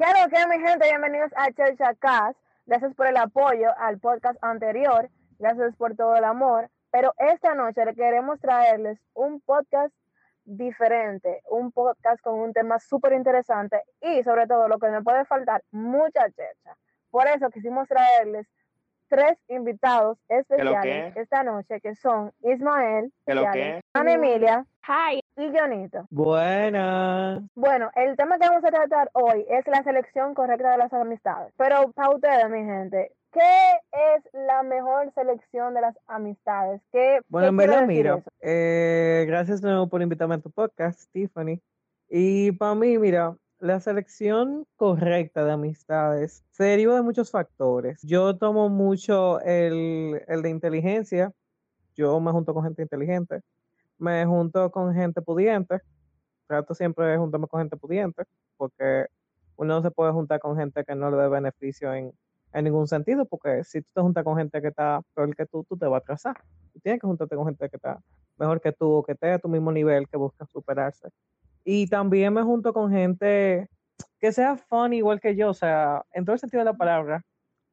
¿Qué 0.00 0.06
que, 0.30 0.46
mi 0.46 0.66
gente? 0.66 0.88
Bienvenidos 0.88 1.30
a 1.36 1.52
Church 1.52 1.98
Cast. 1.98 2.38
Gracias 2.64 2.94
por 2.94 3.06
el 3.06 3.18
apoyo 3.18 3.68
al 3.76 3.98
podcast 3.98 4.42
anterior. 4.42 5.10
Gracias 5.38 5.76
por 5.76 5.94
todo 5.94 6.16
el 6.16 6.24
amor. 6.24 6.70
Pero 6.90 7.12
esta 7.18 7.54
noche 7.54 7.82
queremos 7.94 8.40
traerles 8.40 8.98
un 9.12 9.42
podcast 9.42 9.94
diferente, 10.46 11.42
un 11.50 11.70
podcast 11.70 12.18
con 12.22 12.40
un 12.40 12.54
tema 12.54 12.78
súper 12.78 13.12
interesante 13.12 13.82
y 14.00 14.22
sobre 14.22 14.46
todo 14.46 14.68
lo 14.68 14.78
que 14.78 14.88
me 14.88 15.02
puede 15.02 15.26
faltar, 15.26 15.62
mucha 15.70 16.30
checha. 16.30 16.78
Por 17.10 17.28
eso 17.28 17.50
quisimos 17.50 17.86
traerles 17.86 18.46
tres 19.10 19.36
invitados 19.48 20.16
especiales 20.28 21.16
esta 21.16 21.42
noche 21.42 21.80
que 21.80 21.94
son 21.96 22.32
Ismael, 22.42 23.12
Ana 23.26 24.12
Emilia 24.12 24.64
Hi. 24.86 25.20
y 25.36 25.50
Jonito. 25.52 26.06
Buenas. 26.10 27.42
Bueno, 27.54 27.90
el 27.96 28.16
tema 28.16 28.38
que 28.38 28.48
vamos 28.48 28.64
a 28.64 28.68
tratar 28.68 29.10
hoy 29.12 29.44
es 29.50 29.66
la 29.66 29.82
selección 29.82 30.34
correcta 30.34 30.70
de 30.70 30.78
las 30.78 30.92
amistades. 30.92 31.52
Pero 31.56 31.90
para 31.92 32.10
ustedes, 32.10 32.48
mi 32.48 32.64
gente, 32.64 33.12
¿Qué 33.32 33.40
es 33.92 34.24
la 34.32 34.64
mejor 34.64 35.12
selección 35.14 35.72
de 35.72 35.80
las 35.80 35.96
amistades? 36.08 36.80
¿Qué, 36.90 37.20
bueno, 37.28 37.46
en 37.46 37.56
verdad, 37.58 37.86
mira, 37.86 38.24
eh, 38.40 39.24
gracias 39.28 39.60
de 39.60 39.68
nuevo 39.68 39.88
por 39.88 40.02
invitarme 40.02 40.34
a 40.34 40.40
tu 40.40 40.50
podcast, 40.50 41.08
Tiffany. 41.12 41.60
Y 42.08 42.50
para 42.50 42.74
mí, 42.74 42.98
mira, 42.98 43.36
la 43.60 43.80
selección 43.80 44.66
correcta 44.76 45.44
de 45.44 45.52
amistades 45.52 46.44
se 46.50 46.64
deriva 46.64 46.94
de 46.94 47.02
muchos 47.02 47.30
factores. 47.30 48.00
Yo 48.02 48.36
tomo 48.36 48.68
mucho 48.68 49.40
el, 49.40 50.22
el 50.26 50.42
de 50.42 50.50
inteligencia. 50.50 51.32
Yo 51.94 52.18
me 52.20 52.32
junto 52.32 52.54
con 52.54 52.64
gente 52.64 52.82
inteligente. 52.82 53.40
Me 53.98 54.24
junto 54.26 54.70
con 54.70 54.94
gente 54.94 55.22
pudiente. 55.22 55.80
Trato 56.46 56.74
siempre 56.74 57.06
de 57.06 57.18
juntarme 57.18 57.46
con 57.46 57.60
gente 57.60 57.76
pudiente, 57.76 58.24
porque 58.56 59.06
uno 59.56 59.74
no 59.74 59.82
se 59.82 59.90
puede 59.90 60.12
juntar 60.12 60.40
con 60.40 60.56
gente 60.56 60.84
que 60.84 60.94
no 60.94 61.10
le 61.10 61.16
dé 61.18 61.28
beneficio 61.28 61.94
en 61.94 62.12
en 62.52 62.64
ningún 62.64 62.86
sentido, 62.88 63.26
porque 63.26 63.64
si 63.64 63.82
tú 63.82 63.90
te 63.94 64.00
juntas 64.00 64.24
con 64.24 64.36
gente 64.36 64.60
que 64.60 64.68
está 64.68 65.00
peor 65.14 65.34
que 65.36 65.46
tú, 65.46 65.64
tú 65.64 65.76
te 65.76 65.86
vas 65.86 66.00
a 66.00 66.02
atrasar. 66.02 66.42
Tienes 66.82 67.00
que 67.00 67.06
juntarte 67.06 67.36
con 67.36 67.46
gente 67.46 67.68
que 67.68 67.76
está 67.76 68.00
mejor 68.38 68.60
que 68.60 68.72
tú, 68.72 68.90
o 68.90 69.02
que 69.02 69.12
esté 69.12 69.32
a 69.32 69.38
tu 69.38 69.48
mismo 69.48 69.70
nivel, 69.70 70.08
que 70.08 70.16
busca 70.16 70.46
superarse. 70.46 71.08
Y 71.64 71.88
también 71.88 72.32
me 72.32 72.42
junto 72.42 72.72
con 72.72 72.90
gente 72.90 73.68
que 74.18 74.32
sea 74.32 74.56
fun 74.56 74.92
igual 74.92 75.20
que 75.20 75.36
yo, 75.36 75.50
o 75.50 75.54
sea, 75.54 76.04
en 76.12 76.24
todo 76.24 76.34
el 76.34 76.40
sentido 76.40 76.60
de 76.60 76.66
la 76.66 76.76
palabra, 76.76 77.22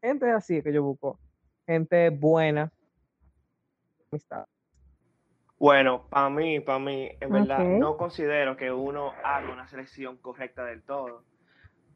gente 0.02 0.30
así 0.31 0.61
que 0.61 0.73
yo 0.73 0.83
busco, 0.83 1.19
gente 1.66 2.09
buena, 2.09 2.71
amistad. 4.11 4.45
Bueno, 5.59 6.08
para 6.09 6.30
mí, 6.30 6.59
para 6.59 6.80
mí, 6.80 7.09
en 7.19 7.30
verdad, 7.31 7.63
no 7.63 7.97
considero 7.97 8.55
que 8.55 8.71
uno 8.71 9.13
haga 9.23 9.52
una 9.52 9.67
selección 9.67 10.17
correcta 10.17 10.63
del 10.63 10.83
todo. 10.83 11.23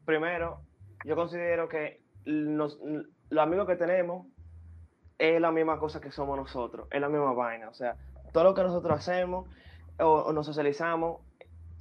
Primero, 0.04 0.62
yo 1.04 1.14
considero 1.14 1.68
que 1.68 2.02
los 2.24 2.80
amigos 3.38 3.68
que 3.68 3.76
tenemos 3.76 4.26
es 5.18 5.40
la 5.40 5.52
misma 5.52 5.78
cosa 5.78 6.00
que 6.00 6.10
somos 6.10 6.36
nosotros, 6.36 6.88
es 6.90 7.00
la 7.00 7.08
misma 7.08 7.32
vaina. 7.32 7.68
O 7.68 7.74
sea, 7.74 7.96
todo 8.32 8.42
lo 8.44 8.54
que 8.54 8.62
nosotros 8.62 8.98
hacemos 8.98 9.48
o, 10.00 10.32
nos 10.32 10.46
socializamos 10.46 11.20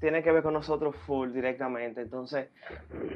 tiene 0.02 0.24
que 0.24 0.32
ver 0.32 0.44
con 0.44 0.54
nosotros 0.54 0.96
full 1.06 1.32
directamente. 1.32 2.02
Entonces, 2.02 2.50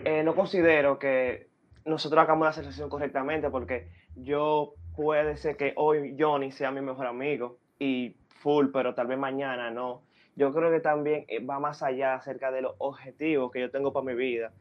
eh, 0.05 0.23
no 0.23 0.35
considero 0.35 0.99
que 0.99 1.47
nosotros 1.83 2.23
hagamos 2.23 2.45
la 2.45 2.53
selección 2.53 2.89
correctamente 2.89 3.49
porque 3.49 3.89
yo 4.15 4.75
puede 4.95 5.35
ser 5.35 5.57
que 5.57 5.73
hoy 5.75 6.15
Johnny 6.17 6.51
sea 6.51 6.71
mi 6.71 6.81
mejor 6.81 7.07
amigo 7.07 7.57
y 7.79 8.15
full, 8.39 8.67
pero 8.71 8.93
tal 8.93 9.07
vez 9.07 9.17
mañana 9.17 9.71
no. 9.71 10.03
Yo 10.35 10.53
creo 10.53 10.69
que 10.69 10.79
también 10.79 11.25
eh, 11.27 11.43
va 11.43 11.59
más 11.59 11.81
allá 11.81 12.13
acerca 12.13 12.51
de 12.51 12.61
los 12.61 12.75
objetivos 12.77 13.51
que 13.51 13.61
yo 13.61 13.71
tengo 13.71 13.91
para 13.91 14.05
mi 14.05 14.13
vida. 14.13 14.53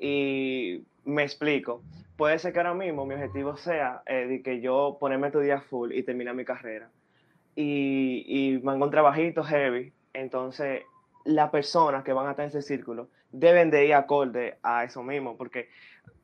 Y 0.00 0.84
me 1.04 1.22
explico. 1.22 1.82
Puede 2.16 2.40
ser 2.40 2.52
que 2.52 2.58
ahora 2.58 2.74
mismo 2.74 3.06
mi 3.06 3.14
objetivo 3.14 3.56
sea 3.56 4.02
eh, 4.06 4.26
de 4.26 4.42
que 4.42 4.60
yo 4.60 4.96
ponerme 4.98 5.30
tu 5.30 5.38
día 5.38 5.60
full 5.60 5.92
y 5.92 6.02
terminar 6.02 6.34
mi 6.34 6.44
carrera. 6.44 6.90
Y, 7.54 8.24
y 8.26 8.58
me 8.58 8.72
hago 8.72 8.84
un 8.84 8.90
trabajito 8.90 9.44
heavy. 9.44 9.92
Entonces, 10.12 10.82
las 11.28 11.50
personas 11.50 12.04
que 12.04 12.14
van 12.14 12.26
a 12.26 12.30
estar 12.30 12.44
en 12.44 12.48
ese 12.48 12.62
círculo 12.62 13.08
deben 13.30 13.70
de 13.70 13.84
ir 13.84 13.94
acorde 13.94 14.56
a 14.62 14.84
eso 14.84 15.02
mismo. 15.02 15.36
Porque 15.36 15.68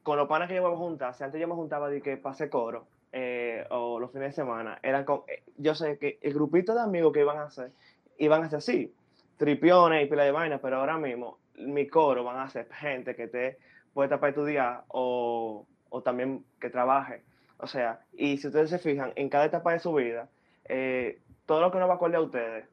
con 0.02 0.16
los 0.16 0.26
panas 0.28 0.48
que 0.48 0.54
yo 0.54 0.62
voy 0.62 0.72
a 0.72 0.76
juntar, 0.76 1.14
si 1.14 1.22
antes 1.24 1.40
yo 1.40 1.46
me 1.46 1.54
juntaba 1.54 1.90
de 1.90 2.00
que 2.00 2.16
pase 2.16 2.48
coro 2.48 2.86
eh, 3.12 3.66
o 3.70 4.00
los 4.00 4.10
fines 4.12 4.28
de 4.28 4.32
semana, 4.32 4.78
eran 4.82 5.04
con, 5.04 5.22
eh, 5.28 5.42
yo 5.58 5.74
sé 5.74 5.98
que 5.98 6.18
el 6.22 6.32
grupito 6.32 6.74
de 6.74 6.80
amigos 6.80 7.12
que 7.12 7.20
iban 7.20 7.36
a 7.36 7.44
hacer, 7.44 7.70
iban 8.16 8.42
a 8.44 8.48
ser 8.48 8.58
así, 8.58 8.94
tripiones 9.36 10.04
y 10.04 10.06
pila 10.06 10.24
de 10.24 10.32
vainas, 10.32 10.60
pero 10.62 10.78
ahora 10.78 10.96
mismo 10.96 11.38
mi 11.56 11.86
coro 11.86 12.24
van 12.24 12.38
a 12.38 12.48
ser 12.48 12.66
gente 12.72 13.14
que 13.14 13.28
te 13.28 13.58
puede 13.92 14.08
para 14.16 14.30
estudiar 14.30 14.84
o, 14.88 15.66
o 15.90 16.02
también 16.02 16.44
que 16.58 16.70
trabaje. 16.70 17.22
O 17.58 17.66
sea, 17.66 18.00
y 18.14 18.38
si 18.38 18.46
ustedes 18.46 18.70
se 18.70 18.78
fijan, 18.78 19.12
en 19.16 19.28
cada 19.28 19.44
etapa 19.44 19.72
de 19.72 19.80
su 19.80 19.92
vida, 19.92 20.28
eh, 20.64 21.20
todo 21.44 21.60
lo 21.60 21.70
que 21.70 21.78
no 21.78 21.86
va 21.86 21.94
a 21.94 21.96
acorde 21.96 22.16
a 22.16 22.20
ustedes, 22.20 22.64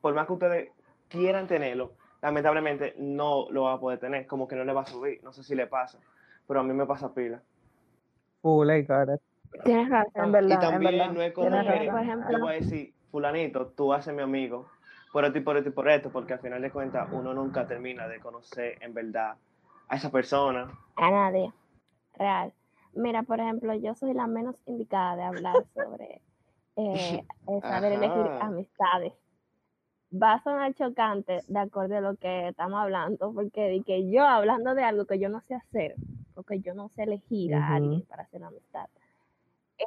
por 0.00 0.14
más 0.14 0.26
que 0.26 0.32
ustedes 0.32 0.70
quieran 1.08 1.46
tenerlo, 1.46 1.92
lamentablemente 2.22 2.94
no 2.98 3.50
lo 3.50 3.64
va 3.64 3.74
a 3.74 3.80
poder 3.80 3.98
tener, 3.98 4.26
como 4.26 4.48
que 4.48 4.56
no 4.56 4.64
le 4.64 4.72
va 4.72 4.82
a 4.82 4.86
subir. 4.86 5.22
No 5.22 5.32
sé 5.32 5.42
si 5.42 5.54
le 5.54 5.66
pasa, 5.66 5.98
pero 6.46 6.60
a 6.60 6.62
mí 6.62 6.72
me 6.72 6.86
pasa 6.86 7.12
pila. 7.12 7.40
Full, 8.42 8.70
I 8.70 8.82
got 8.82 9.20
Tienes 9.64 9.88
razón, 9.88 10.32
verdad. 10.32 10.56
Y 10.56 10.60
también 10.60 11.14
no 11.14 11.22
es 11.22 11.32
como 11.32 11.50
que, 11.50 11.86
yo 12.30 12.38
voy 12.38 12.50
a 12.50 12.56
decir, 12.56 12.92
fulanito, 13.10 13.68
tú 13.68 13.92
haces 13.92 14.14
mi 14.14 14.22
amigo, 14.22 14.66
por 15.12 15.24
esto 15.24 15.38
y 15.38 15.40
por 15.40 15.56
esto 15.56 15.70
y 15.70 15.72
por 15.72 15.88
esto, 15.88 16.10
porque 16.10 16.34
al 16.34 16.40
final 16.40 16.60
de 16.60 16.70
cuentas 16.70 17.08
uno 17.12 17.32
nunca 17.32 17.66
termina 17.66 18.06
de 18.06 18.20
conocer 18.20 18.76
en 18.82 18.92
verdad 18.92 19.36
a 19.88 19.96
esa 19.96 20.10
persona. 20.10 20.70
A 20.96 21.10
nadie. 21.10 21.52
Real. 22.14 22.52
Mira, 22.92 23.22
por 23.22 23.40
ejemplo, 23.40 23.74
yo 23.74 23.94
soy 23.94 24.12
la 24.12 24.26
menos 24.26 24.56
indicada 24.66 25.16
de 25.16 25.22
hablar 25.22 25.54
sobre 25.74 26.20
eh, 26.76 27.24
saber 27.62 27.92
elegir 27.92 28.26
amistades. 28.40 29.12
Va 30.10 30.34
a 30.34 30.42
sonar 30.42 30.74
chocante 30.74 31.40
de 31.48 31.58
acuerdo 31.58 31.98
a 31.98 32.00
lo 32.00 32.16
que 32.16 32.48
estamos 32.48 32.80
hablando, 32.80 33.32
porque 33.32 33.68
de 33.68 33.82
que 33.82 34.10
yo 34.10 34.24
hablando 34.24 34.74
de 34.74 34.82
algo 34.82 35.04
que 35.04 35.18
yo 35.18 35.28
no 35.28 35.40
sé 35.42 35.54
hacer, 35.54 35.96
porque 36.34 36.60
yo 36.60 36.74
no 36.74 36.88
sé 36.88 37.02
elegir 37.02 37.54
a 37.54 37.74
alguien 37.74 38.02
para 38.02 38.22
hacer 38.22 38.42
amistad, 38.42 38.88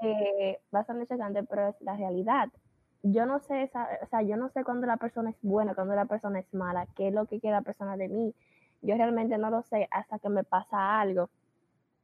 eh, 0.01 0.59
va 0.73 0.81
a 0.81 0.85
sonar 0.85 1.07
chocante, 1.07 1.43
pero 1.43 1.69
es 1.69 1.81
la 1.81 1.95
realidad 1.95 2.49
yo 3.03 3.25
no 3.25 3.39
sé, 3.39 3.71
o 4.01 4.05
sea, 4.07 4.21
yo 4.21 4.37
no 4.37 4.49
sé 4.49 4.63
cuándo 4.63 4.85
la 4.85 4.97
persona 4.97 5.31
es 5.31 5.37
buena, 5.41 5.73
cuándo 5.73 5.95
la 5.95 6.05
persona 6.05 6.39
es 6.39 6.53
mala, 6.53 6.87
qué 6.95 7.07
es 7.07 7.13
lo 7.13 7.25
que 7.25 7.39
quiere 7.39 7.55
la 7.55 7.63
persona 7.63 7.97
de 7.97 8.07
mí. 8.09 8.35
Yo 8.81 8.95
realmente 8.95 9.37
no 9.37 9.49
lo 9.49 9.63
sé 9.63 9.87
hasta 9.91 10.19
que 10.19 10.29
me 10.29 10.43
pasa 10.43 10.99
algo. 10.99 11.29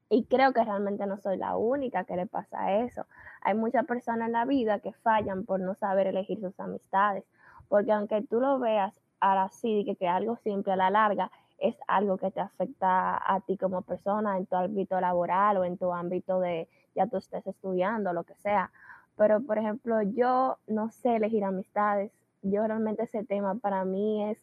Y 0.10 0.26
creo 0.26 0.54
que 0.54 0.64
realmente 0.64 1.06
no 1.06 1.18
soy 1.18 1.38
la 1.38 1.58
única 1.58 2.06
que 2.06 2.16
le 2.16 2.28
pasa 2.28 2.80
eso. 2.80 3.06
Hay 3.42 3.56
muchas 3.56 3.86
personas 3.86 4.28
en 4.28 4.34
la 4.34 4.46
vida 4.46 4.80
que 4.80 4.94
fallan 4.94 5.46
por 5.46 5.60
no 5.60 5.76
saber 5.76 6.08
elegir 6.08 6.40
sus 6.40 6.60
amistades. 6.60 7.26
Porque 7.70 7.92
aunque 7.92 8.22
tú 8.24 8.40
lo 8.40 8.60
veas 8.60 9.00
ahora 9.20 9.50
sí, 9.50 9.84
que, 9.86 9.96
que 9.96 10.08
algo 10.08 10.38
simple 10.38 10.74
a 10.74 10.76
la 10.76 10.90
larga 10.90 11.32
es 11.58 11.76
algo 11.88 12.18
que 12.18 12.32
te 12.32 12.40
afecta 12.40 13.18
a 13.18 13.42
ti 13.42 13.58
como 13.58 13.82
persona 13.82 14.38
en 14.38 14.46
tu 14.46 14.56
ámbito 14.56 15.00
laboral 15.02 15.58
o 15.58 15.64
en 15.66 15.78
tu 15.78 15.92
ámbito 15.92 16.40
de 16.40 16.68
ya 16.96 17.08
tú 17.08 17.18
estés 17.18 17.46
estudiando, 17.48 18.14
lo 18.14 18.24
que 18.24 18.36
sea. 18.36 18.72
Pero, 19.18 19.42
por 19.42 19.58
ejemplo, 19.58 20.02
yo 20.02 20.58
no 20.68 20.90
sé 20.92 21.16
elegir 21.16 21.44
amistades. 21.44 22.12
Yo 22.44 22.66
realmente 22.66 23.04
ese 23.04 23.24
tema 23.24 23.56
para 23.56 23.84
mí 23.84 24.30
es 24.30 24.38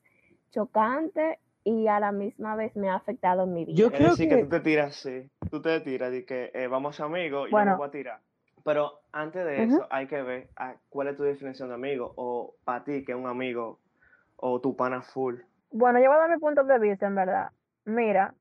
chocante 0.50 1.38
y 1.62 1.86
a 1.86 2.00
la 2.00 2.12
misma 2.12 2.56
vez 2.56 2.76
me 2.76 2.88
ha 2.88 2.96
afectado 2.96 3.44
en 3.44 3.54
mi 3.54 3.64
vida. 3.64 3.76
Yo 3.76 3.92
creo 3.92 4.16
que... 4.16 4.28
que 4.28 4.42
tú 4.42 4.48
te 4.48 4.60
tiras, 4.60 4.96
sí. 4.96 5.30
Tú 5.50 5.62
te 5.62 5.80
tiras 5.80 6.12
y 6.12 6.24
que 6.24 6.50
eh, 6.52 6.66
vamos 6.66 7.00
amigos 7.00 7.48
y 7.48 7.52
bueno. 7.52 7.72
yo 7.72 7.74
me 7.74 7.78
voy 7.78 7.88
a 7.88 7.90
tirar. 7.90 8.20
Pero 8.64 9.00
antes 9.12 9.44
de 9.44 9.62
eso 9.62 9.86
hay 9.90 10.06
que 10.06 10.22
ver 10.22 10.48
ah, 10.56 10.74
cuál 10.88 11.08
es 11.08 11.16
tu 11.16 11.22
definición 11.22 11.68
de 11.68 11.74
amigo 11.74 12.12
o 12.16 12.54
para 12.64 12.82
ti 12.82 13.04
que 13.04 13.12
es 13.12 13.18
un 13.18 13.26
amigo 13.26 13.78
o 14.36 14.60
tu 14.60 14.74
pana 14.74 15.02
full. 15.02 15.36
Bueno, 15.70 15.98
yo 16.00 16.06
voy 16.06 16.16
a 16.16 16.20
dar 16.20 16.30
mi 16.30 16.38
punto 16.38 16.64
de 16.64 16.78
vista, 16.78 17.06
en 17.06 17.14
verdad. 17.14 17.50
Mira, 17.84 18.34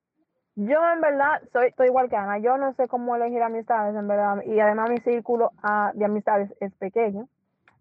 yo 0.55 0.79
en 0.93 1.01
verdad 1.01 1.41
soy 1.51 1.67
estoy 1.67 1.87
igual 1.87 2.09
que 2.09 2.15
Ana, 2.15 2.37
yo 2.37 2.57
no 2.57 2.73
sé 2.75 2.87
cómo 2.87 3.15
elegir 3.15 3.41
amistades 3.41 3.95
en 3.95 4.07
verdad 4.07 4.41
y 4.45 4.59
además 4.59 4.89
mi 4.89 4.97
círculo 4.99 5.51
ah, 5.61 5.91
de 5.93 6.05
amistades 6.05 6.53
es 6.61 6.73
pequeño. 6.75 7.27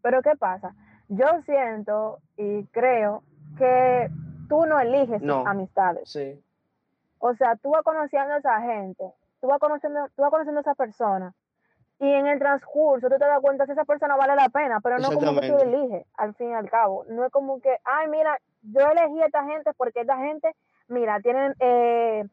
Pero 0.02 0.20
¿qué 0.22 0.34
pasa? 0.36 0.74
Yo 1.08 1.26
siento 1.46 2.18
y 2.36 2.64
creo 2.66 3.22
que 3.56 4.10
tú 4.48 4.66
no 4.66 4.80
eliges 4.80 5.22
tus 5.22 5.46
amistades. 5.46 6.10
Sí. 6.10 6.42
O 7.20 7.34
sea, 7.34 7.54
tú 7.54 7.70
vas 7.70 7.84
conociendo 7.84 8.34
a 8.34 8.38
esa 8.38 8.60
gente, 8.62 9.04
tú 9.40 9.46
vas 9.46 9.60
conociendo, 9.60 10.08
tú 10.16 10.22
vas 10.22 10.30
conociendo 10.30 10.58
a 10.58 10.62
esa 10.62 10.74
persona 10.74 11.32
y 12.02 12.12
en 12.12 12.26
el 12.26 12.40
transcurso 12.40 13.08
tú 13.08 13.16
te 13.16 13.24
das 13.24 13.40
cuenta 13.40 13.64
si 13.64 13.70
esa 13.70 13.84
persona 13.84 14.16
vale 14.16 14.34
la 14.34 14.48
pena, 14.48 14.80
pero 14.80 14.98
no 14.98 15.12
como 15.12 15.40
que 15.40 15.48
tú 15.48 15.56
eliges 15.58 16.04
al 16.16 16.34
fin 16.34 16.50
y 16.50 16.54
al 16.54 16.68
cabo. 16.68 17.04
No 17.08 17.24
es 17.24 17.30
como 17.30 17.60
que, 17.60 17.76
ay, 17.84 18.08
mira, 18.08 18.36
yo 18.62 18.80
elegí 18.90 19.22
a 19.22 19.26
esta 19.26 19.44
gente 19.44 19.70
porque 19.76 20.00
esta 20.00 20.18
gente, 20.18 20.50
mira, 20.88 21.20
tienen... 21.20 21.54
Eh, 21.60 22.24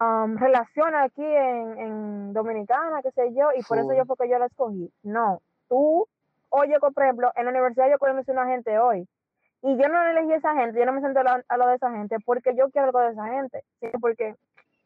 um, 0.00 0.36
relaciona 0.36 1.04
aquí 1.04 1.24
en, 1.24 1.78
en, 1.78 2.32
Dominicana, 2.32 3.00
qué 3.02 3.12
sé 3.12 3.32
yo, 3.34 3.50
y 3.54 3.62
por 3.62 3.78
eso 3.78 3.92
yo 3.94 4.04
fue 4.04 4.16
que 4.16 4.28
yo 4.28 4.38
la 4.40 4.46
escogí. 4.46 4.92
No, 5.04 5.42
tú, 5.68 6.08
oye, 6.48 6.80
por 6.80 7.00
ejemplo, 7.00 7.30
en 7.36 7.44
la 7.44 7.52
universidad 7.52 7.88
yo 7.88 7.98
conocí 8.00 8.32
una 8.32 8.46
gente 8.46 8.80
hoy 8.80 9.06
Y 9.62 9.76
yo 9.76 9.88
no 9.88 10.02
elegí 10.08 10.32
a 10.32 10.36
esa 10.38 10.56
gente, 10.56 10.76
yo 10.76 10.86
no 10.86 10.92
me 10.92 11.02
senté 11.02 11.20
a 11.20 11.56
lo 11.56 11.68
de 11.68 11.76
esa 11.76 11.92
gente 11.92 12.16
porque 12.26 12.56
yo 12.56 12.68
quiero 12.70 12.88
algo 12.88 12.98
de 12.98 13.12
esa 13.12 13.26
gente, 13.28 13.62
sino 13.78 13.92
porque 14.00 14.34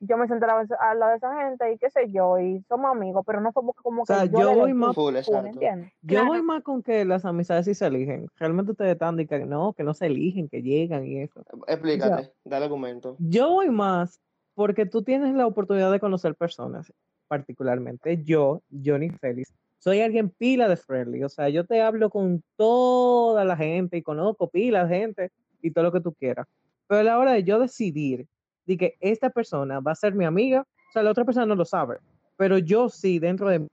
yo 0.04 0.16
me 0.16 0.26
senté 0.26 0.46
a 0.46 0.94
lado 0.94 1.10
de 1.12 1.16
esa 1.16 1.34
gente 1.37 1.72
y 1.72 1.78
qué 1.78 1.88
sé 1.88 2.10
yo, 2.10 2.38
y 2.38 2.60
somos 2.69 2.90
amigos, 2.90 3.22
pero 3.25 3.40
no 3.40 3.52
fue 3.52 3.62
como 3.82 4.04
que 4.04 4.28
yo, 4.31 4.54
voy 4.54 4.75
más, 4.75 4.96
yo 4.96 6.26
voy 6.26 6.43
más 6.43 6.62
con 6.64 6.82
que 6.82 7.04
las 7.04 7.25
amistades 7.25 7.66
sí 7.66 7.75
se 7.75 7.87
eligen. 7.87 8.26
Realmente 8.37 8.72
ustedes 8.72 8.93
están 8.93 9.16
diciendo 9.16 9.46
que 9.46 9.50
no, 9.50 9.72
que 9.72 9.84
no 9.84 9.94
se 9.94 10.06
eligen, 10.06 10.49
que 10.49 10.60
llegan 10.60 11.06
y 11.06 11.20
eso. 11.20 11.44
Explícate, 11.69 12.32
dale 12.44 12.64
argumento. 12.64 13.16
Yo 13.20 13.50
voy 13.50 13.70
más 13.70 14.20
porque 14.54 14.87
tú 14.87 15.02
tienes 15.02 15.34
la 15.34 15.46
oportunidad 15.46 15.93
de 15.93 16.00
conocer 16.00 16.34
personas, 16.34 16.93
particularmente 17.28 18.22
yo, 18.25 18.60
Johnny 18.84 19.10
Félix, 19.10 19.55
soy 19.78 20.00
alguien 20.00 20.31
pila 20.31 20.69
de 20.69 20.76
friendly, 20.76 21.22
o 21.22 21.28
sea, 21.28 21.48
yo 21.48 21.64
te 21.64 21.81
hablo 21.81 22.10
con 22.10 22.43
toda 22.56 23.44
la 23.44 23.56
gente 23.56 23.96
y 23.96 24.02
conozco 24.02 24.48
pila 24.48 24.84
de 24.84 24.96
gente 24.96 25.31
y 25.62 25.70
todo 25.70 25.84
lo 25.84 25.93
que 25.93 26.00
tú 26.00 26.12
quieras. 26.12 26.48
Pero 26.88 27.00
a 27.00 27.05
la 27.05 27.19
hora 27.19 27.32
de 27.32 27.44
yo 27.44 27.60
decidir 27.60 28.26
de 28.66 28.76
que 28.76 28.96
esta 29.00 29.30
persona 29.30 29.80
va 29.80 29.92
a 29.92 29.96
ser 29.96 30.14
mi 30.14 30.24
amiga, 30.24 30.62
o 30.62 30.92
sea, 30.92 31.02
la 31.02 31.10
otra 31.10 31.24
persona 31.24 31.46
no 31.46 31.54
lo 31.54 31.64
sabe, 31.64 31.98
pero 32.36 32.58
yo 32.58 32.88
sí, 32.88 33.18
dentro 33.18 33.48
de 33.48 33.66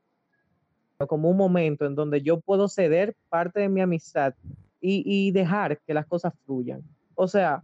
como 1.07 1.29
un 1.29 1.37
momento 1.37 1.85
en 1.85 1.95
donde 1.95 2.21
yo 2.21 2.41
puedo 2.41 2.67
ceder 2.67 3.15
parte 3.29 3.61
de 3.61 3.69
mi 3.69 3.81
amistad 3.81 4.33
y, 4.81 5.03
y 5.05 5.31
dejar 5.31 5.79
que 5.79 5.93
las 5.93 6.05
cosas 6.05 6.33
fluyan. 6.45 6.83
O 7.15 7.27
sea, 7.27 7.63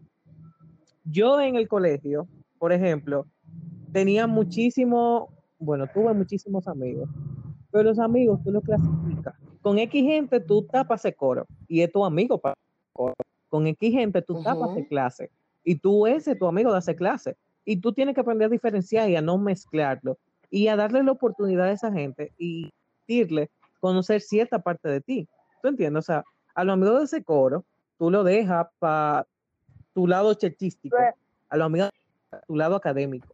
yo 1.04 1.40
en 1.42 1.56
el 1.56 1.68
colegio, 1.68 2.28
por 2.58 2.72
ejemplo, 2.72 3.26
tenía 3.92 4.26
muchísimo, 4.28 5.30
bueno, 5.60 5.86
tuve 5.88 6.14
muchísimos 6.14 6.68
amigos, 6.68 7.10
pero 7.72 7.84
los 7.84 8.00
amigos 8.00 8.42
tú 8.44 8.52
los 8.52 8.64
clasificas. 8.64 9.36
Con 9.62 9.80
X 9.80 10.04
gente 10.04 10.40
tú 10.40 10.64
tapas 10.64 11.04
el 11.06 11.16
coro 11.16 11.46
y 11.68 11.82
es 11.82 11.92
tu 11.92 12.06
amigo 12.06 12.38
para 12.38 12.56
coro. 12.94 13.16
Con 13.50 13.68
X 13.68 13.92
gente 13.92 14.22
tú 14.22 14.42
tapas 14.42 14.78
el 14.78 14.88
clase 14.88 15.30
y 15.66 15.76
tú 15.76 16.08
ese 16.08 16.32
es 16.34 16.40
tu 16.40 16.48
amigo 16.48 16.72
de 16.72 16.78
hacer 16.78 16.96
clase. 16.96 17.36
Y 17.66 17.82
tú 17.82 17.92
tienes 17.92 18.16
que 18.16 18.22
aprender 18.22 18.46
a 18.46 18.50
diferenciar 18.50 19.10
y 19.10 19.16
a 19.16 19.22
no 19.22 19.38
mezclarlo 19.38 20.18
y 20.50 20.68
a 20.68 20.76
darle 20.76 21.04
la 21.04 21.12
oportunidad 21.12 21.66
a 21.66 21.72
esa 21.72 21.92
gente 21.92 22.32
y 22.38 22.72
decirle 23.08 23.50
conocer 23.80 24.22
cierta 24.22 24.60
parte 24.60 24.88
de 24.88 25.02
ti. 25.02 25.28
¿Tú 25.62 25.68
entiendes? 25.70 26.00
O 26.00 26.06
sea, 26.06 26.24
a 26.54 26.64
los 26.64 26.74
amigos 26.74 27.00
de 27.00 27.06
ese 27.06 27.24
coro, 27.24 27.66
tú 27.98 28.12
lo 28.12 28.24
dejas 28.24 28.68
para 28.80 29.26
tu 29.94 30.08
lado 30.08 30.34
chechístico, 30.36 30.96
a 31.50 31.58
los 31.58 31.66
amigos 31.66 31.90
tu 32.48 32.56
lado 32.56 32.76
académico. 32.76 33.28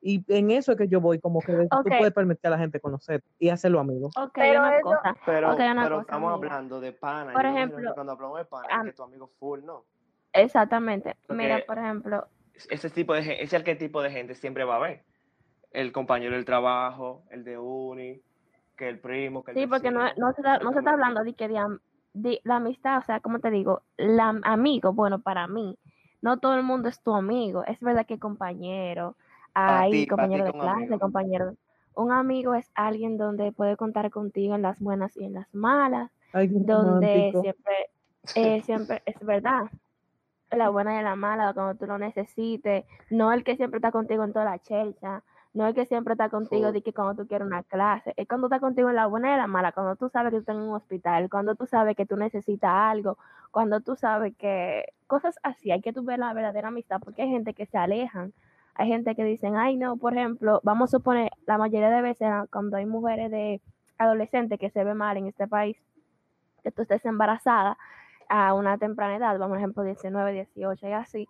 Y 0.00 0.24
en 0.28 0.50
eso 0.50 0.72
es 0.72 0.78
que 0.78 0.86
yo 0.86 1.00
voy, 1.00 1.18
como 1.18 1.40
que 1.40 1.52
tú 1.52 1.82
puedes 1.84 2.12
permitir 2.12 2.46
a 2.46 2.50
la 2.50 2.58
gente 2.58 2.78
conocer 2.78 3.22
y 3.38 3.48
hacerlo 3.48 3.80
amigo. 3.80 4.10
pero 4.32 4.60
una 4.60 4.80
cosa. 4.80 5.16
Pero, 5.26 5.56
pero 5.56 6.00
estamos 6.02 6.34
hablando 6.34 6.80
de 6.80 6.92
pana. 6.92 7.32
Por 7.32 7.46
ejemplo, 7.46 7.94
cuando 7.94 8.12
hablamos 8.12 8.38
de 8.38 8.44
pana, 8.44 8.66
es 8.68 8.84
que 8.84 8.92
tu 8.92 9.02
amigo 9.02 9.28
full, 9.38 9.60
¿no? 9.64 9.84
Exactamente. 10.38 11.16
Mira, 11.28 11.62
por 11.66 11.78
ejemplo. 11.78 12.26
Ese 12.70 12.90
tipo 12.90 13.14
de 13.14 13.42
ese 13.42 13.56
arquetipo 13.56 14.02
de 14.02 14.10
gente 14.10 14.34
siempre 14.34 14.64
va 14.64 14.74
a 14.74 14.76
haber. 14.78 15.04
El 15.70 15.92
compañero 15.92 16.34
del 16.34 16.44
trabajo, 16.44 17.22
el 17.30 17.44
de 17.44 17.58
uni, 17.58 18.20
que 18.76 18.88
el 18.88 18.98
primo, 18.98 19.44
que 19.44 19.52
el 19.52 19.58
Sí, 19.58 19.66
porque 19.66 19.90
no, 19.90 20.00
no, 20.16 20.32
se 20.32 20.40
está, 20.40 20.58
no 20.58 20.72
se 20.72 20.78
está 20.78 20.92
hablando 20.92 21.22
de 21.22 21.34
que 21.34 21.48
de, 21.48 22.40
la 22.44 22.56
amistad, 22.56 22.98
o 22.98 23.02
sea, 23.02 23.20
como 23.20 23.38
te 23.38 23.50
digo, 23.50 23.82
la 23.96 24.40
amigo, 24.42 24.92
bueno, 24.92 25.20
para 25.20 25.46
mí, 25.46 25.78
no 26.22 26.38
todo 26.38 26.54
el 26.54 26.62
mundo 26.62 26.88
es 26.88 27.00
tu 27.00 27.14
amigo. 27.14 27.64
Es 27.64 27.78
verdad 27.80 28.06
que 28.06 28.18
compañero, 28.18 29.16
hay 29.54 30.06
compañero 30.06 30.46
de 30.46 30.52
clase, 30.52 30.98
compañero. 30.98 31.54
Un 31.94 32.12
amigo 32.12 32.54
es 32.54 32.70
alguien 32.74 33.18
donde 33.18 33.52
puede 33.52 33.76
contar 33.76 34.10
contigo 34.10 34.54
en 34.54 34.62
las 34.62 34.78
buenas 34.78 35.16
y 35.16 35.24
en 35.24 35.34
las 35.34 35.52
malas, 35.54 36.10
donde 36.32 37.32
siempre, 37.40 37.90
eh, 38.34 38.62
siempre 38.62 39.02
es 39.04 39.18
verdad 39.20 39.68
la 40.56 40.70
buena 40.70 40.98
y 40.98 41.04
la 41.04 41.16
mala, 41.16 41.52
cuando 41.52 41.74
tú 41.74 41.86
lo 41.86 41.98
necesites, 41.98 42.84
no 43.10 43.32
el 43.32 43.44
que 43.44 43.56
siempre 43.56 43.78
está 43.78 43.92
contigo 43.92 44.24
en 44.24 44.32
toda 44.32 44.44
la 44.44 44.58
chelcha, 44.58 45.22
no 45.54 45.66
el 45.66 45.74
que 45.74 45.86
siempre 45.86 46.12
está 46.12 46.28
contigo 46.28 46.72
de 46.72 46.82
que 46.82 46.92
cuando 46.92 47.22
tú 47.22 47.28
quieres 47.28 47.46
una 47.46 47.62
clase, 47.62 48.14
es 48.16 48.28
cuando 48.28 48.46
está 48.46 48.60
contigo 48.60 48.88
en 48.90 48.96
la 48.96 49.06
buena 49.06 49.34
y 49.34 49.36
la 49.36 49.46
mala, 49.46 49.72
cuando 49.72 49.96
tú 49.96 50.08
sabes 50.08 50.30
que 50.30 50.36
tú 50.36 50.40
estás 50.40 50.56
en 50.56 50.62
un 50.62 50.74
hospital, 50.74 51.28
cuando 51.30 51.54
tú 51.54 51.66
sabes 51.66 51.96
que 51.96 52.06
tú 52.06 52.16
necesitas 52.16 52.70
algo, 52.70 53.18
cuando 53.50 53.80
tú 53.80 53.96
sabes 53.96 54.34
que 54.36 54.92
cosas 55.06 55.38
así, 55.42 55.70
hay 55.70 55.80
que 55.80 55.92
tú 55.92 56.02
ver 56.02 56.18
la 56.18 56.32
verdadera 56.32 56.68
amistad, 56.68 57.00
porque 57.02 57.22
hay 57.22 57.28
gente 57.28 57.54
que 57.54 57.66
se 57.66 57.78
alejan, 57.78 58.32
hay 58.74 58.88
gente 58.88 59.14
que 59.14 59.24
dicen, 59.24 59.56
ay 59.56 59.76
no, 59.76 59.96
por 59.96 60.16
ejemplo, 60.16 60.60
vamos 60.62 60.94
a 60.94 60.98
suponer, 60.98 61.30
la 61.46 61.58
mayoría 61.58 61.90
de 61.90 62.02
veces 62.02 62.28
cuando 62.52 62.76
hay 62.76 62.86
mujeres 62.86 63.30
de 63.30 63.60
adolescentes 63.98 64.58
que 64.58 64.70
se 64.70 64.84
ve 64.84 64.94
mal 64.94 65.16
en 65.16 65.26
este 65.26 65.48
país, 65.48 65.76
que 66.62 66.70
tú 66.70 66.82
estés 66.82 67.04
embarazada, 67.04 67.76
a 68.28 68.54
una 68.54 68.78
temprana 68.78 69.16
edad, 69.16 69.38
vamos, 69.38 69.48
por 69.48 69.58
ejemplo, 69.58 69.82
19, 69.82 70.32
18 70.32 70.88
y 70.88 70.92
así, 70.92 71.28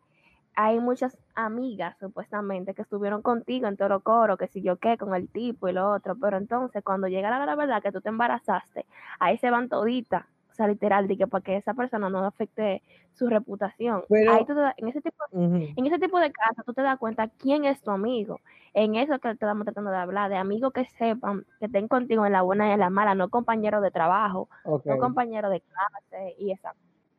hay 0.60 0.80
muchas 0.80 1.16
amigas 1.36 1.96
supuestamente 2.00 2.74
que 2.74 2.82
estuvieron 2.82 3.22
contigo 3.22 3.68
en 3.68 3.76
todo 3.76 4.00
coro, 4.00 4.36
que 4.36 4.48
si 4.48 4.60
yo 4.60 4.76
qué, 4.76 4.98
con 4.98 5.14
el 5.14 5.28
tipo 5.28 5.68
y 5.68 5.72
lo 5.72 5.92
otro, 5.92 6.16
pero 6.20 6.36
entonces 6.36 6.82
cuando 6.82 7.06
llega 7.06 7.30
la, 7.30 7.54
verdad 7.54 7.80
que 7.80 7.92
tú 7.92 8.00
te 8.00 8.08
embarazaste, 8.08 8.84
ahí 9.20 9.38
se 9.38 9.50
van 9.50 9.68
toditas, 9.68 10.24
o 10.50 10.54
sea, 10.54 10.66
literal, 10.66 11.06
de 11.06 11.16
que 11.16 11.28
para 11.28 11.44
que 11.44 11.56
esa 11.56 11.74
persona 11.74 12.10
no 12.10 12.26
afecte 12.26 12.82
su 13.12 13.28
reputación. 13.28 14.02
ahí 14.10 14.44
en, 14.78 14.88
ese 14.88 15.00
tipo, 15.00 15.24
en 15.30 15.86
ese 15.86 16.00
tipo 16.00 16.18
de 16.18 16.32
casos 16.32 16.64
tú 16.66 16.74
te 16.74 16.82
das 16.82 16.98
cuenta 16.98 17.28
quién 17.28 17.64
es 17.64 17.80
tu 17.80 17.92
amigo. 17.92 18.40
En 18.74 18.96
eso 18.96 19.20
que 19.20 19.30
estamos 19.30 19.64
tratando 19.64 19.92
de 19.92 19.96
hablar, 19.96 20.28
de 20.28 20.38
amigos 20.38 20.72
que 20.72 20.86
sepan, 20.86 21.46
que 21.60 21.66
estén 21.66 21.86
contigo 21.86 22.26
en 22.26 22.32
la 22.32 22.42
buena 22.42 22.68
y 22.68 22.72
en 22.72 22.80
la 22.80 22.90
mala, 22.90 23.14
no 23.14 23.28
compañeros 23.28 23.80
de 23.80 23.92
trabajo, 23.92 24.48
no 24.64 24.98
compañeros 24.98 25.52
de 25.52 25.60
clase 25.60 26.34
y 26.40 26.50
esa 26.50 26.74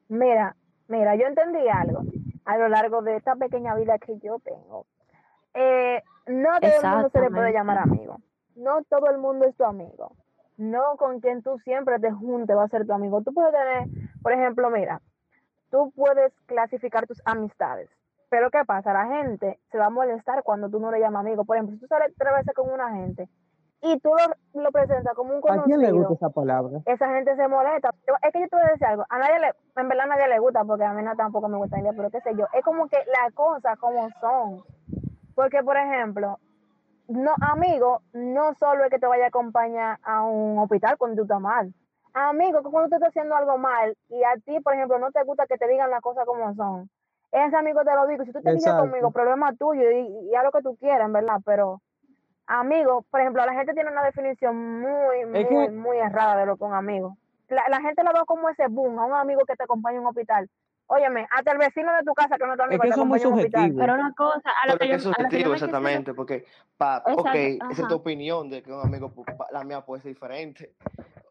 Mira, 0.09 0.55
mira, 0.87 1.15
yo 1.15 1.27
entendí 1.27 1.67
algo 1.69 2.01
a 2.45 2.57
lo 2.57 2.67
largo 2.67 3.01
de 3.03 3.15
esta 3.15 3.35
pequeña 3.35 3.75
vida 3.75 3.99
que 3.99 4.17
yo 4.19 4.39
tengo. 4.39 4.87
Eh, 5.53 6.01
no 6.27 6.59
todo 6.59 6.71
el 6.81 6.89
mundo 6.89 7.09
se 7.09 7.21
le 7.21 7.29
puede 7.29 7.53
llamar 7.53 7.77
amigo. 7.77 8.17
No 8.55 8.83
todo 8.89 9.09
el 9.09 9.19
mundo 9.19 9.45
es 9.45 9.55
tu 9.55 9.63
amigo. 9.63 10.15
No 10.57 10.97
con 10.97 11.21
quien 11.21 11.43
tú 11.43 11.57
siempre 11.59 11.99
te 11.99 12.11
juntes 12.11 12.57
va 12.57 12.63
a 12.63 12.69
ser 12.69 12.85
tu 12.87 12.93
amigo. 12.93 13.21
Tú 13.21 13.33
puedes 13.33 13.53
tener, 13.53 13.87
por 14.21 14.33
ejemplo, 14.33 14.69
mira, 14.71 14.99
tú 15.69 15.91
puedes 15.95 16.33
clasificar 16.47 17.05
tus 17.05 17.21
amistades. 17.25 17.89
Pero 18.29 18.49
¿qué 18.49 18.65
pasa? 18.65 18.93
La 18.93 19.05
gente 19.07 19.59
se 19.71 19.77
va 19.77 19.85
a 19.85 19.91
molestar 19.91 20.43
cuando 20.43 20.69
tú 20.69 20.79
no 20.79 20.91
le 20.91 20.99
llamas 20.99 21.21
amigo. 21.25 21.45
Por 21.45 21.55
ejemplo, 21.55 21.75
si 21.75 21.81
tú 21.81 21.87
sales 21.87 22.13
tres 22.17 22.33
veces 22.33 22.53
con 22.55 22.71
una 22.71 22.95
gente 22.95 23.29
y 23.81 23.99
tú 23.99 24.09
lo, 24.09 24.61
lo, 24.61 24.71
presentas 24.71 25.13
como 25.15 25.33
un 25.33 25.41
conocido. 25.41 25.63
¿A 25.63 25.65
quién 25.65 25.81
le 25.81 25.91
gusta 25.91 26.13
esa 26.13 26.29
palabra? 26.29 26.79
Esa 26.85 27.13
gente 27.13 27.35
se 27.35 27.47
molesta. 27.47 27.91
Es 28.21 28.33
que 28.33 28.41
yo 28.41 28.47
te 28.49 28.55
voy 28.55 28.65
a 28.65 28.71
decir 28.71 28.87
algo. 28.87 29.05
A 29.09 29.19
nadie 29.19 29.39
le, 29.39 29.53
en 29.81 29.87
verdad 29.87 30.05
a 30.05 30.15
nadie 30.15 30.27
le 30.27 30.39
gusta, 30.39 30.65
porque 30.65 30.83
a 30.83 30.93
mí 30.93 31.01
no 31.01 31.15
tampoco 31.15 31.47
me 31.47 31.57
gusta, 31.57 31.77
pero 31.95 32.09
qué 32.09 32.19
sé 32.21 32.35
yo. 32.35 32.45
Es 32.53 32.63
como 32.63 32.87
que 32.89 32.97
las 32.97 33.33
cosas 33.33 33.77
como 33.79 34.09
son. 34.19 34.63
Porque, 35.33 35.63
por 35.63 35.77
ejemplo, 35.77 36.39
no, 37.07 37.33
amigo, 37.41 38.01
no 38.11 38.53
solo 38.55 38.83
es 38.83 38.89
que 38.89 38.99
te 38.99 39.07
vaya 39.07 39.25
a 39.25 39.27
acompañar 39.27 39.99
a 40.03 40.23
un 40.23 40.59
hospital 40.59 40.97
cuando 40.97 41.17
tú 41.17 41.21
estás 41.23 41.39
mal. 41.39 41.73
Amigo, 42.13 42.61
que 42.61 42.69
cuando 42.69 42.89
tú 42.89 42.95
estás 42.95 43.09
haciendo 43.09 43.35
algo 43.35 43.57
mal 43.57 43.95
y 44.09 44.23
a 44.23 44.33
ti, 44.43 44.59
por 44.59 44.73
ejemplo, 44.73 44.99
no 44.99 45.11
te 45.11 45.23
gusta 45.23 45.45
que 45.47 45.57
te 45.57 45.67
digan 45.67 45.89
las 45.89 46.01
cosas 46.01 46.25
como 46.25 46.53
son. 46.55 46.89
Ese 47.31 47.55
amigo 47.55 47.81
te 47.85 47.95
lo 47.95 48.07
digo. 48.07 48.25
Si 48.25 48.33
tú 48.33 48.41
te 48.41 48.51
dices 48.51 48.73
conmigo, 48.73 49.11
problema 49.11 49.53
tuyo 49.53 49.89
y, 49.91 50.29
y 50.29 50.35
haz 50.35 50.43
lo 50.43 50.51
que 50.51 50.63
tú 50.63 50.75
quieras, 50.75 51.09
¿verdad? 51.11 51.39
Pero 51.45 51.81
amigo, 52.49 53.05
por 53.09 53.21
ejemplo, 53.21 53.45
la 53.45 53.53
gente 53.53 53.73
tiene 53.73 53.91
una 53.91 54.03
definición 54.03 54.81
muy, 54.81 55.25
muy, 55.25 55.69
muy 55.69 55.97
errada 55.97 56.37
de 56.37 56.45
lo 56.47 56.57
que 56.57 56.63
un 56.63 56.73
amigo. 56.73 57.17
La, 57.47 57.81
gente 57.81 58.03
lo 58.03 58.11
ve 58.11 58.19
como 58.27 58.49
ese 58.49 58.67
boom, 58.67 58.99
a 58.99 59.05
un 59.05 59.13
amigo 59.13 59.41
que 59.45 59.55
te 59.55 59.63
acompaña 59.63 59.95
en 59.95 60.01
un 60.01 60.07
hospital. 60.07 60.49
Óyeme, 60.87 61.27
hasta 61.31 61.51
el 61.51 61.59
vecino 61.59 61.91
de 61.95 62.03
tu 62.03 62.13
casa 62.13 62.37
que 62.37 62.45
no 62.45 62.53
está 62.53 62.65
amigo 62.65 62.83
es 62.83 62.89
que 62.89 62.93
te 62.93 62.93
acompaña 62.93 63.23
en 63.23 63.27
un 63.27 63.39
hospital. 63.39 63.73
Pero 63.75 63.93
una 63.93 64.13
cosa, 64.13 64.49
a 64.63 64.71
lo 64.71 64.77
que, 64.77 64.93
es 64.93 65.03
subjetivo, 65.03 65.53
exactamente, 65.53 66.13
porque, 66.13 66.45
pa, 66.77 67.03
ok, 67.05 67.35
esa 67.71 67.81
es 67.83 67.87
tu 67.87 67.95
opinión 67.95 68.49
de 68.49 68.61
que 68.61 68.71
un 68.71 68.81
amigo, 68.81 69.11
la 69.51 69.63
mía 69.63 69.81
puede 69.81 70.01
ser 70.01 70.13
diferente, 70.13 70.73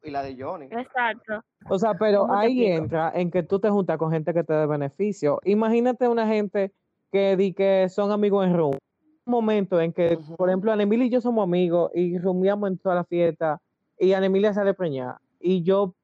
y 0.02 0.10
la 0.10 0.22
de 0.22 0.36
Johnny. 0.40 0.66
Exacto. 0.70 1.44
O 1.68 1.78
sea, 1.78 1.94
pero 1.94 2.32
ahí 2.32 2.66
entra 2.66 3.12
en 3.14 3.30
que 3.30 3.42
tú 3.42 3.60
te 3.60 3.68
juntas 3.70 3.98
con 3.98 4.12
gente 4.12 4.32
que 4.32 4.44
te 4.44 4.52
dé 4.52 4.66
beneficio. 4.66 5.40
Imagínate 5.44 6.08
una 6.08 6.26
gente 6.26 6.72
que 7.10 7.36
di 7.36 7.52
que 7.52 7.88
son 7.88 8.12
amigos 8.12 8.46
en 8.46 8.56
room 8.56 8.78
momento 9.28 9.80
en 9.80 9.92
que, 9.92 10.18
por 10.36 10.48
ejemplo, 10.48 10.72
Anemili 10.72 11.06
y 11.06 11.10
yo 11.10 11.20
somos 11.20 11.44
amigos 11.44 11.90
y 11.94 12.18
rumiamos 12.18 12.70
en 12.70 12.78
toda 12.78 12.94
la 12.94 13.04
fiesta 13.04 13.60
y 13.98 14.12
Anemilia 14.12 14.52
sale 14.52 14.74
preñada 14.74 15.20
y 15.40 15.62
yo 15.62 15.94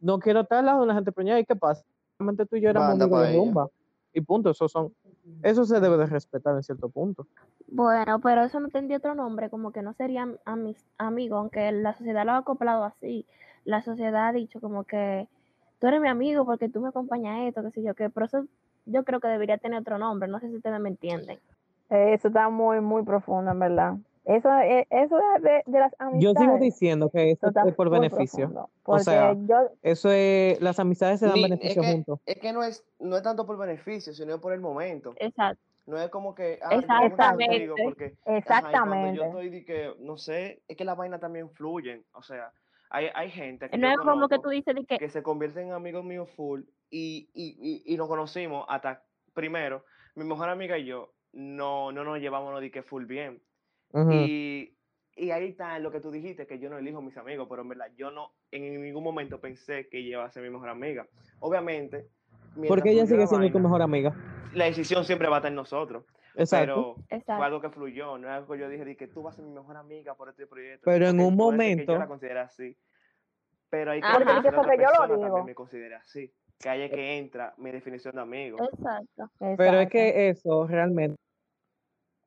no 0.00 0.18
quiero 0.18 0.40
estar 0.40 0.58
al 0.58 0.66
lado 0.66 0.78
de 0.78 0.84
una 0.84 0.94
gente 0.94 1.12
preñada 1.12 1.40
y 1.40 1.44
¿qué 1.44 1.56
pasa? 1.56 1.84
Realmente 2.18 2.46
tú 2.46 2.56
y 2.56 2.60
yo 2.60 2.70
éramos 2.70 3.00
amigos 3.00 3.22
de 3.22 3.36
rumba 3.36 3.68
y 4.12 4.20
punto, 4.20 4.50
eso 4.50 4.68
son, 4.68 4.92
eso 5.42 5.64
se 5.64 5.80
debe 5.80 5.96
de 5.96 6.06
respetar 6.06 6.54
en 6.54 6.62
cierto 6.62 6.88
punto. 6.88 7.26
Bueno, 7.66 8.20
pero 8.20 8.42
eso 8.42 8.58
no 8.60 8.68
tendría 8.68 8.98
otro 8.98 9.14
nombre, 9.14 9.50
como 9.50 9.70
que 9.70 9.82
no 9.82 9.92
serían 9.92 10.38
mis 10.56 10.84
amigos, 10.96 11.38
aunque 11.38 11.70
la 11.72 11.94
sociedad 11.94 12.24
lo 12.24 12.32
ha 12.32 12.38
acoplado 12.38 12.84
así, 12.84 13.26
la 13.64 13.82
sociedad 13.82 14.28
ha 14.28 14.32
dicho 14.32 14.60
como 14.60 14.84
que 14.84 15.28
tú 15.78 15.86
eres 15.86 16.00
mi 16.00 16.08
amigo 16.08 16.44
porque 16.44 16.68
tú 16.68 16.80
me 16.80 16.88
acompañas 16.88 17.36
a 17.36 17.46
esto, 17.46 17.62
qué 17.62 17.70
sé 17.70 17.82
yo, 17.82 17.94
que 17.94 18.10
pero 18.10 18.26
eso 18.26 18.46
yo 18.86 19.04
creo 19.04 19.20
que 19.20 19.28
debería 19.28 19.58
tener 19.58 19.80
otro 19.80 19.98
nombre, 19.98 20.28
no 20.28 20.40
sé 20.40 20.48
si 20.48 20.56
ustedes 20.56 20.80
me 20.80 20.88
entienden. 20.88 21.38
Eso 21.90 22.28
está 22.28 22.48
muy, 22.48 22.80
muy 22.80 23.02
profundo, 23.02 23.50
en 23.50 23.58
verdad. 23.58 23.94
Eso 24.24 24.52
es, 24.58 24.86
eso 24.90 25.18
es 25.36 25.42
de, 25.42 25.62
de 25.64 25.78
las 25.78 25.94
amistades. 25.98 26.22
Yo 26.22 26.32
sigo 26.38 26.58
diciendo 26.58 27.08
que 27.08 27.30
eso 27.30 27.46
Eso 27.46 27.48
está 27.48 27.66
es 27.66 27.74
por 27.74 27.88
beneficio. 27.88 28.44
profundo, 28.44 28.60
O 28.64 28.70
Porque 28.84 29.04
sea, 29.04 29.32
yo, 29.32 29.70
Eso 29.82 30.10
es, 30.10 30.60
las 30.60 30.78
amistades 30.78 31.20
se 31.20 31.26
dan 31.26 31.40
beneficio 31.40 31.80
es 31.80 31.86
que, 31.86 31.92
juntos. 31.94 32.20
Es 32.26 32.36
que 32.38 32.52
no 32.52 32.62
es, 32.62 32.84
no 32.98 33.16
es 33.16 33.22
tanto 33.22 33.46
por 33.46 33.56
beneficio, 33.56 34.12
sino 34.12 34.38
por 34.38 34.52
el 34.52 34.60
momento. 34.60 35.14
Exacto. 35.16 35.62
No 35.86 35.98
es 35.98 36.10
como 36.10 36.34
que, 36.34 36.58
ah, 36.62 36.74
yo 36.74 36.80
Exactamente. 36.80 37.72
ajá, 38.26 38.36
exactamente. 38.36 39.16
yo 39.16 39.24
estoy 39.24 39.48
de 39.48 39.64
que, 39.64 39.94
no 40.00 40.18
sé, 40.18 40.60
es 40.68 40.76
que 40.76 40.84
las 40.84 40.98
vainas 40.98 41.20
también 41.20 41.48
fluyen. 41.48 42.04
O 42.12 42.22
sea, 42.22 42.52
hay, 42.90 43.06
hay 43.14 43.30
gente 43.30 43.70
que 43.70 43.78
No 43.78 43.88
es 43.88 43.96
como 43.96 44.28
que 44.28 44.38
tú 44.38 44.50
dices 44.50 44.74
de 44.74 44.84
que, 44.84 44.98
que 44.98 45.08
se 45.08 45.22
convierten 45.22 45.68
en 45.68 45.72
amigos 45.72 46.04
míos 46.04 46.28
full 46.36 46.60
y, 46.90 47.30
y, 47.32 47.56
y, 47.86 47.94
y 47.94 47.96
nos 47.96 48.08
conocimos 48.08 48.66
hasta 48.68 49.02
primero, 49.32 49.86
mi 50.14 50.24
mejor 50.24 50.50
amiga 50.50 50.76
y 50.76 50.84
yo 50.84 51.14
no, 51.32 51.92
no 51.92 52.04
nos 52.04 52.18
llevamos 52.18 52.52
no 52.52 52.60
di 52.60 52.70
que 52.70 52.82
full 52.82 53.04
bien. 53.04 53.42
Y, 54.12 54.76
y 55.16 55.30
ahí 55.30 55.48
está 55.48 55.78
lo 55.78 55.90
que 55.90 56.00
tú 56.00 56.10
dijiste, 56.10 56.46
que 56.46 56.58
yo 56.58 56.68
no 56.68 56.78
elijo 56.78 56.98
a 56.98 57.02
mis 57.02 57.16
amigos, 57.16 57.46
pero 57.48 57.62
en 57.62 57.68
verdad 57.68 57.90
yo 57.96 58.10
no 58.10 58.32
en 58.50 58.82
ningún 58.82 59.02
momento 59.02 59.40
pensé 59.40 59.88
que 59.88 59.98
ella 59.98 60.08
iba 60.08 60.24
a 60.24 60.30
ser 60.30 60.42
mi 60.42 60.50
mejor 60.50 60.68
amiga. 60.68 61.06
Obviamente, 61.40 62.08
mientras 62.54 62.68
Porque 62.68 62.90
ella 62.90 63.06
sigue 63.06 63.26
siendo 63.26 63.50
tu 63.50 63.58
mejor 63.60 63.82
amiga. 63.82 64.14
La 64.54 64.66
decisión 64.66 65.04
siempre 65.04 65.28
va 65.28 65.36
a 65.36 65.38
estar 65.38 65.50
en 65.50 65.56
nosotros. 65.56 66.04
Exacto. 66.34 66.96
Pero 67.08 67.24
fue 67.24 67.44
algo 67.46 67.60
que 67.60 67.70
fluyó, 67.70 68.16
no 68.18 68.28
es 68.28 68.32
algo 68.34 68.52
que 68.54 68.60
yo 68.60 68.68
dije 68.68 68.84
de 68.84 68.96
que 68.96 69.08
tú 69.08 69.22
vas 69.22 69.34
a 69.34 69.36
ser 69.36 69.44
mi 69.46 69.52
mejor 69.52 69.76
amiga 69.76 70.14
por 70.14 70.28
este 70.28 70.46
proyecto. 70.46 70.82
Pero 70.84 71.08
en 71.08 71.18
un 71.20 71.30
que 71.30 71.36
momento- 71.36 71.92
yo 71.92 71.98
la 71.98 72.06
considere 72.06 72.40
así. 72.40 72.76
Pero 73.70 73.90
hay 73.90 74.00
que 74.00 74.06
Ajá. 74.06 74.18
que 74.42 74.50
yo 74.50 75.06
lo 75.06 75.06
digo. 75.16 75.20
también 75.20 75.44
me 75.46 75.54
considere 75.54 75.94
así. 75.96 76.32
Es 76.64 76.90
que 76.90 77.18
entra 77.18 77.54
mi 77.56 77.70
definición 77.70 78.14
de 78.16 78.20
amigo. 78.20 78.58
Exacto. 78.62 79.30
Pero 79.56 79.80
es 79.80 79.88
que 79.88 80.28
eso 80.28 80.66
realmente, 80.66 81.16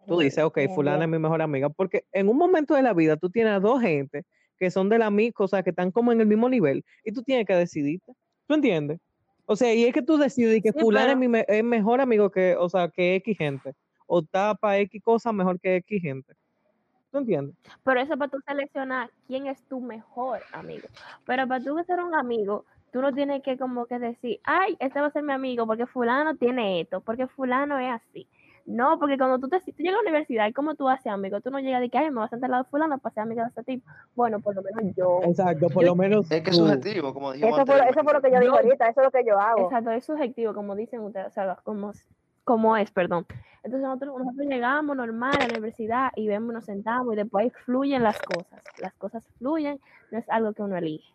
tú 0.07 0.19
dices, 0.19 0.43
ok, 0.43 0.57
fulana 0.73 1.03
es 1.03 1.09
mi 1.09 1.19
mejor 1.19 1.41
amiga, 1.41 1.69
porque 1.69 2.05
en 2.13 2.29
un 2.29 2.38
momento 2.38 2.73
de 2.75 2.81
la 2.81 2.93
vida 2.93 3.17
tú 3.17 3.29
tienes 3.29 3.53
a 3.53 3.59
dos 3.59 3.81
gente 3.81 4.23
que 4.57 4.71
son 4.71 4.89
de 4.89 4.97
la 5.00 5.09
misma, 5.09 5.35
o 5.45 5.47
sea, 5.47 5.63
que 5.63 5.71
están 5.71 5.91
como 5.91 6.11
en 6.11 6.21
el 6.21 6.27
mismo 6.27 6.47
nivel, 6.47 6.83
y 7.03 7.11
tú 7.11 7.23
tienes 7.23 7.45
que 7.45 7.55
decidirte. 7.55 8.13
¿Tú 8.47 8.53
entiendes? 8.53 9.00
O 9.45 9.55
sea, 9.55 9.73
y 9.73 9.85
es 9.85 9.93
que 9.93 10.01
tú 10.01 10.17
decides 10.17 10.61
que 10.61 10.71
Sí, 10.71 10.79
fulana 10.79 11.11
es, 11.13 11.17
mi 11.17 11.27
me- 11.27 11.45
es 11.47 11.63
mejor 11.63 12.00
amigo 12.00 12.29
que, 12.29 12.55
o 12.55 12.69
sea, 12.69 12.88
que 12.89 13.15
X 13.15 13.38
gente, 13.38 13.73
o 14.07 14.21
tapa 14.21 14.77
X 14.77 15.01
cosa 15.03 15.33
mejor 15.33 15.59
que 15.59 15.77
X 15.77 16.01
gente. 16.01 16.33
¿Tú 17.11 17.17
entiendes? 17.17 17.55
Pero 17.83 18.00
eso 18.00 18.15
para 18.17 18.31
tú 18.31 18.38
seleccionar 18.47 19.09
quién 19.27 19.47
es 19.47 19.61
tu 19.63 19.81
mejor 19.81 20.39
amigo. 20.53 20.88
Pero 21.25 21.45
para 21.47 21.61
tú 21.63 21.77
ser 21.85 22.00
un 22.00 22.15
amigo, 22.15 22.63
tú 22.91 23.01
no 23.01 23.13
tienes 23.13 23.41
que 23.43 23.57
como 23.57 23.86
que 23.86 24.00
decir, 24.00 24.39
ay, 24.43 24.75
este 24.79 25.00
va 25.01 25.07
a 25.07 25.12
ser 25.12 25.24
mi 25.24 25.33
amigo 25.33 25.65
porque 25.65 25.86
fulano 25.86 26.36
tiene 26.36 26.81
esto, 26.81 27.01
porque 27.01 27.27
fulano 27.27 27.79
es 27.79 27.91
así. 27.91 28.27
No, 28.65 29.00
porque 29.00 29.17
cuando 29.17 29.39
tú, 29.39 29.50
te, 29.50 29.60
tú 29.60 29.71
llegas 29.77 29.93
a 30.00 30.03
la 30.03 30.10
universidad 30.10 30.48
y 30.48 30.53
como 30.53 30.75
tú 30.75 30.88
haces 30.88 31.07
amigo, 31.12 31.41
tú 31.41 31.50
no 31.50 31.60
llegas 31.60 31.81
de 31.81 31.89
que, 31.89 31.98
ay, 31.98 32.12
me 32.12 32.17
vas 32.17 32.27
a 32.27 32.36
sentar 32.36 32.48
al 32.48 32.51
lado 32.51 32.63
de 32.65 32.69
fulano 32.69 33.00
para 33.00 33.13
ser 33.13 33.24
amiga 33.24 33.43
de 33.43 33.50
ese 33.50 33.63
tipo. 33.63 33.89
Bueno, 34.15 34.39
por 34.39 34.53
lo 34.55 34.62
menos 34.62 34.95
yo. 34.95 35.19
Exacto, 35.24 35.67
por 35.69 35.83
Yo- 35.83 35.89
lo 35.89 35.95
menos 35.95 36.31
Es 36.31 36.41
que 36.43 36.51
es 36.51 36.55
subjetivo, 36.57 37.12
como 37.13 37.31
dijimos 37.33 37.57
Eso 37.57 37.65
fue, 37.65 37.77
lo- 37.77 37.83
eso 37.86 38.03
fue 38.03 38.13
lo 38.13 38.21
que 38.21 38.31
yo 38.31 38.39
digo 38.39 38.55
ahorita, 38.55 38.88
eso 38.88 39.01
es 39.01 39.05
lo 39.05 39.12
que 39.12 39.25
yo 39.25 39.39
hago. 39.39 39.63
Exacto, 39.63 39.89
es 39.91 40.05
subjetivo, 40.05 40.53
como 40.53 40.75
dicen 40.75 41.00
ustedes, 41.01 41.27
o 41.27 41.31
sea, 41.31 41.55
como, 41.63 41.91
como 42.43 42.77
es, 42.77 42.91
perdón. 42.91 43.25
Entonces 43.63 43.81
nosotros, 43.88 44.15
nosotros 44.19 44.48
llegamos 44.48 44.95
normal 44.95 45.36
a 45.38 45.39
la 45.48 45.53
universidad 45.53 46.12
y 46.15 46.27
vemos, 46.27 46.53
nos 46.53 46.65
sentamos 46.65 47.13
y 47.13 47.17
después 47.17 47.51
fluyen 47.65 48.03
las 48.03 48.21
cosas. 48.21 48.62
Las 48.79 48.93
cosas 48.93 49.27
fluyen, 49.39 49.79
no 50.12 50.19
es 50.19 50.29
algo 50.29 50.53
que 50.53 50.62
uno 50.62 50.77
elige. 50.77 51.12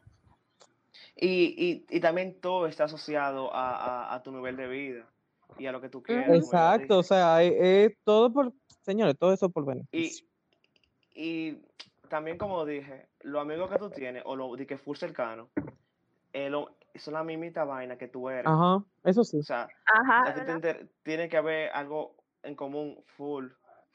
Y, 1.16 1.85
y, 1.90 1.96
y 1.96 2.00
también 2.00 2.40
todo 2.40 2.66
está 2.66 2.85
asociado 2.85 3.52
a, 3.54 4.11
a, 4.11 4.14
a 4.14 4.23
tu 4.23 4.32
nivel 4.32 4.56
de 4.56 4.68
vida 4.68 5.06
y 5.58 5.66
a 5.66 5.73
lo 5.73 5.80
que 5.80 5.88
tú 5.88 6.02
como 6.02 6.18
ella 6.18 6.35
Exacto, 6.35 6.99
o 6.99 7.02
sea, 7.02 7.42
es, 7.42 7.54
es 7.58 7.99
todo 8.04 8.30
por, 8.32 8.52
señores, 8.82 9.16
todo 9.18 9.32
eso 9.32 9.49
por 9.49 9.64
Y, 9.64 9.66
beneficio. 9.66 10.26
y 11.14 11.58
también, 12.11 12.37
como 12.37 12.64
dije, 12.66 13.08
los 13.23 13.40
amigos 13.40 13.70
que 13.70 13.78
tú 13.78 13.90
tienes, 13.90 14.23
o 14.26 14.37
los 14.37 14.56
de 14.58 14.66
que 14.66 14.76
full 14.76 14.96
cercano, 14.96 15.49
eh, 16.32 16.50
lo- 16.50 16.76
son 16.94 17.14
la 17.14 17.25
mismita 17.25 17.64
vaina 17.64 17.96
que 17.96 18.08
tú 18.08 18.28
eres. 18.28 18.46
Ajá, 18.46 18.85
eso 19.04 19.25
sí. 19.25 19.38
O 19.38 19.42
sea, 19.42 19.68
Ajá, 19.87 20.35
te 20.61 20.88
tiene 21.02 21.28
que 21.28 21.37
haber 21.38 21.70
algo 21.70 22.14
en 22.42 22.54
común 22.54 23.02
full, 23.16 23.49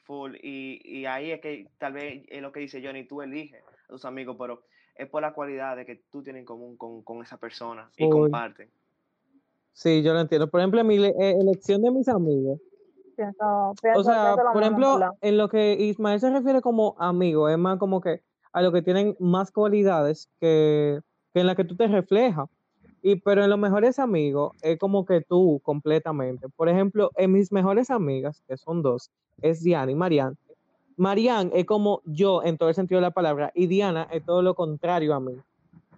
full. 0.04 0.34
Y, 0.42 0.80
y 0.84 1.06
ahí 1.06 1.30
es 1.30 1.40
que 1.40 1.68
tal 1.78 1.92
vez 1.92 2.24
es 2.28 2.42
lo 2.42 2.50
que 2.52 2.60
dice 2.60 2.82
Johnny, 2.84 3.04
tú 3.04 3.22
eliges 3.22 3.62
a 3.84 3.86
tus 3.88 4.04
amigos, 4.04 4.36
pero 4.38 4.64
es 4.94 5.08
por 5.08 5.22
la 5.22 5.32
cualidad 5.32 5.76
de 5.76 5.86
que 5.86 6.02
tú 6.10 6.22
tienes 6.22 6.40
en 6.40 6.46
común 6.46 6.76
con, 6.76 7.02
con 7.02 7.22
esa 7.22 7.36
persona 7.36 7.90
y 7.96 8.04
Full. 8.04 8.12
comparten. 8.12 8.70
Sí, 9.72 10.02
yo 10.02 10.12
lo 10.12 10.20
entiendo. 10.20 10.48
Por 10.50 10.60
ejemplo, 10.60 10.84
mi 10.84 11.02
eh, 11.02 11.12
elección 11.40 11.82
de 11.82 11.90
mis 11.90 12.08
amigos. 12.08 12.60
Pienso, 13.16 13.74
pienso, 13.80 14.00
O 14.00 14.04
sea, 14.04 14.36
por 14.52 14.62
ejemplo, 14.62 14.98
en 15.20 15.36
lo 15.36 15.48
que 15.48 15.74
Ismael 15.74 16.20
se 16.20 16.30
refiere 16.30 16.60
como 16.60 16.94
amigo, 16.98 17.48
es 17.48 17.58
más 17.58 17.78
como 17.78 18.00
que 18.00 18.22
a 18.52 18.62
lo 18.62 18.72
que 18.72 18.82
tienen 18.82 19.16
más 19.18 19.50
cualidades 19.50 20.28
que, 20.40 21.00
que 21.32 21.40
en 21.40 21.46
la 21.46 21.54
que 21.54 21.64
tú 21.64 21.76
te 21.76 21.86
reflejas. 21.86 22.48
Y 23.04 23.16
pero 23.16 23.42
en 23.42 23.50
los 23.50 23.58
mejores 23.58 23.98
amigos 23.98 24.52
es 24.62 24.78
como 24.78 25.04
que 25.04 25.22
tú 25.22 25.60
completamente. 25.64 26.48
Por 26.48 26.68
ejemplo, 26.68 27.10
en 27.16 27.32
mis 27.32 27.50
mejores 27.50 27.90
amigas, 27.90 28.42
que 28.46 28.56
son 28.56 28.82
dos, 28.82 29.10
es 29.40 29.62
Diana 29.62 29.90
y 29.90 29.94
Marianne. 29.94 30.36
Marianne 30.96 31.50
es 31.54 31.64
como 31.64 32.00
yo 32.04 32.42
en 32.42 32.56
todo 32.58 32.68
el 32.68 32.74
sentido 32.74 32.98
de 33.00 33.02
la 33.06 33.10
palabra 33.10 33.50
y 33.54 33.66
Diana 33.66 34.08
es 34.10 34.24
todo 34.24 34.42
lo 34.42 34.54
contrario 34.54 35.14
a 35.14 35.20
mí. 35.20 35.32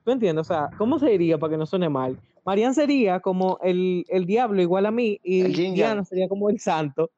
¿Tú 0.05 0.11
entiendes? 0.11 0.43
O 0.43 0.45
sea, 0.45 0.69
¿cómo 0.77 0.99
se 0.99 1.09
diría 1.11 1.39
para 1.39 1.53
que 1.53 1.57
no 1.57 1.67
suene 1.67 1.89
mal? 1.89 2.19
Marianne 2.45 2.75
sería 2.75 3.21
como 3.21 3.59
el, 3.63 4.05
el 4.09 4.27
diablo 4.27 4.61
igual 4.61 4.87
a 4.87 4.91
mí 4.91 5.19
y. 5.23 5.73
Diana 5.73 6.05
sería 6.05 6.29
como 6.29 6.51
el 6.51 6.61
santo, 6.61 7.11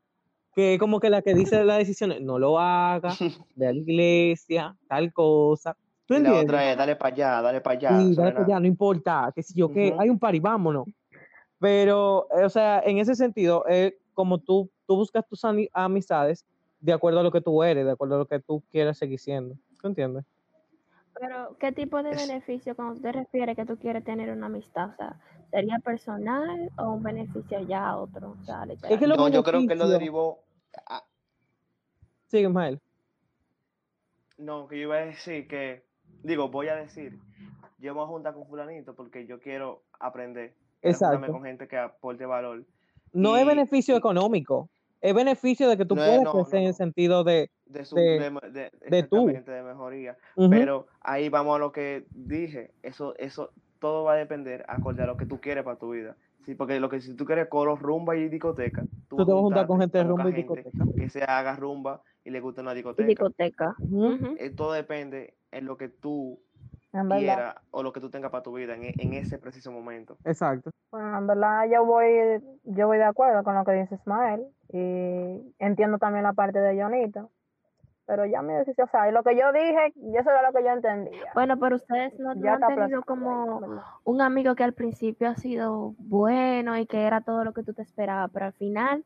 que 0.55 0.75
es 0.75 0.81
como 0.81 1.01
que 1.01 1.11
la 1.11 1.21
que 1.23 1.35
dice 1.35 1.65
las 1.65 1.79
decisiones, 1.79 2.21
no 2.23 2.39
lo 2.39 2.59
haga, 2.61 3.11
a 3.21 3.37
la 3.57 3.73
iglesia, 3.73 4.77
tal 4.89 5.13
cosa. 5.13 5.77
¿Tú 6.07 6.15
Y 6.15 6.19
la 6.19 6.29
entiendes? 6.29 6.45
otra 6.45 6.71
es, 6.71 6.77
dale 6.79 6.95
para 6.97 7.15
allá, 7.15 7.43
dale 7.43 7.61
para 7.61 7.77
allá. 7.77 7.89
Sí, 7.99 8.13
eso 8.13 8.15
dale 8.15 8.15
no 8.15 8.15
para 8.17 8.29
es 8.29 8.35
nada. 8.35 8.47
allá, 8.47 8.61
no 8.61 8.67
importa, 8.69 9.33
qué 9.35 9.43
sé 9.43 9.53
yo, 9.57 9.69
que 9.73 9.89
Ujú. 9.91 10.01
hay 10.01 10.09
un 10.09 10.19
party, 10.19 10.39
vámonos. 10.41 10.87
Pero, 11.59 12.29
eh, 12.39 12.45
o 12.45 12.51
sea, 12.51 12.81
en 12.85 12.99
ese 12.99 13.15
sentido, 13.15 13.65
es 13.67 13.95
como 14.15 14.39
tú, 14.39 14.71
tú 14.87 14.97
buscas 14.97 15.27
tus 15.27 15.43
ami- 15.45 15.69
amistades 15.73 16.45
de 16.87 16.93
acuerdo 16.93 17.19
a 17.21 17.23
lo 17.25 17.33
que 17.33 17.41
tú 17.41 17.63
eres, 17.65 17.85
de 17.85 17.91
acuerdo 17.91 18.15
a 18.15 18.19
lo 18.19 18.27
que 18.27 18.39
tú 18.41 18.63
quieres 18.71 18.97
seguir 18.97 19.19
siendo. 19.19 19.57
¿Tú 19.81 19.89
entiendes? 19.89 20.25
pero 21.19 21.57
¿qué 21.59 21.73
tipo 21.73 22.03
de 22.03 22.11
beneficio 22.11 22.77
cuando 22.77 23.01
te 23.01 23.11
refieres 23.11 23.57
que 23.57 23.65
tú 23.65 23.79
quieres 23.79 24.05
tener 24.05 24.31
una 24.31 24.47
amistad? 24.47 24.91
O 24.91 24.97
sea, 24.97 25.19
¿sería 25.51 25.79
personal 25.79 26.71
o 26.77 26.91
un 26.93 27.03
beneficio 27.03 27.59
ya 27.63 27.89
a 27.89 27.97
otro? 27.97 28.37
O 28.39 28.45
sea, 28.45 28.65
Es 28.91 28.99
que 28.99 29.07
lo 29.07 29.17
No, 29.17 29.29
yo 29.29 29.43
creo 29.43 29.61
que 29.61 29.75
lo 29.75 29.87
beneficio- 29.87 29.89
derivó. 29.89 30.45
a- 30.87 31.03
Sí, 32.27 32.41
Ismael. 32.41 32.81
no, 34.37 34.69
que 34.69 34.77
yo 34.77 34.83
iba 34.83 34.97
a 34.97 35.07
decir 35.07 35.49
que. 35.49 35.87
Digo, 36.23 36.51
voy 36.51 36.69
a 36.69 36.77
decir. 36.77 37.19
Yo 37.79 37.95
me 37.95 38.01
voy 38.01 38.05
a 38.05 38.09
juntar 38.09 38.35
con 38.35 38.47
Fulanito 38.47 38.95
porque 38.95 39.27
yo 39.27 39.41
quiero 39.41 39.83
aprender. 39.99 40.55
Exacto. 40.83 41.33
con 41.33 41.43
gente 41.45 41.67
que 41.67 41.79
aporte 41.79 42.27
valor. 42.27 42.65
No 43.15 43.37
es 43.39 43.47
beneficio 43.47 43.97
económico, 43.97 44.69
es 45.09 45.15
beneficio 45.15 45.69
de 45.69 45.77
que 45.77 45.85
tú 45.85 45.95
No 45.95 46.03
puedes 46.03 46.23
no, 46.23 46.33
crecer 46.33 46.55
no, 46.55 46.61
en 46.61 46.67
el 46.67 46.75
sentido 46.75 47.25
de, 47.25 47.51
De 47.67 47.85
su. 47.85 47.95
de- 47.97 48.19
De, 48.19 48.51
de- 48.51 48.71
de 48.91 49.03
tú. 49.05 49.27
mejoría. 49.27 50.17
ujú, 50.37 50.51
Pero 50.51 50.87
ahí 51.01 51.29
vamos 51.29 51.57
a 51.57 51.59
lo 51.59 51.73
que 51.73 52.07
dije. 52.13 52.73
Eso, 52.83 53.15
eso, 53.19 53.53
todo 53.79 54.05
va 54.05 54.15
a 54.15 54.17
depender 54.17 54.65
acorde 54.69 55.03
a 55.03 55.07
lo 55.07 55.17
que 55.17 55.27
tú 55.27 55.41
quieres 55.41 55.65
para 55.65 55.79
tu 55.79 55.91
vida. 55.91 56.17
Sí, 56.45 56.55
porque 56.55 56.79
lo 56.81 56.89
que 56.89 57.01
si 57.01 57.15
tú 57.15 57.25
quieres 57.25 57.49
coro, 57.49 57.77
rumba 57.77 58.17
y 58.17 58.29
discoteca, 58.29 58.87
tú 59.09 59.17
te 59.17 59.25
vas 59.25 59.39
a 59.39 59.41
juntar 59.43 59.67
con 59.67 59.81
gente 59.81 59.99
de 59.99 60.05
rumba 60.05 60.31
y 60.31 60.33
discoteca. 60.33 60.71
que 60.97 61.09
se 61.09 61.23
haga 61.25 61.57
rumba 61.57 62.03
y 62.25 62.31
le 62.31 62.41
guste 62.41 62.61
una 62.61 62.75
discoteca. 62.75 63.07
discoteca. 63.09 63.77
Ujú. 63.81 64.37
Eh, 64.39 64.51
todo 64.51 64.73
depende 64.73 65.35
en 65.51 65.67
lo 65.67 65.77
que 65.77 65.89
tú. 65.89 66.41
Quieras 67.05 67.57
o 67.71 67.83
lo 67.83 67.93
que 67.93 68.01
tú 68.01 68.11
tengas 68.11 68.31
para 68.31 68.43
tu 68.43 68.53
vida 68.55 68.75
en, 68.75 68.85
e- 68.85 68.95
en 68.99 69.13
ese 69.15 69.39
preciso 69.39 69.71
momento. 69.73 70.17
Exacto. 70.25 70.71
Bueno, 70.91 71.19
en 71.19 71.27
verdad 71.27 71.65
yo 71.71 71.85
voy, 71.85 72.09
yo 72.65 72.87
voy 72.87 72.99
de 72.99 73.05
acuerdo 73.05 73.43
con 73.45 73.55
lo 73.55 73.65
que 73.65 73.73
dice 73.73 73.97
Ismael 73.97 74.47
y 74.73 75.55
entiendo 75.59 75.99
también 75.99 76.23
la 76.25 76.33
parte 76.33 76.59
de 76.59 76.81
Jonito, 76.81 77.31
pero 78.07 78.25
ya 78.25 78.41
mi 78.41 78.55
decisión, 78.55 78.87
o 78.87 78.91
sea, 78.91 79.09
y 79.09 79.13
lo 79.13 79.23
que 79.25 79.37
yo 79.37 79.53
dije, 79.53 79.93
y 79.97 80.17
eso 80.17 80.31
era 80.31 80.43
lo 80.43 80.53
que 80.57 80.63
yo 80.63 80.71
entendía. 80.71 81.33
Bueno, 81.35 81.59
pero 81.59 81.77
ustedes 81.77 82.19
no, 82.21 82.35
no 82.35 82.41
ya 82.43 82.55
han 82.55 82.63
está 82.63 82.75
tenido 82.75 83.03
como 83.03 83.61
un 84.05 84.21
amigo 84.21 84.55
que 84.55 84.65
al 84.65 84.75
principio 84.75 85.29
ha 85.29 85.35
sido 85.35 85.95
bueno 85.99 86.79
y 86.79 86.87
que 86.87 87.03
era 87.03 87.21
todo 87.21 87.45
lo 87.45 87.53
que 87.53 87.65
tú 87.65 87.75
te 87.75 87.83
esperabas, 87.83 88.31
pero 88.33 88.47
al 88.47 88.53
final 88.53 89.05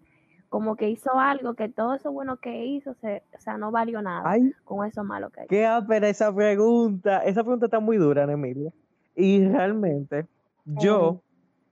como 0.50 0.74
que 0.74 0.90
hizo 0.90 1.18
algo 1.18 1.54
que 1.54 1.68
todo 1.68 1.94
eso 1.94 2.10
bueno 2.10 2.36
que 2.38 2.66
hizo, 2.66 2.92
se, 2.94 3.22
o 3.38 3.40
sea, 3.40 3.56
no 3.56 3.70
valió 3.70 4.02
nada 4.02 4.22
Ay, 4.26 4.52
con 4.64 4.86
eso 4.86 5.04
malo 5.04 5.30
que 5.30 5.42
hizo. 5.42 5.48
qué 5.48 5.64
ápera 5.64 6.08
esa 6.08 6.34
pregunta. 6.34 7.18
Esa 7.24 7.42
pregunta 7.42 7.66
está 7.66 7.78
muy 7.78 7.96
dura, 7.96 8.24
Emilia. 8.24 8.72
Y 9.14 9.46
realmente, 9.46 10.26
yo 10.64 11.22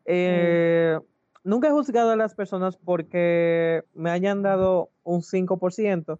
eh, 0.04 0.98
nunca 1.42 1.68
he 1.68 1.72
juzgado 1.72 2.12
a 2.12 2.16
las 2.16 2.34
personas 2.36 2.76
porque 2.76 3.82
me 3.94 4.10
hayan 4.10 4.42
dado 4.42 4.90
un 5.02 5.22
5% 5.22 6.18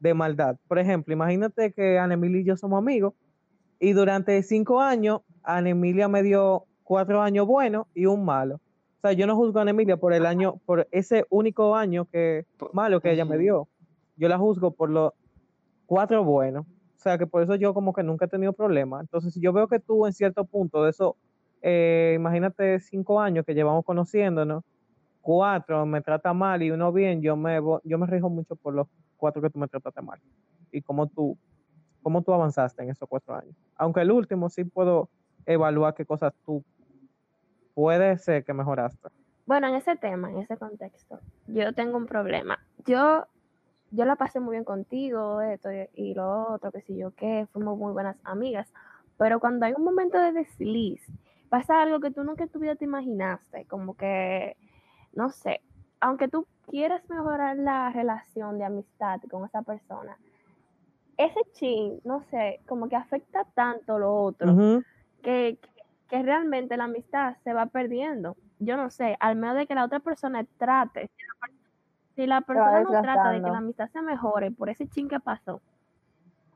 de 0.00 0.14
maldad. 0.14 0.56
Por 0.66 0.80
ejemplo, 0.80 1.14
imagínate 1.14 1.72
que 1.72 1.98
Ana 1.98 2.14
Emilia 2.14 2.40
y 2.40 2.44
yo 2.44 2.56
somos 2.56 2.78
amigos 2.78 3.14
y 3.78 3.92
durante 3.92 4.42
cinco 4.42 4.80
años 4.80 5.20
Ana 5.44 5.70
Emilia 5.70 6.08
me 6.08 6.22
dio 6.24 6.64
cuatro 6.82 7.22
años 7.22 7.46
buenos 7.46 7.86
y 7.94 8.06
un 8.06 8.24
malo. 8.24 8.60
O 9.00 9.08
sea, 9.08 9.12
yo 9.14 9.26
no 9.26 9.34
juzgo 9.34 9.60
a 9.60 9.62
Emilia 9.62 9.96
por 9.96 10.12
el 10.12 10.26
año, 10.26 10.60
por 10.66 10.86
ese 10.90 11.24
único 11.30 11.74
año 11.74 12.04
que 12.04 12.44
malo 12.74 13.00
que 13.00 13.10
ella 13.10 13.24
me 13.24 13.38
dio. 13.38 13.66
Yo 14.16 14.28
la 14.28 14.36
juzgo 14.36 14.72
por 14.72 14.90
los 14.90 15.14
cuatro 15.86 16.22
buenos. 16.22 16.66
O 16.66 16.98
sea 16.98 17.16
que 17.16 17.26
por 17.26 17.42
eso 17.42 17.54
yo 17.54 17.72
como 17.72 17.94
que 17.94 18.02
nunca 18.02 18.26
he 18.26 18.28
tenido 18.28 18.52
problemas. 18.52 19.00
Entonces, 19.00 19.32
si 19.32 19.40
yo 19.40 19.54
veo 19.54 19.68
que 19.68 19.80
tú 19.80 20.06
en 20.06 20.12
cierto 20.12 20.44
punto 20.44 20.84
de 20.84 20.90
eso, 20.90 21.16
eh, 21.62 22.12
imagínate 22.14 22.78
cinco 22.80 23.22
años 23.22 23.46
que 23.46 23.54
llevamos 23.54 23.86
conociéndonos, 23.86 24.64
cuatro 25.22 25.86
me 25.86 26.02
trata 26.02 26.34
mal 26.34 26.62
y 26.62 26.70
uno 26.70 26.92
bien, 26.92 27.22
yo 27.22 27.36
me, 27.36 27.58
yo 27.84 27.96
me 27.96 28.06
rijo 28.06 28.28
mucho 28.28 28.54
por 28.54 28.74
los 28.74 28.86
cuatro 29.16 29.40
que 29.40 29.48
tú 29.48 29.58
me 29.58 29.66
trataste 29.66 30.02
mal. 30.02 30.20
Y 30.72 30.82
cómo 30.82 31.06
tú, 31.06 31.38
cómo 32.02 32.20
tú 32.20 32.34
avanzaste 32.34 32.82
en 32.82 32.90
esos 32.90 33.08
cuatro 33.08 33.34
años. 33.34 33.56
Aunque 33.76 34.02
el 34.02 34.10
último 34.10 34.50
sí 34.50 34.64
puedo 34.64 35.08
evaluar 35.46 35.94
qué 35.94 36.04
cosas 36.04 36.34
tú 36.44 36.62
puede 37.74 38.18
ser 38.18 38.44
que 38.44 38.52
mejoraste. 38.52 39.08
Bueno, 39.46 39.68
en 39.68 39.74
ese 39.74 39.96
tema, 39.96 40.30
en 40.30 40.38
ese 40.38 40.56
contexto, 40.56 41.18
yo 41.48 41.72
tengo 41.72 41.96
un 41.96 42.06
problema. 42.06 42.58
Yo, 42.86 43.26
yo 43.90 44.04
la 44.04 44.16
pasé 44.16 44.38
muy 44.38 44.52
bien 44.52 44.64
contigo, 44.64 45.40
esto 45.40 45.70
y 45.94 46.14
lo 46.14 46.52
otro, 46.52 46.70
que 46.70 46.82
si 46.82 46.96
yo 46.96 47.10
qué, 47.12 47.46
fuimos 47.52 47.76
muy 47.76 47.92
buenas 47.92 48.16
amigas, 48.24 48.72
pero 49.18 49.40
cuando 49.40 49.66
hay 49.66 49.72
un 49.76 49.84
momento 49.84 50.18
de 50.18 50.32
desliz, 50.32 51.04
pasa 51.48 51.82
algo 51.82 52.00
que 52.00 52.10
tú 52.10 52.22
nunca 52.24 52.44
en 52.44 52.50
tu 52.50 52.60
vida 52.60 52.76
te 52.76 52.84
imaginaste, 52.84 53.64
como 53.66 53.96
que, 53.96 54.56
no 55.12 55.30
sé, 55.30 55.60
aunque 56.00 56.28
tú 56.28 56.46
quieras 56.68 57.02
mejorar 57.10 57.56
la 57.56 57.90
relación 57.90 58.56
de 58.58 58.64
amistad 58.64 59.20
con 59.30 59.44
esa 59.44 59.62
persona, 59.62 60.16
ese 61.16 61.40
chin, 61.52 62.00
no 62.04 62.22
sé, 62.30 62.60
como 62.66 62.88
que 62.88 62.96
afecta 62.96 63.44
tanto 63.54 63.98
lo 63.98 64.14
otro, 64.14 64.82
que, 65.22 65.58
que 66.10 66.22
realmente 66.22 66.76
la 66.76 66.84
amistad 66.84 67.36
se 67.44 67.54
va 67.54 67.66
perdiendo. 67.66 68.36
Yo 68.58 68.76
no 68.76 68.90
sé, 68.90 69.16
al 69.20 69.36
menos 69.36 69.56
de 69.56 69.66
que 69.66 69.76
la 69.76 69.84
otra 69.84 70.00
persona 70.00 70.44
trate, 70.58 71.08
si 72.16 72.26
la 72.26 72.40
persona 72.40 72.82
no 72.82 72.90
trata 73.00 73.30
de 73.30 73.40
que 73.40 73.50
la 73.50 73.58
amistad 73.58 73.88
se 73.88 74.02
mejore 74.02 74.50
por 74.50 74.68
ese 74.68 74.88
chin 74.88 75.08
que 75.08 75.20
pasó, 75.20 75.62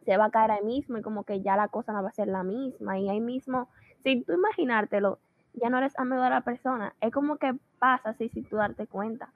se 0.04 0.16
va 0.16 0.26
a 0.26 0.30
caer 0.30 0.50
ahí 0.50 0.64
mismo 0.64 0.98
y 0.98 1.02
como 1.02 1.24
que 1.24 1.40
ya 1.40 1.56
la 1.56 1.68
cosa 1.68 1.92
no 1.92 2.02
va 2.02 2.08
a 2.08 2.12
ser 2.12 2.28
la 2.28 2.42
misma. 2.42 2.98
Y 2.98 3.08
ahí 3.08 3.20
mismo, 3.20 3.68
sin 4.02 4.24
tú 4.24 4.32
imaginártelo, 4.32 5.20
ya 5.54 5.70
no 5.70 5.78
eres 5.78 5.96
amigo 5.98 6.20
de 6.20 6.30
la 6.30 6.40
persona. 6.42 6.92
Es 7.00 7.12
como 7.12 7.36
que 7.36 7.54
pasa 7.78 8.10
así 8.10 8.28
sin 8.28 8.44
tú 8.44 8.56
darte 8.56 8.86
cuenta. 8.86 9.32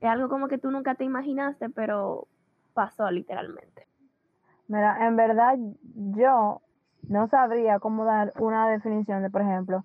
Es 0.00 0.08
algo 0.08 0.28
como 0.28 0.48
que 0.48 0.58
tú 0.58 0.70
nunca 0.70 0.94
te 0.94 1.04
imaginaste, 1.04 1.68
pero 1.68 2.28
pasó 2.72 3.10
literalmente. 3.10 3.86
Mira, 4.68 5.06
en 5.06 5.16
verdad 5.16 5.58
yo 5.82 6.62
no 7.08 7.28
sabría 7.28 7.78
cómo 7.78 8.04
dar 8.04 8.32
una 8.38 8.68
definición 8.68 9.22
de, 9.22 9.30
por 9.30 9.42
ejemplo, 9.42 9.84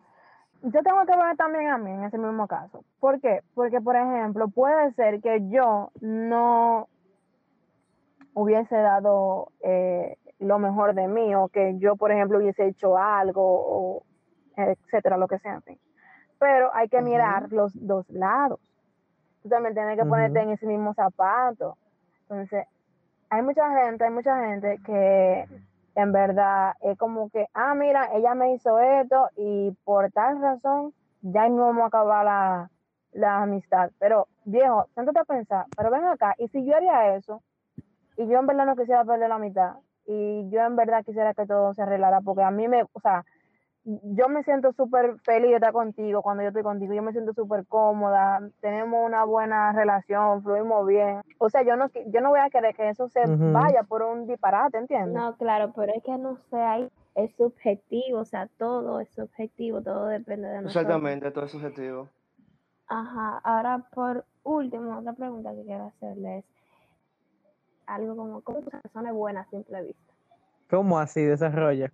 yo 0.62 0.82
tengo 0.82 1.06
que 1.06 1.14
poner 1.14 1.38
también 1.38 1.68
a 1.68 1.78
mí 1.78 1.92
en 1.92 2.04
ese 2.04 2.18
mismo 2.18 2.48
caso. 2.48 2.84
¿Por 3.00 3.20
qué? 3.22 3.42
Porque, 3.54 3.82
por 3.82 3.96
ejemplo, 3.96 4.48
puede 4.48 4.94
ser 4.94 5.22
que 5.22 5.48
yo 5.50 5.92
no 6.02 6.88
hubiese 8.34 8.76
dado 8.76 9.50
eh, 9.62 10.18
lo 10.40 10.60
mejor 10.60 10.94
de 10.96 11.08
mí 11.08 11.36
o 11.36 11.48
que 11.50 11.78
yo, 11.78 11.96
por 11.96 12.12
ejemplo, 12.12 12.40
hubiese 12.40 12.68
hecho 12.68 12.98
algo, 12.98 13.42
o 13.44 14.04
etcétera, 14.58 15.18
lo 15.18 15.28
que 15.28 15.40
sea. 15.40 15.62
Pero 16.40 16.74
hay 16.74 16.90
que 16.90 17.02
mirar 17.02 17.52
los 17.52 17.72
dos 17.76 18.10
lados. 18.10 18.60
Tú 19.44 19.50
también 19.50 19.76
tienes 19.76 19.98
que 19.98 20.06
ponerte 20.06 20.40
en 20.40 20.50
ese 20.50 20.66
mismo 20.66 20.94
zapato. 20.94 21.78
Entonces, 22.24 22.66
hay 23.30 23.42
mucha 23.42 23.70
gente, 23.84 24.04
hay 24.04 24.12
mucha 24.12 24.46
gente 24.48 24.80
que 24.86 25.46
en 25.96 26.12
verdad 26.12 26.74
es 26.82 26.98
como 26.98 27.30
que, 27.30 27.48
ah, 27.54 27.74
mira, 27.74 28.10
ella 28.14 28.36
me 28.36 28.54
hizo 28.54 28.80
esto 28.80 29.30
y 29.38 29.72
por 29.84 30.12
tal 30.12 30.42
razón 30.42 30.94
ya 31.22 31.48
no 31.50 31.68
vamos 31.68 31.84
a 31.84 31.88
acabar 31.88 32.26
la, 32.26 32.70
la 33.14 33.42
amistad. 33.44 33.92
Pero, 34.00 34.28
viejo, 34.44 34.88
siéntate 34.94 35.20
a 35.20 35.26
pensar, 35.26 35.66
pero 35.76 35.90
ven 35.90 36.04
acá, 36.06 36.36
y 36.38 36.48
si 36.50 36.66
yo 36.66 36.76
haría 36.76 37.16
eso, 37.16 37.42
y 38.18 38.28
yo 38.28 38.40
en 38.40 38.46
verdad 38.46 38.66
no 38.66 38.76
quisiera 38.76 39.04
perder 39.04 39.30
la 39.30 39.40
mitad, 39.40 39.76
y 40.06 40.50
yo 40.50 40.62
en 40.62 40.76
verdad 40.76 41.04
quisiera 41.04 41.34
que 41.34 41.48
todo 41.48 41.74
se 41.74 41.82
arreglara, 41.82 42.22
porque 42.22 42.44
a 42.44 42.52
mí 42.52 42.68
me, 42.68 42.84
o 42.84 43.00
sea, 43.02 43.26
yo 43.86 44.30
me 44.30 44.44
siento 44.44 44.74
súper 44.74 45.20
feliz 45.20 45.52
de 45.52 45.56
estar 45.56 45.72
contigo 45.72 46.24
cuando 46.24 46.42
yo 46.42 46.50
estoy 46.50 46.64
contigo, 46.64 46.94
yo 46.94 47.04
me 47.04 47.12
siento 47.12 47.34
súper 47.34 47.68
cómoda, 47.68 48.40
tenemos 48.60 49.06
una 49.06 49.24
buena 49.26 49.72
relación, 49.74 50.42
fluimos 50.42 50.88
bien. 50.88 51.22
O 51.38 51.50
sea, 51.50 51.62
yo 51.62 51.76
no, 51.76 51.92
yo 52.08 52.22
no 52.22 52.30
voy 52.30 52.40
a 52.40 52.50
querer 52.50 52.76
que 52.76 52.90
eso 52.90 53.08
se 53.10 53.22
vaya 53.28 53.84
por 53.84 54.02
un 54.02 54.26
disparate, 54.26 54.80
¿entiendes? 54.80 55.14
No, 55.14 55.38
claro, 55.38 55.72
pero 55.76 55.94
es 55.96 56.04
que 56.04 56.18
no 56.18 56.38
sé, 56.50 56.58
ahí 56.58 56.90
es 57.14 57.36
subjetivo, 57.36 58.20
o 58.20 58.26
sea, 58.26 58.48
todo 58.58 59.00
es 59.00 59.10
subjetivo, 59.10 59.82
todo 59.82 60.08
depende 60.08 60.48
de 60.48 60.62
nosotros. 60.62 60.76
Exactamente, 60.76 61.32
todo 61.32 61.46
es 61.46 61.52
subjetivo. 61.52 62.10
Ajá, 62.88 63.40
ahora 63.44 63.86
por 63.94 64.26
último, 64.44 64.98
otra 64.98 65.14
pregunta 65.14 65.54
que 65.54 65.64
quiero 65.64 65.86
hacerle 65.86 66.40
es 66.40 66.46
algo 67.86 68.16
como, 68.16 68.42
¿cómo 68.42 68.60
una 68.60 68.82
persona 68.82 69.10
es 69.10 69.16
buena 69.16 69.42
a 69.42 69.46
simple 69.46 69.84
vista? 69.84 70.14
¿Cómo 70.72 70.98
así 70.98 71.22
desarrolla? 71.24 71.92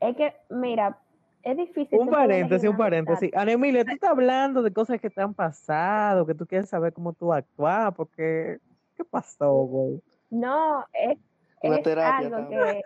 Es 0.00 0.16
que, 0.16 0.34
mira, 0.48 0.98
es 1.42 1.56
difícil. 1.56 1.98
Un 1.98 2.08
paréntesis, 2.08 2.68
un 2.68 2.76
paréntesis. 2.76 3.30
Ana 3.34 3.52
Emilia, 3.52 3.84
tú 3.84 3.92
estás 3.92 4.10
hablando 4.10 4.62
de 4.62 4.72
cosas 4.72 5.00
que 5.00 5.10
te 5.10 5.22
han 5.22 5.34
pasado, 5.34 6.26
que 6.26 6.34
tú 6.34 6.46
quieres 6.46 6.68
saber 6.68 6.92
cómo 6.92 7.12
tú 7.12 7.32
actúas, 7.32 7.94
porque 7.94 8.58
¿qué 8.96 9.04
pasó, 9.04 9.52
güey? 9.52 10.02
No, 10.30 10.84
es, 10.92 11.18
algo 11.62 12.48
que, 12.48 12.82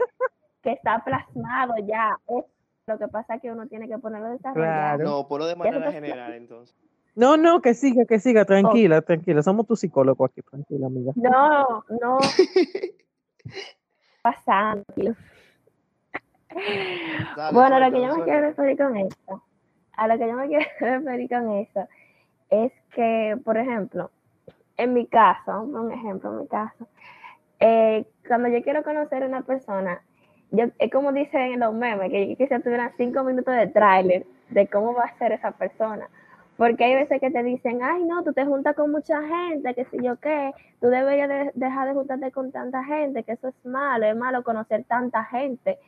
que, 0.62 0.72
está 0.72 1.02
plasmado 1.04 1.74
ya. 1.86 2.16
lo 2.86 2.98
que 2.98 3.08
pasa 3.08 3.34
es 3.34 3.42
que 3.42 3.50
uno 3.50 3.66
tiene 3.66 3.88
que 3.88 3.98
ponerlo 3.98 4.30
de 4.30 4.38
Claro. 4.38 5.04
No, 5.04 5.28
por 5.28 5.40
lo 5.40 5.46
de 5.46 5.56
manera 5.56 5.92
general, 5.92 6.32
entonces. 6.34 6.74
No, 7.16 7.36
no, 7.36 7.60
que 7.60 7.74
siga, 7.74 8.06
que 8.06 8.18
siga, 8.18 8.44
tranquila, 8.44 9.00
tranquila. 9.02 9.42
Somos 9.42 9.66
tu 9.66 9.76
psicólogo 9.76 10.24
aquí, 10.24 10.42
tranquila, 10.42 10.88
amiga. 10.88 11.12
No, 11.14 11.84
no. 12.00 12.18
Pasando 14.22 14.84
bueno, 17.52 17.76
a 17.76 17.80
lo 17.80 17.92
que 17.92 18.02
yo 18.02 18.16
me 18.16 18.24
quiero 18.24 18.40
referir 18.40 18.78
con 18.78 18.96
esto, 18.96 19.42
a 19.96 20.08
lo 20.08 20.18
que 20.18 20.28
yo 20.28 20.34
me 20.34 20.48
quiero 20.48 20.64
referir 20.80 21.28
con 21.28 21.50
eso, 21.52 21.88
es 22.50 22.72
que, 22.94 23.36
por 23.44 23.56
ejemplo, 23.56 24.10
en 24.76 24.92
mi 24.92 25.06
caso, 25.06 25.62
un 25.62 25.92
ejemplo, 25.92 26.30
en 26.30 26.38
mi 26.40 26.46
caso, 26.46 26.88
eh, 27.60 28.04
cuando 28.26 28.48
yo 28.48 28.62
quiero 28.62 28.82
conocer 28.82 29.22
a 29.22 29.26
una 29.26 29.42
persona, 29.42 30.00
yo, 30.50 30.66
es 30.78 30.90
como 30.90 31.12
dicen 31.12 31.52
en 31.52 31.60
los 31.60 31.74
memes, 31.74 32.10
que 32.10 32.28
yo 32.28 32.36
quisiera 32.36 32.62
tuviera 32.62 32.92
cinco 32.96 33.24
minutos 33.24 33.54
de 33.54 33.66
tráiler 33.68 34.26
de 34.50 34.66
cómo 34.68 34.94
va 34.94 35.04
a 35.04 35.18
ser 35.18 35.32
esa 35.32 35.52
persona. 35.52 36.08
Porque 36.56 36.84
hay 36.84 36.94
veces 36.94 37.20
que 37.20 37.30
te 37.30 37.42
dicen, 37.42 37.80
ay, 37.82 38.04
no, 38.04 38.22
tú 38.22 38.32
te 38.32 38.44
juntas 38.44 38.76
con 38.76 38.92
mucha 38.92 39.20
gente, 39.22 39.74
que 39.74 39.84
si 39.86 39.98
yo 40.00 40.16
qué, 40.20 40.52
tú 40.80 40.86
deberías 40.86 41.52
dejar 41.54 41.88
de 41.88 41.94
juntarte 41.94 42.30
con 42.30 42.52
tanta 42.52 42.84
gente, 42.84 43.24
que 43.24 43.32
eso 43.32 43.48
es 43.48 43.66
malo, 43.66 44.06
es 44.06 44.16
malo 44.16 44.44
conocer 44.44 44.84
tanta 44.84 45.24
gente. 45.24 45.78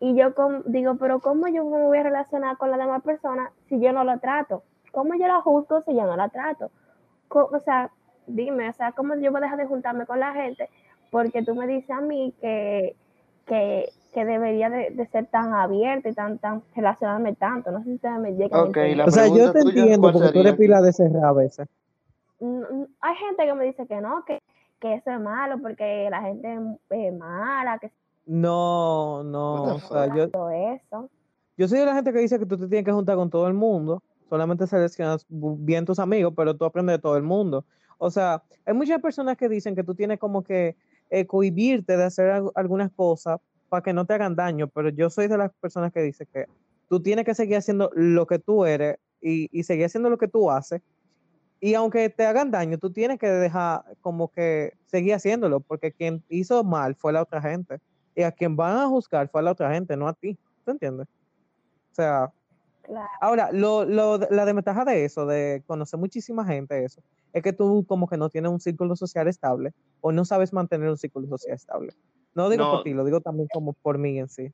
Y 0.00 0.16
yo 0.16 0.32
digo, 0.64 0.96
pero 0.96 1.20
¿cómo 1.20 1.46
yo 1.48 1.62
me 1.64 1.82
voy 1.84 1.98
a 1.98 2.02
relacionar 2.02 2.56
con 2.56 2.70
la 2.70 2.78
demás 2.78 3.02
persona 3.02 3.52
si 3.68 3.78
yo 3.80 3.92
no 3.92 4.02
lo 4.02 4.18
trato? 4.18 4.62
¿Cómo 4.92 5.14
yo 5.14 5.28
la 5.28 5.42
juzgo 5.42 5.82
si 5.82 5.94
yo 5.94 6.06
no 6.06 6.16
la 6.16 6.30
trato? 6.30 6.70
O 7.28 7.58
sea, 7.60 7.90
dime, 8.26 8.70
o 8.70 8.72
sea, 8.72 8.92
¿cómo 8.92 9.14
yo 9.16 9.30
voy 9.30 9.40
a 9.40 9.44
dejar 9.44 9.58
de 9.58 9.66
juntarme 9.66 10.06
con 10.06 10.18
la 10.18 10.32
gente? 10.32 10.70
Porque 11.10 11.42
tú 11.42 11.54
me 11.54 11.66
dices 11.66 11.90
a 11.90 12.00
mí 12.00 12.34
que, 12.40 12.96
que, 13.46 13.90
que 14.14 14.24
debería 14.24 14.70
de, 14.70 15.06
ser 15.12 15.26
tan 15.26 15.52
abierta 15.52 16.08
y 16.08 16.14
tan, 16.14 16.38
tan 16.38 16.62
relacionarme 16.74 17.34
tanto. 17.34 17.70
No 17.70 17.80
sé 17.80 17.84
si 17.84 17.94
ustedes 17.96 18.18
me 18.18 18.32
llegan 18.32 18.58
a 18.58 19.04
O 19.04 19.10
sea, 19.10 19.28
yo 19.28 19.52
te 19.52 19.60
entiendo 19.60 20.12
porque 20.12 20.32
tú 20.32 20.40
eres 20.40 20.54
pila 20.54 20.80
de 20.80 20.94
cerrar 20.94 21.26
a 21.26 21.32
veces. 21.34 21.68
Hay 22.40 23.16
gente 23.16 23.44
que 23.44 23.54
me 23.54 23.64
dice 23.66 23.86
que 23.86 24.00
no, 24.00 24.24
que, 24.24 24.40
que 24.80 24.94
eso 24.94 25.10
es 25.10 25.20
malo 25.20 25.58
porque 25.60 26.08
la 26.10 26.22
gente 26.22 26.58
es 26.88 27.12
mala, 27.12 27.78
que 27.78 27.90
no, 28.30 29.24
no, 29.24 29.74
o 29.74 29.80
sea, 29.80 30.06
yo, 30.14 30.30
yo 31.56 31.66
soy 31.66 31.80
de 31.80 31.84
la 31.84 31.96
gente 31.96 32.12
que 32.12 32.20
dice 32.20 32.38
que 32.38 32.46
tú 32.46 32.56
te 32.56 32.68
tienes 32.68 32.84
que 32.84 32.92
juntar 32.92 33.16
con 33.16 33.28
todo 33.28 33.48
el 33.48 33.54
mundo, 33.54 34.04
solamente 34.28 34.68
seleccionas 34.68 35.26
bien 35.28 35.84
tus 35.84 35.98
amigos, 35.98 36.32
pero 36.36 36.56
tú 36.56 36.64
aprendes 36.64 36.98
de 36.98 37.02
todo 37.02 37.16
el 37.16 37.24
mundo. 37.24 37.64
O 37.98 38.08
sea, 38.08 38.44
hay 38.64 38.72
muchas 38.72 39.02
personas 39.02 39.36
que 39.36 39.48
dicen 39.48 39.74
que 39.74 39.82
tú 39.82 39.96
tienes 39.96 40.20
como 40.20 40.44
que 40.44 40.76
eh, 41.10 41.26
cohibirte 41.26 41.96
de 41.96 42.04
hacer 42.04 42.40
algunas 42.54 42.92
cosas 42.92 43.40
para 43.68 43.82
que 43.82 43.92
no 43.92 44.04
te 44.04 44.14
hagan 44.14 44.36
daño, 44.36 44.68
pero 44.68 44.90
yo 44.90 45.10
soy 45.10 45.26
de 45.26 45.36
las 45.36 45.52
personas 45.54 45.92
que 45.92 46.00
dicen 46.00 46.28
que 46.32 46.46
tú 46.88 47.00
tienes 47.00 47.24
que 47.24 47.34
seguir 47.34 47.56
haciendo 47.56 47.90
lo 47.94 48.28
que 48.28 48.38
tú 48.38 48.64
eres 48.64 48.96
y, 49.20 49.48
y 49.50 49.64
seguir 49.64 49.86
haciendo 49.86 50.08
lo 50.08 50.18
que 50.18 50.28
tú 50.28 50.52
haces. 50.52 50.82
Y 51.58 51.74
aunque 51.74 52.08
te 52.10 52.26
hagan 52.26 52.52
daño, 52.52 52.78
tú 52.78 52.92
tienes 52.92 53.18
que 53.18 53.26
dejar 53.26 53.82
como 54.00 54.28
que 54.28 54.74
seguir 54.86 55.14
haciéndolo, 55.14 55.58
porque 55.58 55.90
quien 55.90 56.22
hizo 56.28 56.62
mal 56.62 56.94
fue 56.94 57.12
la 57.12 57.22
otra 57.22 57.42
gente 57.42 57.80
y 58.14 58.22
a 58.22 58.32
quien 58.32 58.56
van 58.56 58.76
a 58.76 58.88
juzgar 58.88 59.28
fue 59.28 59.40
a 59.40 59.44
la 59.44 59.52
otra 59.52 59.72
gente, 59.72 59.96
no 59.96 60.08
a 60.08 60.14
ti. 60.14 60.38
¿Te 60.64 60.72
entiendes? 60.72 61.06
O 61.92 61.94
sea, 61.94 62.32
ahora, 63.20 63.50
lo, 63.52 63.84
lo, 63.84 64.18
la 64.18 64.44
desventaja 64.44 64.84
de 64.84 65.04
eso, 65.04 65.26
de 65.26 65.62
conocer 65.66 65.98
muchísima 65.98 66.44
gente, 66.44 66.84
eso, 66.84 67.02
es 67.32 67.42
que 67.42 67.52
tú 67.52 67.84
como 67.86 68.08
que 68.08 68.16
no 68.16 68.28
tienes 68.28 68.50
un 68.50 68.60
círculo 68.60 68.96
social 68.96 69.28
estable 69.28 69.72
o 70.00 70.12
no 70.12 70.24
sabes 70.24 70.52
mantener 70.52 70.88
un 70.88 70.98
círculo 70.98 71.26
social 71.28 71.54
estable. 71.54 71.92
No 72.34 72.48
digo 72.48 72.70
por 72.70 72.82
ti, 72.84 72.92
lo 72.92 73.04
digo 73.04 73.20
también 73.20 73.48
como 73.52 73.72
por 73.72 73.98
mí 73.98 74.18
en 74.18 74.28
sí. 74.28 74.52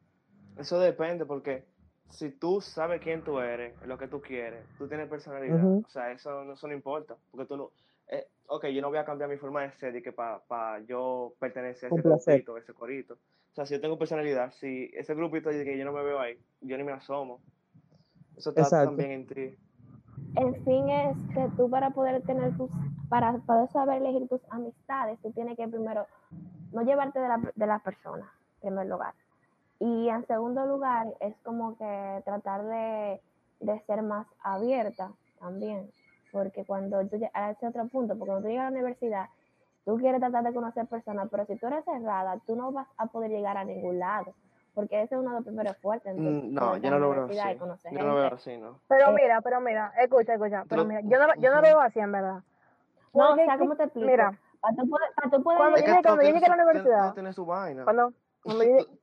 Eso 0.57 0.81
depende 0.81 1.27
porque 1.27 1.67
si 2.11 2.31
tú 2.31 2.61
sabes 2.61 3.01
quién 3.03 3.23
tú 3.23 3.41
eres, 3.41 3.75
lo 3.87 3.99
que 3.99 4.09
tú 4.09 4.21
quieres, 4.21 4.65
tú 4.79 4.89
tienes 4.89 5.09
personalidad, 5.09 5.63
o 5.65 5.89
sea, 5.89 6.13
eso, 6.13 6.53
eso 6.53 6.67
no 6.67 6.73
importa, 6.73 7.17
porque 7.31 7.47
tú 7.47 7.57
no, 7.57 7.71
eh, 8.09 8.27
ok, 8.47 8.67
yo 8.67 8.83
no 8.83 8.89
voy 8.89 8.99
a 8.99 9.05
cambiar 9.05 9.31
mi 9.31 9.37
forma 9.37 9.63
de 9.63 9.73
ser 9.73 9.97
y 9.97 10.03
que 10.03 10.13
para 10.13 10.81
yo 10.87 11.35
pertenecer 11.39 11.91
a 11.91 11.95
ese 11.95 12.03
grupito, 12.03 12.57
ese 12.57 12.75
corito. 12.75 13.15
O 13.15 13.55
sea, 13.55 13.67
si 13.67 13.75
yo 13.75 13.81
tengo 13.81 13.99
personalidad, 13.99 14.53
si 14.53 14.91
ese 14.95 15.15
grupito 15.15 15.51
dice 15.51 15.65
que 15.65 15.79
yo 15.79 15.85
no 15.85 15.93
me 15.93 16.03
veo 16.03 16.21
ahí, 16.21 16.39
yo 16.61 16.77
ni 16.77 16.85
me 16.85 16.93
asomo. 16.93 17.41
Eso 18.37 18.51
está 18.51 18.63
Exacto. 18.63 18.89
también 18.89 19.11
en 19.13 19.27
ti. 19.27 19.59
En 20.37 20.55
fin, 20.65 20.89
es 20.91 21.17
que 21.35 21.49
tú 21.57 21.71
para 21.71 21.91
poder 21.91 22.23
tener 22.23 22.57
tus, 22.57 22.71
para 23.09 23.33
poder 23.39 23.69
saber 23.71 24.03
elegir 24.03 24.29
tus 24.29 24.41
amistades, 24.51 25.19
tú 25.23 25.33
tienes 25.33 25.57
que 25.57 25.67
primero 25.69 26.07
no 26.73 26.83
llevarte 26.83 27.19
de 27.19 27.29
la, 27.29 27.53
de 27.55 27.67
la 27.67 27.79
persona, 27.79 28.31
en 28.63 28.69
primer 28.69 28.87
lugar. 28.87 29.15
Y 29.79 30.09
en 30.09 30.27
segundo 30.27 30.67
lugar, 30.67 31.07
es 31.21 31.35
como 31.43 31.77
que 31.77 32.23
tratar 32.25 32.65
de, 32.65 33.21
de 33.61 33.81
ser 33.87 34.03
más 34.03 34.27
abierta 34.43 35.13
también. 35.39 35.91
Porque 36.37 36.67
cuando 36.67 37.01
tú 37.07 37.17
llegas 37.17 37.31
a 37.33 37.51
ese 37.53 37.67
otro 37.67 37.87
punto, 37.89 38.13
porque 38.15 38.27
cuando 38.27 38.43
tú 38.43 38.49
llegas 38.49 38.67
a 38.67 38.71
la 38.71 38.77
universidad, 38.77 39.27
tú 39.87 39.97
quieres 39.97 40.21
tratar 40.21 40.45
de 40.45 40.53
conocer 40.53 40.85
personas, 40.87 41.29
pero 41.31 41.47
si 41.47 41.57
tú 41.57 41.67
eres 41.67 41.83
cerrada, 41.87 42.37
tú 42.47 42.55
no 42.57 42.73
vas 42.73 42.87
a 42.99 43.07
poder 43.07 43.31
llegar 43.31 43.57
a 43.57 43.65
ningún 43.65 43.99
lado. 43.99 44.35
Porque 44.75 45.01
ese 45.01 45.15
es 45.15 45.19
uno 45.23 45.31
de 45.31 45.37
los 45.37 45.45
primeros 45.47 45.79
fuertes. 45.79 46.15
Mm, 46.15 46.53
No, 46.53 46.77
yo 46.77 46.91
no 46.91 46.99
lo 46.99 47.09
veo 47.09 47.25
así. 47.25 47.59
Yo 47.91 47.99
no 48.01 48.07
lo 48.09 48.15
veo 48.17 48.35
así, 48.35 48.55
¿no? 48.59 48.81
Pero 48.87 49.09
Eh, 49.09 49.13
mira, 49.15 49.41
pero 49.41 49.63
mira, 49.63 49.95
escucha, 49.99 50.35
escucha, 50.35 50.65
pero 50.69 50.85
mira, 50.85 51.01
yo 51.01 51.19
no, 51.19 51.35
yo 51.37 51.49
no 51.51 51.57
lo 51.57 51.63
veo 51.63 51.81
así 51.81 52.01
en 52.01 52.13
verdad. 52.13 52.43
No, 53.15 53.25
o 53.25 53.29
Porque, 53.29 53.45
sea, 53.47 53.57
¿cómo 53.57 53.77
te 53.77 53.85
explico? 53.85 54.11
Mira, 54.11 54.39
Para 54.61 54.77
tú 54.77 54.89
poder, 54.91 55.09
para 55.15 55.31
tú 55.31 55.43
poder 55.43 55.59
Cuando 55.59 55.79
llegué- 55.79 56.03
yo 56.03 56.17
llegué 56.21 56.47
a 56.47 56.49
la 56.57 56.65
universidad, 56.65 57.15
tiene 57.15 57.33
su 57.33 57.47
vaina. 57.47 57.85
cuando, 57.85 58.13
cuando 58.43 58.65
yo 58.69 58.71
llegué- 58.77 58.99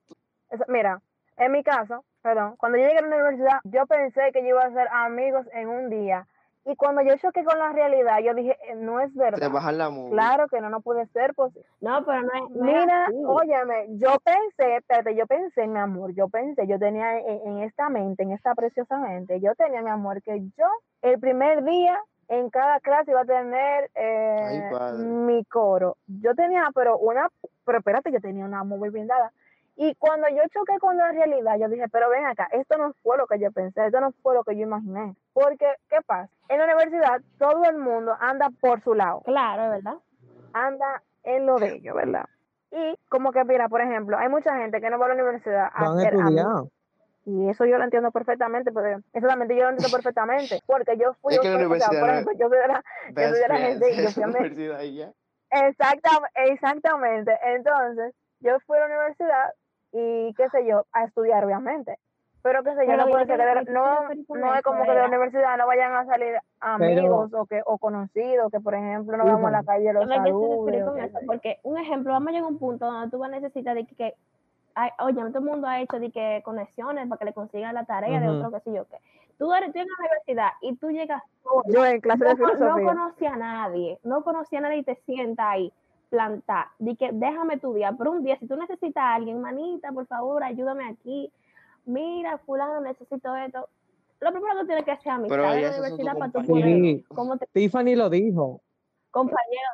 eso- 0.51 0.65
mira, 0.67 1.01
en 1.37 1.51
mi 1.51 1.63
caso, 1.63 2.05
perdón, 2.21 2.55
cuando 2.57 2.77
yo 2.77 2.83
llegué 2.85 2.99
a 2.99 3.01
la 3.01 3.07
universidad, 3.07 3.59
yo 3.63 3.87
pensé 3.87 4.31
que 4.31 4.43
yo 4.43 4.49
iba 4.49 4.61
a 4.61 4.67
hacer 4.67 4.87
amigos 4.91 5.47
en 5.53 5.69
un 5.69 5.89
día. 5.89 6.27
Y 6.65 6.75
cuando 6.77 7.01
yo 7.01 7.17
choqué 7.17 7.43
con 7.43 7.59
la 7.59 7.73
realidad, 7.73 8.19
yo 8.19 8.33
dije, 8.33 8.57
eh, 8.69 8.75
no 8.75 9.01
es 9.01 9.11
Te 9.13 9.19
verdad. 9.19 9.51
bajan 9.51 9.77
la 9.77 9.89
movie. 9.89 10.11
Claro 10.11 10.47
que 10.47 10.61
no, 10.61 10.69
no 10.69 10.79
puede 10.79 11.05
ser 11.07 11.33
posible. 11.33 11.65
No, 11.81 12.05
pero 12.05 12.21
no 12.21 12.29
es. 12.33 12.49
Mira, 12.55 13.05
así. 13.07 13.15
óyeme, 13.25 13.87
yo 13.97 14.15
pensé, 14.23 14.77
espérate, 14.77 15.13
yo 15.15 15.27
pensé, 15.27 15.67
mi 15.67 15.79
amor, 15.79 16.13
yo 16.13 16.29
pensé, 16.29 16.65
yo 16.67 16.79
tenía 16.79 17.19
en, 17.19 17.41
en 17.47 17.57
esta 17.63 17.89
mente, 17.89 18.23
en 18.23 18.31
esta 18.31 18.55
preciosa 18.55 18.97
mente, 18.97 19.41
yo 19.41 19.53
tenía, 19.55 19.81
mi 19.81 19.89
amor, 19.89 20.21
que 20.21 20.39
yo 20.57 20.65
el 21.01 21.19
primer 21.19 21.63
día 21.65 21.99
en 22.29 22.49
cada 22.49 22.79
clase 22.79 23.11
iba 23.11 23.21
a 23.21 23.25
tener 23.25 23.91
eh, 23.95 24.69
Ay, 24.71 24.97
mi 24.99 25.43
coro. 25.45 25.97
Yo 26.07 26.33
tenía, 26.33 26.69
pero 26.73 26.97
una, 26.97 27.27
pero 27.65 27.79
espérate, 27.79 28.11
yo 28.11 28.21
tenía 28.21 28.45
una 28.45 28.63
muy 28.63 28.89
bien 28.89 29.07
dada. 29.07 29.33
Y 29.75 29.95
cuando 29.95 30.27
yo 30.29 30.43
choqué 30.53 30.77
con 30.79 30.97
la 30.97 31.11
realidad, 31.11 31.57
yo 31.57 31.67
dije, 31.67 31.87
pero 31.89 32.09
ven 32.09 32.25
acá, 32.25 32.47
esto 32.51 32.77
no 32.77 32.93
fue 33.01 33.17
lo 33.17 33.25
que 33.25 33.39
yo 33.39 33.51
pensé, 33.51 33.85
esto 33.87 33.99
no 33.99 34.11
fue 34.21 34.35
lo 34.35 34.43
que 34.43 34.55
yo 34.55 34.61
imaginé. 34.63 35.15
Porque, 35.33 35.65
¿qué 35.89 35.97
pasa? 36.05 36.29
En 36.49 36.59
la 36.59 36.65
universidad 36.65 37.21
todo 37.39 37.63
el 37.65 37.77
mundo 37.77 38.15
anda 38.19 38.49
por 38.61 38.81
su 38.83 38.93
lado 38.93 39.21
Claro, 39.21 39.71
¿verdad? 39.71 39.95
anda 40.53 41.01
en 41.23 41.45
lo 41.47 41.57
de 41.57 41.75
ellos, 41.75 41.95
¿verdad? 41.95 42.25
Y 42.71 42.95
como 43.09 43.31
que, 43.31 43.43
mira, 43.45 43.67
por 43.69 43.81
ejemplo, 43.81 44.17
hay 44.17 44.29
mucha 44.29 44.55
gente 44.57 44.79
que 44.79 44.89
no 44.89 44.99
va 44.99 45.05
a 45.05 45.09
la 45.09 45.15
universidad 45.15 45.69
a 45.73 45.83
Van 45.89 45.99
estudiar. 45.99 46.27
amigos. 46.27 46.69
Y 47.25 47.49
eso 47.49 47.65
yo 47.65 47.77
lo 47.77 47.83
entiendo 47.85 48.11
perfectamente, 48.11 48.71
pero 48.71 48.99
eso 49.13 49.27
también 49.27 49.49
yo 49.57 49.63
lo 49.63 49.69
entiendo 49.69 49.95
perfectamente, 49.95 50.59
porque 50.65 50.97
yo 50.97 51.13
fui, 51.21 51.33
Es 51.35 51.39
que 51.39 51.47
yo 51.47 51.57
la 51.57 51.65
fui- 51.67 51.77
o 51.77 51.79
sea, 51.79 51.89
universidad 51.89 51.99
por 52.01 52.09
ejemplo, 52.09 52.33
yo 52.37 52.49
soy 52.49 52.57
de 52.59 52.67
la, 52.67 52.83
Best 53.11 53.29
soy 53.31 53.39
de 53.41 53.47
la 53.47 53.55
friends, 53.55 53.79
gente 53.79 53.93
y 53.93 53.97
yo 54.01 54.07
es 54.09 54.13
fui 54.13 54.23
a 54.23 54.27
la 54.27 54.33
me- 54.33 54.39
universidad 54.39 54.81
y 54.81 54.95
ya. 54.97 55.11
Exactam- 55.51 56.27
exactamente. 56.35 57.39
Entonces, 57.43 58.13
yo 58.39 58.59
fui 58.61 58.77
a 58.77 58.81
la 58.81 58.85
universidad 58.87 59.53
y 59.93 60.33
qué 60.33 60.49
sé 60.49 60.65
yo, 60.65 60.85
a 60.91 61.05
estudiar, 61.05 61.45
obviamente. 61.45 61.97
Pero 62.41 62.61
qué 62.61 62.71
sé 62.71 62.81
yo, 62.81 62.87
Pero 62.87 62.97
no 62.97 63.09
puede 63.09 63.25
ser 63.25 63.37
que 63.37 63.43
que 63.45 63.71
de- 63.71 63.71
no, 63.71 64.01
no 64.35 64.55
es 64.55 64.61
como 64.63 64.83
que 64.83 64.89
de 64.91 64.95
la 64.97 65.05
universidad 65.07 65.57
no 65.57 65.65
vayan 65.65 65.93
a 65.93 66.05
salir 66.05 66.35
amigos 66.59 67.33
o 67.33 67.45
que 67.45 67.61
o 67.65 67.77
conocidos, 67.77 68.51
que 68.51 68.59
por 68.59 68.73
ejemplo 68.75 69.15
no 69.15 69.23
vamos 69.23 69.45
a 69.47 69.51
la 69.51 69.63
calle 69.63 69.85
de 69.85 69.93
los 69.93 70.09
saludos. 70.09 70.59
porque 71.25 71.59
un 71.63 71.77
ejemplo, 71.77 72.11
vamos 72.11 72.27
a 72.27 72.31
llegar 72.31 72.45
a 72.45 72.51
un 72.51 72.59
punto 72.59 72.85
donde 72.85 73.09
tú 73.11 73.19
vas 73.19 73.29
a 73.31 73.35
necesitar 73.39 73.75
de 73.75 73.85
que, 73.85 73.95
que 73.95 74.13
ay, 74.75 74.89
oye, 74.99 75.15
todo 75.15 75.39
el 75.39 75.45
mundo 75.45 75.67
ha 75.67 75.79
hecho 75.79 75.99
de 75.99 76.11
que 76.11 76.41
conexiones 76.43 77.07
para 77.07 77.19
que 77.19 77.25
le 77.25 77.33
consigan 77.33 77.75
la 77.75 77.85
tarea 77.85 78.19
de 78.19 78.27
Ujú. 78.27 78.37
otro 78.39 78.51
que 78.51 78.59
sé 78.59 78.73
yo 78.75 78.85
qué. 78.89 78.97
Tú 79.37 79.53
eres 79.53 79.71
tú 79.71 79.79
en 79.79 79.87
la 79.87 79.93
universidad 79.99 80.49
y 80.61 80.75
tú 80.75 80.89
llegas 80.91 81.23
Yo 81.67 81.85
en 81.85 82.01
clase 82.01 82.25
de 82.25 82.35
no, 82.35 82.47
no 82.47 82.55
filosofía. 82.55 82.85
conocí 82.87 83.25
a 83.25 83.35
nadie, 83.37 83.99
no 84.03 84.21
conocí 84.23 84.55
a 84.57 84.61
nadie 84.61 84.77
y 84.79 84.83
te 84.83 84.95
sientas 85.05 85.45
ahí 85.47 85.73
plantar, 86.17 86.67
de 86.77 86.95
que 86.95 87.09
déjame 87.11 87.55
estudiar, 87.55 87.95
pero 87.97 88.11
un 88.11 88.23
día 88.23 88.37
si 88.37 88.45
tú 88.47 88.55
necesitas 88.55 89.01
a 89.03 89.15
alguien, 89.15 89.41
manita, 89.41 89.91
por 89.91 90.05
favor, 90.05 90.43
ayúdame 90.43 90.87
aquí, 90.87 91.31
mira, 91.85 92.37
fulano, 92.45 92.81
necesito 92.81 93.35
esto. 93.35 93.67
Lo 94.19 94.31
primero 94.31 94.59
que 94.59 94.65
tienes 94.67 94.85
que 94.85 94.91
hacer 94.91 95.11
amistad 95.11 95.35
Pero 95.35 95.43
en 95.51 95.61
la 95.63 95.69
universidad 95.69 96.17
para 96.19 96.31
tu 96.31 96.43
poder, 96.45 96.63
Sí. 96.65 97.05
como 97.15 97.35
te, 97.37 97.47
Tiffany 97.51 97.95
lo 97.95 98.11
dijo. 98.11 98.61
compañero, 99.09 99.69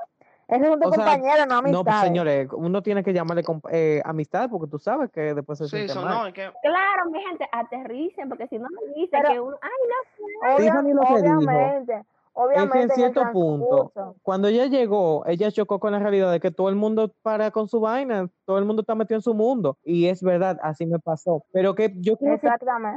Ese 0.47 0.63
es 0.63 0.69
un 0.71 0.75
O 0.83 0.89
sea, 0.91 0.97
compañero, 1.05 1.45
no 1.45 1.55
amistad. 1.57 1.71
No, 1.77 1.83
pues 1.83 1.99
señores, 1.99 2.47
uno 2.53 2.81
tiene 2.81 3.03
que 3.03 3.11
llamarle 3.13 3.43
eh, 3.71 4.01
amistad 4.05 4.49
porque 4.49 4.67
tú 4.71 4.79
sabes 4.79 5.11
que 5.11 5.33
después 5.33 5.59
se 5.59 5.65
Sí, 5.65 5.71
siente 5.75 5.93
son, 5.93 6.05
mal. 6.05 6.13
no, 6.19 6.27
es 6.27 6.33
que 6.33 6.49
Claro, 6.63 7.09
mi 7.11 7.21
gente, 7.21 7.45
aterricen, 7.51 8.29
porque 8.29 8.47
si 8.47 8.57
no 8.57 8.67
me 8.69 8.93
dicen 8.95 9.19
Pero- 9.21 9.33
que 9.33 9.39
uno, 9.41 9.57
ay, 9.61 9.69
no, 9.89 10.55
Tiffany 10.57 10.93
lo 10.93 11.01
que 11.01 11.21
dijo 11.21 12.03
obviamente, 12.33 12.79
es 12.79 12.85
que 12.85 12.91
en 12.91 13.11
cierto 13.11 13.31
punto, 13.31 13.91
transcurso. 13.93 14.15
cuando 14.21 14.47
ella 14.47 14.65
llegó, 14.65 15.25
ella 15.25 15.51
chocó 15.51 15.79
con 15.79 15.91
la 15.91 15.99
realidad 15.99 16.31
de 16.31 16.39
que 16.39 16.51
todo 16.51 16.69
el 16.69 16.75
mundo 16.75 17.13
para 17.21 17.51
con 17.51 17.67
su 17.67 17.79
vaina, 17.79 18.29
todo 18.45 18.57
el 18.57 18.65
mundo 18.65 18.81
está 18.81 18.95
metido 18.95 19.17
en 19.17 19.21
su 19.21 19.33
mundo. 19.33 19.77
Y 19.83 20.07
es 20.07 20.23
verdad, 20.23 20.59
así 20.61 20.85
me 20.85 20.99
pasó. 20.99 21.43
Pero 21.51 21.75
que 21.75 21.93
yo 21.97 22.17
creo 22.17 22.39
que. 22.39 22.49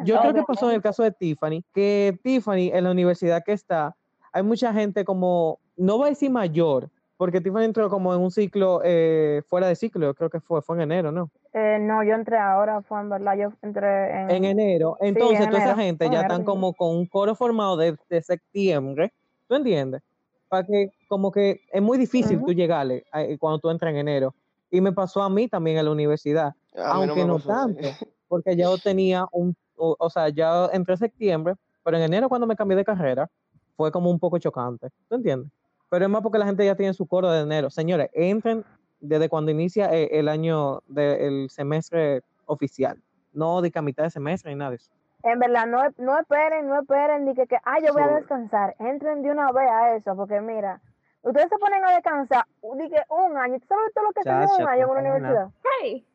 Yo 0.05 0.21
creo 0.21 0.35
que 0.35 0.43
pasó 0.43 0.69
en 0.69 0.77
el 0.77 0.83
caso 0.83 1.03
de 1.03 1.13
Tiffany, 1.13 1.65
que 1.73 2.19
Tiffany 2.23 2.71
en 2.73 2.85
la 2.85 2.91
universidad 2.91 3.43
que 3.45 3.53
está, 3.53 3.97
hay 4.33 4.43
mucha 4.43 4.73
gente 4.73 5.05
como, 5.05 5.59
no 5.77 5.99
voy 5.99 6.07
a 6.07 6.11
decir 6.11 6.31
mayor, 6.31 6.89
porque 7.17 7.41
Tiffany 7.41 7.65
entró 7.65 7.89
como 7.89 8.13
en 8.15 8.21
un 8.21 8.31
ciclo 8.31 8.81
eh, 8.85 9.43
fuera 9.49 9.69
de 9.69 9.77
ciclo, 9.77 10.07
yo 10.07 10.15
creo 10.15 10.31
que 10.31 10.41
fue, 10.41 10.61
fue 10.63 10.77
en 10.77 10.83
enero, 10.83 11.13
¿no? 11.13 11.31
Eh, 11.53 11.79
no, 11.81 12.03
yo 12.03 12.15
entré 12.15 12.37
ahora, 12.39 12.83
fue 12.83 13.01
en 13.01 13.11
verdad, 13.11 13.37
yo 13.37 13.53
entré 13.63 14.23
en... 14.23 14.31
En 14.31 14.45
enero. 14.45 14.97
Entonces, 15.01 15.41
en 15.41 15.51
toda 15.51 15.63
esa 15.63 15.73
enero, 15.73 15.83
gente 15.83 16.07
fue 16.07 16.15
ya 16.15 16.21
enero, 16.21 16.33
están 16.33 16.41
sí. 16.41 16.47
como 16.47 16.75
con 16.75 16.97
un 16.97 17.07
coro 17.07 17.35
formado 17.35 17.77
desde 17.77 18.23
septiembre, 18.23 19.13
¿tú 19.49 19.55
entiendes? 19.55 20.03
Para 20.49 20.65
que, 20.67 20.91
como 21.09 21.31
que 21.33 21.61
es 21.73 21.83
muy 21.83 21.99
difícil 21.99 22.37
Ujú. 22.39 22.47
tú 22.47 22.53
llegarle 22.53 23.05
a- 23.11 23.23
eh, 23.23 23.39
cuando 23.39 23.59
tú 23.59 23.71
entras 23.71 23.91
en 23.93 23.99
enero. 23.99 24.35
Y 24.71 24.81
me 24.81 24.93
pasó 24.93 25.23
a 25.23 25.31
mí 25.31 25.49
también 25.49 25.79
en 25.79 25.85
la 25.85 25.91
universidad. 25.91 26.53
a 26.75 26.99
mí 26.99 27.07
no 27.07 27.13
aunque 27.13 27.25
no, 27.27 27.39
tanto, 27.39 27.81
porque 28.29 28.57
ya 28.57 28.65
yo 28.65 28.79
tenía 28.79 29.27
un, 29.33 29.55
o, 29.77 29.97
o 29.99 30.11
sea, 30.11 30.29
ya 30.31 30.67
entré 30.73 30.95
en 30.95 30.99
septiembre, 30.99 31.55
pero 31.85 31.97
en 31.99 32.03
enero 32.05 32.29
cuando 32.29 32.47
me 32.47 32.57
cambié 32.57 32.77
de 32.77 32.85
carrera 32.85 33.29
fue 33.77 33.91
como 33.93 34.11
un 34.11 34.19
poco 34.19 34.39
chocante, 34.39 34.89
¿tú 35.09 35.17
entiendes? 35.17 35.51
Pero 35.91 36.07
es 36.07 36.11
más 36.11 36.23
porque 36.23 36.39
la 36.39 36.47
gente 36.47 36.65
ya 36.65 36.75
tiene 36.75 36.95
su 36.95 37.07
coro 37.07 37.31
de 37.31 37.43
enero. 37.43 37.69
Señores, 37.69 38.09
entren 38.15 38.65
desde 39.01 39.29
cuando 39.29 39.51
inicia 39.51 39.93
eh, 39.93 40.09
el 40.13 40.29
año 40.29 40.81
del 40.87 41.51
semestre 41.51 42.23
oficial, 42.47 42.99
no 43.35 43.61
de 43.61 43.71
que 43.71 43.79
a 43.79 43.83
mitad 43.83 44.05
de 44.05 44.11
semestre 44.11 44.51
ni 44.53 44.59
nada 44.59 44.71
de 44.71 44.77
eso. 44.77 44.91
En 45.23 45.39
verdad, 45.39 45.67
no, 45.67 45.83
no 45.99 46.19
esperen, 46.19 46.67
no 46.67 46.81
esperen, 46.81 47.25
ni 47.25 47.35
que, 47.35 47.47
que, 47.47 47.57
ah, 47.65 47.79
yo 47.81 47.93
voy 47.93 48.03
a 48.03 48.09
Sí. 48.09 48.15
descansar. 48.15 48.75
Entren 48.79 49.23
de 49.23 49.31
una 49.31 49.53
vez 49.53 49.71
a 49.71 49.95
eso, 49.95 50.17
porque 50.17 50.41
mira, 50.41 50.81
ustedes 51.23 51.49
se 51.49 51.59
ponen 51.59 51.85
a 51.85 51.93
descansar, 51.95 52.45
di 52.77 52.91
que 52.91 53.01
un 53.09 53.37
año, 53.37 53.59
¿tú 53.61 53.67
sabes 53.67 53.95
todo 53.95 54.05
lo 54.07 54.13
que 54.13 54.23
se 54.23 54.31
un 54.31 54.69
año 54.69 54.85
en 54.85 54.91
una 54.91 55.01
universidad? 55.01 55.49
hey, 55.81 56.07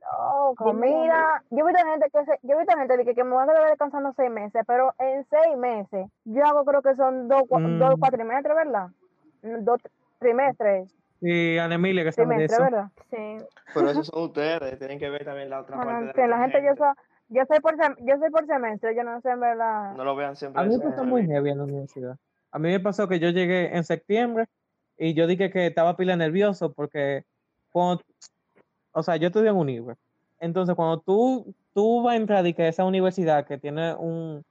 No, 0.00 0.54
mira, 0.74 1.42
yo 1.50 1.66
he 1.66 1.72
visto 1.72 1.86
gente 1.86 2.10
que 2.10 2.24
se, 2.24 2.38
yo 2.42 2.54
he 2.54 2.58
visto 2.58 2.76
gente 2.78 3.04
que, 3.04 3.14
que 3.14 3.24
me 3.24 3.34
van 3.34 3.50
a 3.50 3.52
quedar 3.52 3.70
descansando 3.70 4.12
seis 4.16 4.30
meses, 4.30 4.62
pero 4.66 4.94
en 4.98 5.26
seis 5.28 5.56
meses, 5.56 6.06
yo 6.24 6.44
hago 6.46 6.64
creo 6.64 6.80
que 6.82 6.94
son 6.94 7.28
dos, 7.28 7.42
cua- 7.42 7.78
dos 7.78 7.96
Mm. 7.96 8.00
cuatrimestres, 8.00 8.56
¿verdad? 8.56 8.88
Mm, 9.42 9.64
Dos 9.64 9.80
trimestres, 10.18 10.94
Y 11.20 11.58
Ana 11.58 11.74
Emilia 11.74 12.04
que 12.04 12.12
sabe 12.12 12.38
de 12.38 12.44
eso. 12.44 12.62
¿verdad? 12.62 12.88
sí. 13.10 13.36
Pero 13.74 13.90
esos 13.90 14.06
son 14.06 14.22
ustedes, 14.24 14.78
tienen 14.78 14.98
que 14.98 15.10
ver 15.10 15.24
también 15.24 15.50
la 15.50 15.60
otra 15.60 15.76
Bueno, 15.76 15.92
parte 15.92 16.06
de 16.06 16.12
sí, 16.24 16.30
la 16.30 16.38
gente, 16.38 16.58
yo 16.62 16.68
gente. 16.68 16.78
soy, 16.78 16.92
yo 17.28 17.42
soy 17.46 17.60
por 17.60 17.76
sem- 17.76 17.96
yo 18.00 18.18
soy 18.18 18.30
por 18.30 18.46
semestre, 18.46 18.94
yo 18.96 19.04
no 19.04 19.20
sé 19.20 19.30
en 19.30 19.40
verdad. 19.40 19.94
No 19.94 20.04
lo 20.04 20.16
vean 20.16 20.36
siempre 20.36 20.62
A 20.62 20.64
mí 20.64 20.76
me 20.76 20.82
pasó 20.82 21.04
muy 21.04 21.26
heavy 21.26 21.50
en 21.50 21.58
la 21.58 21.64
universidad. 21.64 22.16
A 22.50 22.58
mí 22.58 22.68
me 22.68 22.80
pasó 22.80 23.08
que 23.08 23.18
yo 23.18 23.30
llegué 23.30 23.76
en 23.76 23.84
septiembre 23.84 24.46
y 24.96 25.14
yo 25.14 25.26
dije 25.26 25.50
que 25.50 25.66
estaba 25.66 25.96
pila 25.96 26.16
nervioso 26.16 26.72
porque 26.72 27.24
cuando, 27.70 28.02
o 28.92 29.02
sea, 29.02 29.16
yo 29.16 29.26
estudié 29.28 29.50
en 29.50 29.56
Univer. 29.56 29.96
Entonces, 30.40 30.74
cuando 30.74 31.00
tú, 31.00 31.54
tú 31.74 32.02
vas 32.02 32.14
a 32.14 32.16
entrar 32.16 32.46
y 32.46 32.54
que 32.54 32.62
a 32.62 32.68
esa 32.68 32.84
universidad 32.84 33.44
que 33.46 33.58
tiene 33.58 33.94
un, 33.94 34.44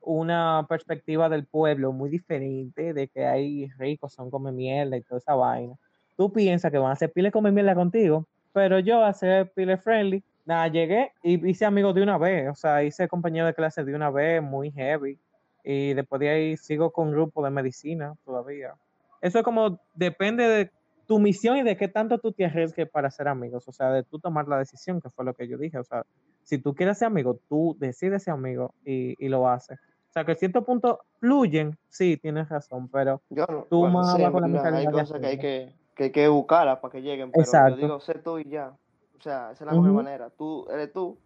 una 0.00 0.66
perspectiva 0.68 1.28
del 1.28 1.44
pueblo 1.46 1.92
muy 1.92 2.10
diferente, 2.10 2.92
de 2.92 3.08
que 3.08 3.26
hay 3.26 3.68
ricos, 3.78 4.12
son 4.12 4.30
come 4.30 4.52
mierda 4.52 4.96
y 4.96 5.02
toda 5.02 5.18
esa 5.18 5.34
vaina, 5.34 5.74
tú 6.16 6.32
piensas 6.32 6.72
que 6.72 6.78
van 6.78 6.90
a 6.90 6.94
hacer 6.94 7.12
pile 7.12 7.30
come 7.30 7.52
mierda 7.52 7.74
contigo, 7.74 8.26
pero 8.52 8.78
yo 8.78 9.04
a 9.04 9.12
ser 9.12 9.50
pile 9.52 9.76
friendly, 9.76 10.22
nada, 10.48 10.66
llegué 10.68 11.12
y 11.22 11.46
hice 11.46 11.66
amigos 11.66 11.94
de 11.94 12.02
una 12.02 12.16
vez, 12.16 12.48
o 12.48 12.54
sea, 12.54 12.82
hice 12.82 13.06
compañero 13.06 13.46
de 13.46 13.52
clase 13.52 13.84
de 13.84 13.94
una 13.94 14.10
vez, 14.10 14.42
muy 14.42 14.72
heavy, 14.72 15.18
y 15.62 15.92
después 15.92 16.20
de 16.20 16.30
ahí 16.30 16.56
sigo 16.56 16.90
con 16.90 17.10
grupo 17.10 17.44
de 17.44 17.50
medicina 17.50 18.14
todavía. 18.24 18.74
Eso 19.20 19.38
es 19.38 19.44
como, 19.44 19.78
depende 19.94 20.48
de 20.48 20.70
tu 21.06 21.18
misión 21.18 21.58
y 21.58 21.62
de 21.62 21.76
qué 21.76 21.88
tanto 21.88 22.18
tú 22.18 22.32
te 22.32 22.46
arriesgues 22.46 22.88
para 22.88 23.10
ser 23.10 23.28
amigos, 23.28 23.68
o 23.68 23.72
sea, 23.72 23.90
de 23.90 24.04
tú 24.04 24.18
tomar 24.18 24.48
la 24.48 24.58
decisión, 24.58 25.02
que 25.02 25.10
fue 25.10 25.26
lo 25.26 25.34
que 25.34 25.46
yo 25.46 25.58
dije, 25.58 25.78
o 25.78 25.84
sea, 25.84 26.04
si 26.42 26.56
tú 26.56 26.74
quieres 26.74 26.96
ser 26.96 27.06
amigo, 27.08 27.38
tú 27.48 27.76
decides 27.78 28.22
ser 28.22 28.32
amigo 28.32 28.74
y, 28.86 29.22
y 29.22 29.28
lo 29.28 29.46
haces. 29.48 29.78
O 30.08 30.12
sea, 30.12 30.24
que 30.24 30.34
cierto 30.34 30.64
punto 30.64 31.00
fluyen, 31.20 31.76
sí, 31.90 32.16
tienes 32.16 32.48
razón, 32.48 32.88
pero 32.88 33.20
yo 33.28 33.44
no, 33.50 33.66
tú 33.68 33.86
más 33.86 34.16
sí, 34.16 34.22
con 34.32 34.40
la 34.40 34.48
mentalidad. 34.48 34.80
Hay 34.80 35.00
cosas 35.00 35.20
que 35.20 35.26
hay 35.26 35.38
que, 35.38 35.74
que 35.94 36.04
hay 36.04 36.10
que 36.10 36.28
buscarlas 36.28 36.78
para 36.78 36.92
que 36.92 37.02
lleguen, 37.02 37.30
pero 37.30 37.44
Exacto. 37.44 37.76
yo 37.76 37.82
digo, 37.82 38.00
sé 38.00 38.14
tú 38.14 38.38
y 38.38 38.48
ya. 38.48 38.72
O 39.18 39.22
sea, 39.22 39.50
esa 39.52 39.64
es 39.64 39.70
la 39.72 39.72
mejor 39.72 39.92
manera. 39.92 40.30
Tú 40.30 40.66
eres 40.70 40.92
tú, 40.92 41.18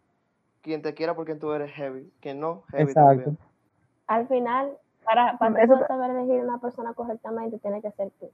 quien 0.63 0.81
te 0.83 0.95
quiera 0.95 1.15
porque 1.15 1.35
tú 1.35 1.53
eres 1.53 1.71
heavy, 1.73 2.11
quien 2.21 2.41
no, 2.41 2.63
heavy 2.71 2.85
Exacto. 2.85 3.09
también. 3.25 3.39
Al 4.07 4.29
final, 4.29 4.73
para, 5.05 5.37
para 5.39 5.63
Eso 5.63 5.79
tú 5.79 5.85
saber 5.87 6.11
elegir 6.11 6.43
una 6.43 6.59
persona 6.59 6.95
correctamente, 6.95 7.59
tiene 7.59 7.83
que 7.83 7.91
ser 7.93 8.11
tú. 8.19 8.31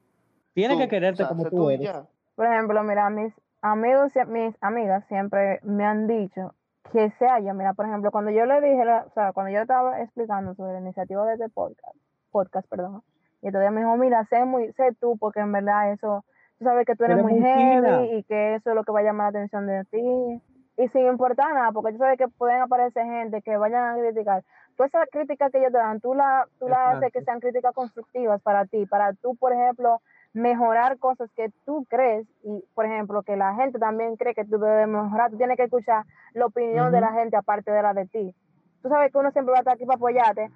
tienes 0.55 0.77
Tú, 0.77 0.83
que 0.83 0.89
quererte 0.89 1.23
o 1.23 1.27
sea, 1.27 1.37
como 1.37 1.51
tú 1.51 1.71
y 1.71 1.75
eres. 1.75 1.87
ya. 1.87 2.07
Por 2.37 2.47
ejemplo, 2.47 2.83
mira, 2.85 3.11
mis 3.11 3.33
amigos 3.63 4.13
y 4.15 4.25
mis 4.27 4.55
amigas 4.63 5.05
siempre 5.09 5.59
me 5.63 5.85
han 5.85 6.07
dicho 6.07 6.55
que 6.93 7.11
sea 7.19 7.41
yo. 7.41 7.53
Mira, 7.55 7.75
por 7.75 7.87
ejemplo, 7.87 8.11
cuando 8.11 8.31
yo 8.31 8.47
le 8.47 8.61
dije, 8.61 8.85
la- 8.85 9.05
o 9.07 9.11
sea, 9.13 9.33
cuando 9.33 9.53
yo 9.53 9.61
estaba 9.61 10.01
explicando 10.01 10.55
sobre 10.55 10.75
la 10.75 10.81
iniciativa 10.81 11.27
de 11.27 11.35
este 11.35 11.49
podcast, 11.49 11.97
podcast, 12.31 12.69
perdón, 12.69 13.03
y 13.43 13.49
todavía 13.51 13.71
me 13.73 13.81
dijo, 13.81 13.97
mira, 13.97 14.25
sé 14.27 14.45
muy, 14.45 14.73
sé 14.73 14.95
tú, 15.01 15.17
porque 15.19 15.41
en 15.41 15.53
verdad 15.53 15.93
eso, 15.93 16.25
tú 16.59 16.65
sabes 16.65 16.87
que 16.87 16.97
tú 16.97 17.05
eres, 17.05 17.19
Eres 17.19 17.25
muy 17.25 17.41
heavy 17.41 18.17
y 18.17 18.23
que 18.25 18.57
eso 18.57 18.71
es 18.71 18.77
lo 18.77 18.85
que 18.85 18.93
va 18.93 19.01
a 19.01 19.05
llamar 19.05 19.33
la 19.33 19.41
atención 19.41 19.67
de 19.67 19.85
ti. 19.85 20.43
Y 20.77 20.89
sin 20.89 21.07
importar 21.07 21.55
nada, 21.55 21.73
porque 21.73 21.93
tú 21.93 21.99
sabes 21.99 22.19
que 22.19 22.29
pueden 22.29 22.61
aparecer 22.61 23.05
gente 23.05 23.43
que 23.43 23.57
vayan 23.57 23.85
a 23.85 24.01
criticar. 24.01 24.45
Todas 24.77 24.95
esas 24.95 25.09
críticas 25.11 25.51
que 25.51 25.59
ellos 25.59 25.73
te 25.73 25.79
dan, 25.79 26.01
tú 26.01 26.15
las 26.15 26.49
tú 26.61 26.69
la 26.69 26.91
haces 26.91 27.13
que 27.13 27.23
sean 27.23 27.41
críticas 27.41 27.75
constructivas 27.75 28.41
para 28.43 28.65
ti, 28.65 28.87
para 28.87 29.13
tú, 29.15 29.35
por 29.35 29.53
ejemplo, 29.53 30.01
mejorar 30.35 30.99
cosas 30.99 31.31
que 31.35 31.51
tú 31.65 31.85
crees 31.89 32.27
y, 32.45 32.65
por 32.75 32.87
ejemplo, 32.87 33.23
que 33.23 33.37
la 33.37 33.55
gente 33.55 33.79
también 33.81 34.17
cree 34.17 34.35
que 34.35 34.45
tú 34.45 34.59
debes 34.59 34.87
mejorar. 34.87 35.31
Tú 35.31 35.37
tienes 35.37 35.57
que 35.57 35.65
escuchar 35.65 36.05
la 36.35 36.47
opinión 36.47 36.93
de 36.93 37.01
la 37.01 37.13
gente 37.13 37.37
aparte 37.37 37.73
de 37.73 37.83
la 37.83 37.93
de 37.93 38.07
ti. 38.07 38.35
Tú 38.83 38.89
sabes 38.89 39.11
que 39.11 39.19
uno 39.19 39.33
siempre 39.33 39.53
va 39.53 39.59
a 39.59 39.61
estar 39.61 39.75
aquí 39.75 39.85
para 39.85 39.97
apoyarte, 39.97 40.49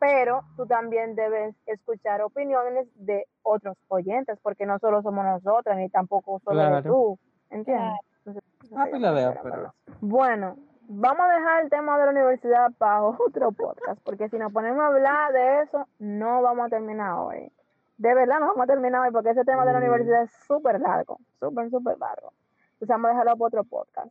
pero 0.00 0.42
tú 0.56 0.66
también 0.66 1.14
debes 1.14 1.54
escuchar 1.66 2.22
opiniones 2.22 2.88
de 2.96 3.26
otros 3.42 3.76
oyentes, 3.88 4.38
porque 4.42 4.66
no 4.66 4.78
solo 4.80 5.02
somos 5.02 5.24
nosotras, 5.24 5.76
ni 5.76 5.88
tampoco 5.90 6.40
solo 6.40 6.58
Claro. 6.60 6.82
tú. 6.82 7.18
¿Entiendes? 7.50 7.92
Entonces, 8.24 8.42
eso 8.64 8.74
Ah, 8.78 8.86
pero- 8.90 9.42
¿verdad? 9.44 9.72
Bueno, 10.00 10.56
vamos 10.88 11.20
a 11.28 11.32
dejar 11.34 11.62
el 11.64 11.70
tema 11.70 11.98
de 11.98 12.04
la 12.06 12.10
universidad 12.12 12.70
para 12.78 13.02
otro 13.18 13.52
podcast, 13.52 14.00
porque 14.04 14.28
si 14.28 14.38
nos 14.38 14.52
ponemos 14.52 14.80
a 14.82 14.86
hablar 14.86 15.32
de 15.32 15.62
eso, 15.62 15.86
no 15.98 16.42
vamos 16.42 16.66
a 16.66 16.70
terminar 16.70 17.12
hoy. 17.18 17.52
De 17.98 18.14
verdad 18.14 18.40
no 18.40 18.46
vamos 18.48 18.64
a 18.64 18.66
terminar 18.66 19.02
hoy, 19.02 19.12
porque 19.12 19.30
ese 19.30 19.44
tema 19.44 19.64
de 19.66 19.72
la 19.72 19.78
Mm. 19.78 19.82
universidad 19.82 20.22
es 20.22 20.32
súper 20.46 20.80
largo, 20.80 21.18
súper, 21.38 21.68
súper 21.70 21.98
largo. 21.98 22.32
Entonces 22.72 22.88
vamos 22.88 23.06
a 23.06 23.10
dejarlo 23.10 23.36
para 23.36 23.46
otro 23.46 23.64
podcast. 23.64 24.08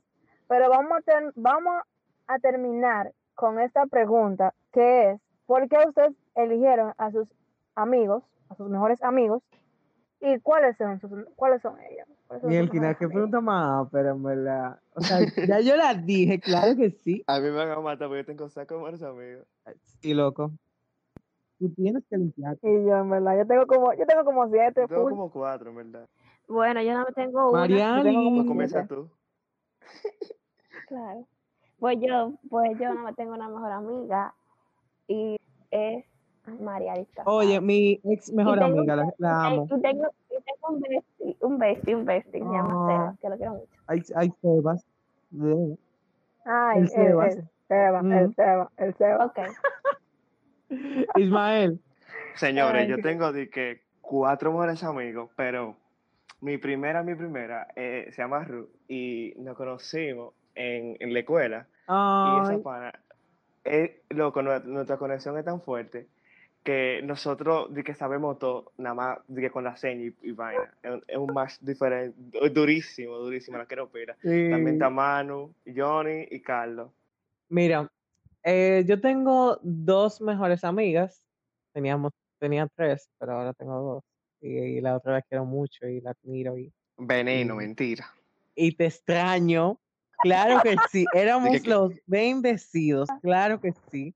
Pero 0.47 0.69
vamos 0.69 0.91
a, 0.97 1.01
ter- 1.01 1.31
vamos 1.35 1.81
a 2.27 2.37
terminar 2.39 3.11
con 3.35 3.59
esta 3.59 3.85
pregunta, 3.87 4.53
que 4.71 5.11
es, 5.11 5.21
¿por 5.49 5.67
qué 5.67 5.77
ustedes 5.87 6.13
eligieron 6.35 6.93
a 6.99 7.11
sus 7.11 7.27
amigos, 7.73 8.23
a 8.49 8.55
sus 8.55 8.69
mejores 8.69 9.01
amigos, 9.01 9.41
y 10.21 10.39
cuáles 10.41 10.77
son, 10.77 10.99
sus, 10.99 11.09
cuáles 11.35 11.59
son 11.63 11.75
ellos? 11.89 12.07
¿Cuáles 12.27 12.43
son 12.43 12.51
Y 12.51 12.55
el 12.57 12.69
Kina, 12.69 12.89
mejores 12.89 12.99
qué 12.99 13.07
pregunta 13.07 13.41
más, 13.41 13.87
pero 13.91 14.11
en 14.11 14.21
verdad. 14.21 14.79
O 14.93 15.01
sea, 15.01 15.17
ya 15.49 15.59
yo 15.59 15.75
la 15.75 15.95
dije, 15.95 16.39
claro 16.39 16.75
que 16.75 16.91
sí. 16.91 17.23
A 17.25 17.39
mí 17.39 17.45
me 17.45 17.55
van 17.55 17.71
a 17.71 17.79
matar 17.79 18.07
porque 18.07 18.21
yo 18.21 18.25
tengo 18.27 18.47
saco 18.47 18.75
de 18.75 18.81
malos 18.81 19.01
amigos. 19.01 19.47
Sí, 20.01 20.13
loco. 20.13 20.51
Tú 21.57 21.73
tienes 21.73 22.03
que 22.07 22.17
limpiar. 22.17 22.55
Y 22.61 22.85
yo, 22.85 22.97
en 22.97 23.09
verdad, 23.09 23.39
yo 23.39 23.47
tengo 23.47 23.65
como, 23.65 23.91
yo 23.95 24.05
tengo 24.05 24.23
como 24.23 24.47
siete, 24.49 24.81
Yo 24.81 24.87
tengo 24.87 25.01
full. 25.01 25.11
como 25.13 25.31
cuatro, 25.31 25.71
en 25.71 25.75
verdad. 25.77 26.07
Bueno, 26.47 26.79
yo 26.83 26.93
no 26.93 27.05
tengo 27.07 27.49
una. 27.49 27.61
Mariani. 27.61 28.13
como 28.13 28.35
Pues 28.35 28.47
comienza 28.47 28.85
tú. 28.85 29.09
Claro. 30.87 31.25
Pues 31.79 31.97
yo, 32.01 32.33
pues 32.49 32.77
yo 32.79 32.93
no 32.93 33.15
tengo 33.15 33.33
una 33.33 33.49
mejor 33.49 33.71
amiga 33.71 34.35
y 35.09 35.35
es 35.71 36.05
María. 36.61 36.93
Oye, 37.25 37.59
mi 37.59 37.99
ex 38.05 38.31
mejor 38.31 38.63
amiga, 38.63 38.95
la, 38.95 39.13
la 39.17 39.45
amo. 39.47 39.65
Y 39.69 39.81
tengo, 39.81 40.07
y 40.29 40.35
tengo 40.43 40.67
un 40.69 40.79
bestie, 40.79 41.37
un 41.41 41.57
bestie, 41.59 41.95
un 41.95 42.05
bestie, 42.05 42.31
se 42.31 42.45
llama 42.45 42.69
Ah. 42.71 42.87
Sebas, 42.87 43.19
que 43.19 43.29
lo 43.29 43.35
quiero 43.37 43.51
mucho. 43.55 43.67
Ay, 43.87 44.01
ay, 44.15 44.31
Sebas. 44.41 44.85
De- 45.31 45.77
Ay, 46.45 46.77
El 46.77 46.83
el, 46.83 46.89
Sebas. 46.89 47.35
el 47.35 47.43
Seba, 47.67 47.99
el 47.99 48.05
Mm. 48.29 48.33
Seba, 48.33 48.71
el 48.77 48.93
Seba. 48.95 49.25
Ok. 49.25 49.39
Ismael. 51.17 51.79
Señores, 52.35 52.83
Ay, 52.83 52.87
yo 52.89 52.97
tengo 53.01 53.31
de 53.31 53.49
que 53.49 53.81
cuatro 54.01 54.51
mejores 54.51 54.83
amigos, 54.83 55.29
pero 55.35 55.75
mi 56.41 56.57
primera, 56.57 57.03
mi 57.03 57.15
primera, 57.15 57.67
eh, 57.75 58.07
se 58.11 58.21
llama 58.21 58.43
Ruth 58.43 58.69
y 58.87 59.33
nos 59.37 59.55
conocimos 59.57 60.33
en, 60.55 60.95
en 60.99 61.13
la 61.13 61.19
escuela. 61.19 61.67
Y 61.81 61.91
Ay, 61.91 62.39
esa 62.43 62.63
pana, 62.63 62.93
es, 63.63 63.91
loco, 64.09 64.41
nue- 64.41 64.63
nuestra 64.63 64.97
conexión 64.97 65.37
es 65.37 65.45
tan 65.45 65.61
fuerte 65.61 66.07
que 66.63 67.01
nosotros 67.03 67.73
de 67.73 67.83
que 67.83 67.95
sabemos 67.95 68.37
todo, 68.37 68.73
nada 68.77 68.93
más 68.93 69.17
de 69.27 69.41
que 69.41 69.49
con 69.49 69.63
la 69.63 69.77
seña 69.77 70.03
y, 70.05 70.15
y 70.23 70.31
vaina. 70.31 70.73
Es, 70.83 70.91
un- 70.91 71.03
es 71.07 71.17
un 71.17 71.33
match 71.33 71.53
diferente, 71.61 72.49
durísimo, 72.49 73.15
durísimo, 73.17 73.57
la 73.57 73.65
quiero 73.65 73.89
pila. 73.89 74.15
También 74.21 74.73
está 74.75 74.89
Manu, 74.89 75.53
Johnny 75.65 76.27
y 76.29 76.41
Carlos. 76.41 76.91
Mira, 77.49 77.89
eh, 78.43 78.83
yo 78.85 78.99
tengo 78.99 79.57
dos 79.61 80.21
mejores 80.21 80.63
amigas. 80.63 81.23
Teníamos, 81.73 82.11
tenía 82.39 82.67
tres, 82.75 83.09
pero 83.17 83.33
ahora 83.33 83.53
tengo 83.53 83.79
dos. 83.79 84.03
Y, 84.41 84.57
y 84.57 84.81
la 84.81 84.95
otra 84.97 85.13
la 85.13 85.21
quiero 85.21 85.45
mucho 85.45 85.87
y 85.87 86.01
la 86.01 86.11
admiro 86.11 86.57
y, 86.57 86.71
Veneno, 86.97 87.55
mentira. 87.55 88.13
y 88.55 88.73
te 88.73 88.85
extraño. 88.85 89.79
Claro 90.21 90.61
que 90.61 90.75
sí, 90.91 91.05
éramos 91.13 91.49
que- 91.61 91.69
los 91.69 91.93
bendecidos, 92.05 93.09
claro 93.21 93.59
que 93.59 93.73
sí. 93.91 94.13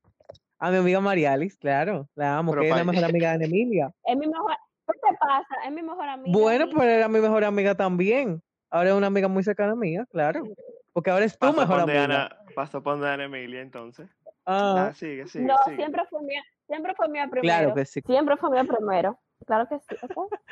A 0.59 0.71
mi 0.71 0.77
amiga 0.77 0.99
Marialis, 1.01 1.57
claro, 1.57 2.07
la 2.15 2.37
amo, 2.37 2.51
Pero 2.51 2.61
que 2.63 2.69
es 2.69 2.75
la 2.75 2.83
mejor 2.83 3.03
amiga 3.15 3.37
de 3.37 3.45
Emilia. 3.45 3.91
Es 4.05 4.17
mi 4.17 4.27
mejor. 4.27 4.53
¿Qué 4.87 4.93
te 4.99 5.17
pasa? 5.17 5.47
Es 5.65 5.71
mi 5.71 5.81
mejor 5.81 6.07
amiga. 6.07 6.37
Bueno, 6.37 6.65
pero 6.69 6.83
era 6.89 7.07
mi 7.07 7.19
mejor 7.19 7.43
amiga 7.43 7.75
también. 7.75 8.41
Ahora 8.69 8.89
es 8.89 8.95
una 8.95 9.07
amiga 9.07 9.27
muy 9.27 9.43
cercana 9.43 9.75
mía, 9.75 10.05
claro. 10.09 10.45
Porque 10.93 11.09
ahora 11.09 11.25
es 11.25 11.37
tu 11.37 11.51
mejor 11.53 11.81
amiga. 11.81 12.03
Ana, 12.03 12.37
pasó 12.55 12.81
por 12.83 12.99
de 12.99 13.09
Ana 13.09 13.25
Emilia 13.25 13.61
entonces. 13.61 14.09
Ah, 14.45 14.73
Nah, 14.75 14.93
sigue, 14.93 15.27
sigue, 15.27 15.45
No, 15.45 15.55
sigue. 15.65 15.77
siempre 15.77 16.01
fue 16.09 16.21
mía, 16.23 16.43
siempre 16.67 16.93
fue 16.95 17.07
mía 17.09 17.27
primero. 17.31 17.41
claro 17.41 17.73
que 17.75 17.85
sí. 17.85 18.01
Siempre 18.05 18.37
fue 18.37 18.49
mía 18.51 18.63
primero. 18.65 19.19
Claro 19.45 19.67
que 19.67 19.77
sí. 19.79 19.95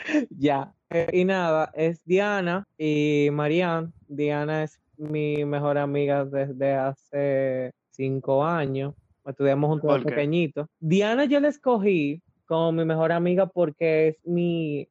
Ya. 0.31 0.73
Eh, 0.89 1.07
y 1.13 1.25
nada, 1.25 1.71
es 1.73 2.03
Diana 2.05 2.67
y 2.77 3.29
Marianne. 3.31 3.91
Diana 4.07 4.63
es 4.63 4.79
mi 5.01 5.43
mejor 5.45 5.77
amiga 5.77 6.25
desde 6.25 6.73
hace 6.73 7.71
cinco 7.89 8.43
años. 8.43 8.93
Estudiamos 9.25 9.69
juntos 9.69 9.87
¿Por 9.87 9.99
de 9.99 10.05
qué? 10.05 10.15
pequeñitos. 10.15 10.67
Diana 10.79 11.25
yo 11.25 11.39
la 11.39 11.49
escogí 11.49 12.21
como 12.45 12.71
mi 12.71 12.85
mejor 12.85 13.11
amiga 13.11 13.47
porque 13.47 14.09
es 14.09 14.17
mi 14.25 14.87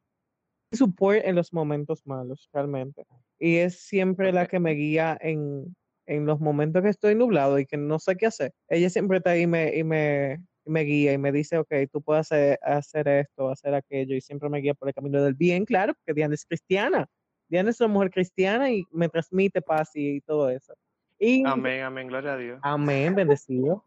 support 0.71 1.21
en 1.23 1.35
los 1.35 1.53
momentos 1.53 2.05
malos, 2.05 2.49
realmente. 2.53 3.05
Y 3.39 3.57
es 3.57 3.79
siempre 3.79 4.31
la 4.31 4.47
que 4.47 4.59
me 4.59 4.71
guía 4.71 5.17
en, 5.19 5.75
en 6.05 6.25
los 6.25 6.39
momentos 6.39 6.81
que 6.81 6.89
estoy 6.89 7.15
nublado 7.15 7.59
y 7.59 7.65
que 7.65 7.77
no 7.77 7.99
sé 7.99 8.15
qué 8.15 8.27
hacer. 8.27 8.53
Ella 8.69 8.89
siempre 8.89 9.17
está 9.17 9.31
ahí 9.31 9.41
y 9.41 9.47
me, 9.47 9.75
y 9.75 9.83
me, 9.83 10.39
y 10.65 10.69
me 10.69 10.81
guía 10.81 11.13
y 11.13 11.17
me 11.17 11.31
dice, 11.31 11.57
ok, 11.57 11.73
tú 11.91 12.01
puedes 12.01 12.31
hacer, 12.31 12.59
hacer 12.61 13.07
esto, 13.07 13.49
hacer 13.49 13.73
aquello, 13.73 14.15
y 14.15 14.21
siempre 14.21 14.49
me 14.49 14.59
guía 14.59 14.73
por 14.73 14.87
el 14.87 14.93
camino 14.93 15.21
del 15.21 15.33
bien, 15.33 15.65
claro, 15.65 15.93
porque 15.93 16.15
Diana 16.15 16.35
es 16.35 16.45
cristiana. 16.45 17.07
Diana 17.51 17.69
es 17.69 17.81
una 17.81 17.89
mujer 17.89 18.11
cristiana 18.11 18.71
y 18.71 18.87
me 18.91 19.09
transmite 19.09 19.61
paz 19.61 19.91
y 19.93 20.21
todo 20.21 20.49
eso. 20.49 20.73
Y, 21.19 21.43
Amén, 21.45 21.83
amén, 21.83 22.07
gloria 22.07 22.33
a 22.33 22.37
Dios. 22.37 22.59
Amén, 22.63 23.13
bendecido. 23.13 23.83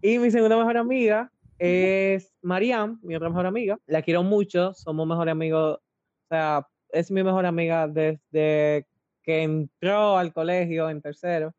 Y 0.00 0.20
mi 0.20 0.30
segunda 0.30 0.56
mejor 0.56 0.76
amiga 0.76 1.28
es 1.58 2.32
Mariam, 2.42 3.00
mi 3.02 3.16
otra 3.16 3.28
mejor 3.28 3.46
amiga. 3.46 3.76
La 3.86 4.02
quiero 4.02 4.22
mucho, 4.22 4.72
somos 4.72 5.04
mejores 5.04 5.32
amigos. 5.32 5.78
O 5.78 6.28
sea, 6.28 6.64
es 6.90 7.10
mi 7.10 7.24
mejor 7.24 7.44
amiga 7.44 7.88
desde 7.88 8.86
que 9.24 9.42
entró 9.42 10.16
al 10.16 10.32
colegio 10.32 10.88
en 10.88 11.02
tercero, 11.02 11.52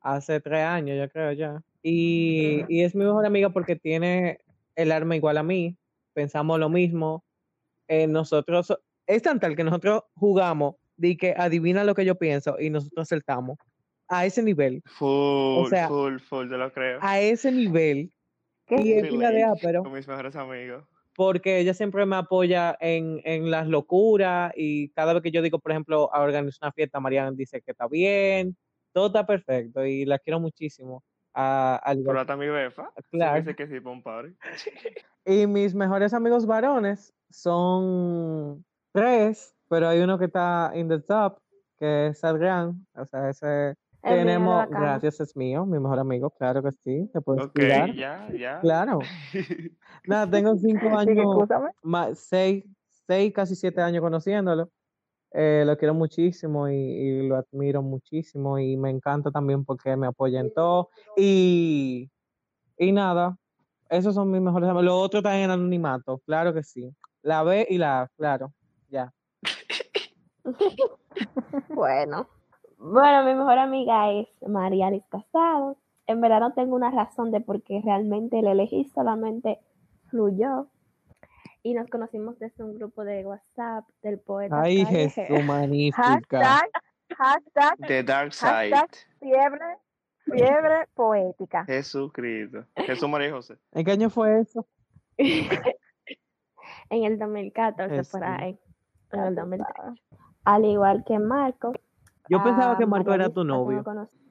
hace 0.00 0.40
tres 0.40 0.64
años, 0.64 0.98
yo 0.98 1.08
creo 1.10 1.30
ya. 1.30 1.62
Y, 1.80 2.64
y 2.68 2.82
es 2.82 2.96
mi 2.96 3.04
mejor 3.04 3.24
amiga 3.24 3.50
porque 3.50 3.76
tiene 3.76 4.40
el 4.74 4.90
arma 4.90 5.14
igual 5.14 5.38
a 5.38 5.44
mí, 5.44 5.78
pensamos 6.12 6.58
lo 6.58 6.68
mismo. 6.68 7.24
Eh, 7.86 8.08
nosotros, 8.08 8.76
es 9.06 9.22
tan 9.22 9.38
tal 9.38 9.54
que 9.54 9.62
nosotros 9.62 10.02
jugamos 10.16 10.74
de 10.96 11.16
que 11.16 11.34
adivina 11.36 11.84
lo 11.84 11.94
que 11.94 12.04
yo 12.04 12.14
pienso 12.16 12.56
y 12.60 12.70
nosotros 12.70 13.02
acertamos. 13.02 13.58
A 14.08 14.26
ese 14.26 14.42
nivel 14.42 14.82
Full, 14.84 15.68
sea, 15.70 15.88
full, 15.88 16.18
full, 16.18 16.48
te 16.50 16.58
lo 16.58 16.70
creo. 16.72 16.98
a 17.00 17.20
ese 17.20 17.50
nivel 17.50 18.12
¿Qué? 18.66 18.80
y 18.82 18.92
es 18.92 19.08
pila 19.08 19.30
de 19.30 19.38
Relate 19.40 19.60
pero 19.62 19.82
Con 19.82 19.92
mis 19.94 20.06
mejores 20.06 20.36
amigos. 20.36 20.84
porque 21.16 21.58
ella 21.58 21.72
siempre 21.72 22.04
me 22.04 22.16
apoya 22.16 22.76
en, 22.80 23.20
en 23.24 23.50
las 23.50 23.66
locuras 23.66 24.52
y 24.56 24.90
cada 24.90 25.14
vez 25.14 25.22
que 25.22 25.30
yo 25.30 25.40
digo, 25.40 25.58
por 25.58 25.72
ejemplo, 25.72 26.10
a 26.14 26.20
organizar 26.20 26.58
una 26.66 26.72
fiesta, 26.72 27.00
Mariana 27.00 27.32
dice 27.32 27.62
que 27.62 27.70
está 27.70 27.88
bien, 27.88 28.54
todo 28.92 29.06
está 29.06 29.24
perfecto 29.26 29.84
y 29.86 30.04
la 30.04 30.18
quiero 30.18 30.38
muchísimo. 30.38 31.02
a- 31.32 31.80
igual 31.92 32.04
Pero 32.04 32.20
hasta 32.20 32.36
mi 32.36 32.46
befa. 32.48 32.92
sí 32.96 33.02
Claro. 33.10 33.40
Dice 33.40 33.56
que 33.56 33.66
sí, 33.66 33.80
party. 33.80 34.34
Y 35.26 35.46
mis 35.46 35.74
mejores 35.74 36.12
amigos 36.12 36.44
varones 36.44 37.14
son 37.30 38.64
tres, 38.92 39.53
pero 39.74 39.88
hay 39.88 39.98
uno 39.98 40.16
que 40.16 40.26
está 40.26 40.70
in 40.76 40.88
the 40.88 41.00
top, 41.00 41.36
que 41.76 42.06
es 42.06 42.22
Adrián. 42.22 42.86
O 42.94 43.04
sea, 43.06 43.28
ese 43.28 43.74
Tenemos, 44.00 44.68
gracias, 44.70 45.18
es 45.18 45.36
mío, 45.36 45.66
mi 45.66 45.80
mejor 45.80 45.98
amigo, 45.98 46.30
claro 46.30 46.62
que 46.62 46.70
sí, 46.70 47.10
te 47.12 47.20
puedes 47.20 47.46
Ok, 47.46 47.58
ya, 47.92 48.28
ya. 48.32 48.60
Claro. 48.60 49.00
Nada, 50.06 50.30
tengo 50.30 50.54
cinco 50.54 50.96
años, 50.96 51.26
más, 51.82 52.20
seis, 52.20 52.64
seis, 53.08 53.32
casi 53.34 53.56
siete 53.56 53.82
años 53.82 54.00
conociéndolo. 54.00 54.70
Eh, 55.32 55.64
lo 55.66 55.76
quiero 55.76 55.92
muchísimo 55.92 56.68
y, 56.68 57.26
lo 57.26 57.34
admiro 57.34 57.82
muchísimo 57.82 58.60
y 58.60 58.76
me 58.76 58.90
encanta 58.90 59.32
también 59.32 59.64
porque 59.64 59.96
me 59.96 60.06
apoya 60.06 60.38
en 60.38 60.54
todo. 60.54 60.90
Y, 61.16 62.12
y 62.78 62.92
nada, 62.92 63.36
esos 63.88 64.14
son 64.14 64.30
mis 64.30 64.40
mejores 64.40 64.68
amigos. 64.68 64.84
Los 64.84 65.02
otros 65.02 65.18
están 65.18 65.38
en 65.38 65.50
anonimato, 65.50 66.18
claro 66.18 66.54
que 66.54 66.62
sí. 66.62 66.94
La 67.22 67.42
B 67.42 67.66
y 67.68 67.78
la 67.78 68.02
A, 68.02 68.08
claro. 68.16 68.52
bueno. 71.68 72.28
Bueno, 72.78 73.24
mi 73.24 73.34
mejor 73.34 73.58
amiga 73.58 74.12
es 74.12 74.28
María 74.46 74.90
Liz 74.90 75.04
Casado. 75.08 75.78
En 76.06 76.20
verdad 76.20 76.40
no 76.40 76.52
tengo 76.52 76.76
una 76.76 76.90
razón 76.90 77.30
de 77.30 77.40
por 77.40 77.62
qué 77.62 77.80
realmente 77.82 78.42
la 78.42 78.52
elegí, 78.52 78.84
solamente 78.94 79.58
fluyó. 80.10 80.68
Y 81.62 81.72
nos 81.72 81.88
conocimos 81.88 82.38
desde 82.38 82.62
un 82.62 82.74
grupo 82.74 83.04
de 83.04 83.24
WhatsApp 83.24 83.88
del 84.02 84.18
poeta. 84.18 84.60
Ay, 84.60 84.84
Jesús, 84.84 85.24
magnífica. 85.46 86.02
Hashtag, 86.02 86.70
hashtag, 87.16 87.86
The 87.86 88.02
Dark 88.02 88.34
Side. 88.34 88.70
hashtag 88.70 88.90
fiebre, 89.18 89.78
fiebre 90.24 90.88
poética. 90.94 91.64
Jesucristo. 91.64 92.66
Jesús 92.76 93.08
María 93.08 93.32
José. 93.32 93.56
¿En 93.72 93.84
qué 93.84 93.92
año 93.92 94.10
fue 94.10 94.40
eso? 94.40 94.66
en 95.16 97.04
el 97.04 97.18
2014, 97.18 97.88
por 97.88 97.96
Jesús. 97.96 98.20
ahí. 98.22 98.58
En 99.12 99.20
el 99.20 99.34
2013. 99.34 100.02
Al 100.44 100.64
igual 100.64 101.04
que 101.04 101.18
Marco. 101.18 101.72
Yo 102.28 102.42
pensaba 102.42 102.76
que 102.76 102.84
a 102.84 102.86
Marco 102.86 103.12
era 103.12 103.28
tu 103.28 103.42
que 103.42 103.46
no 103.46 103.64
novio. 103.64 103.84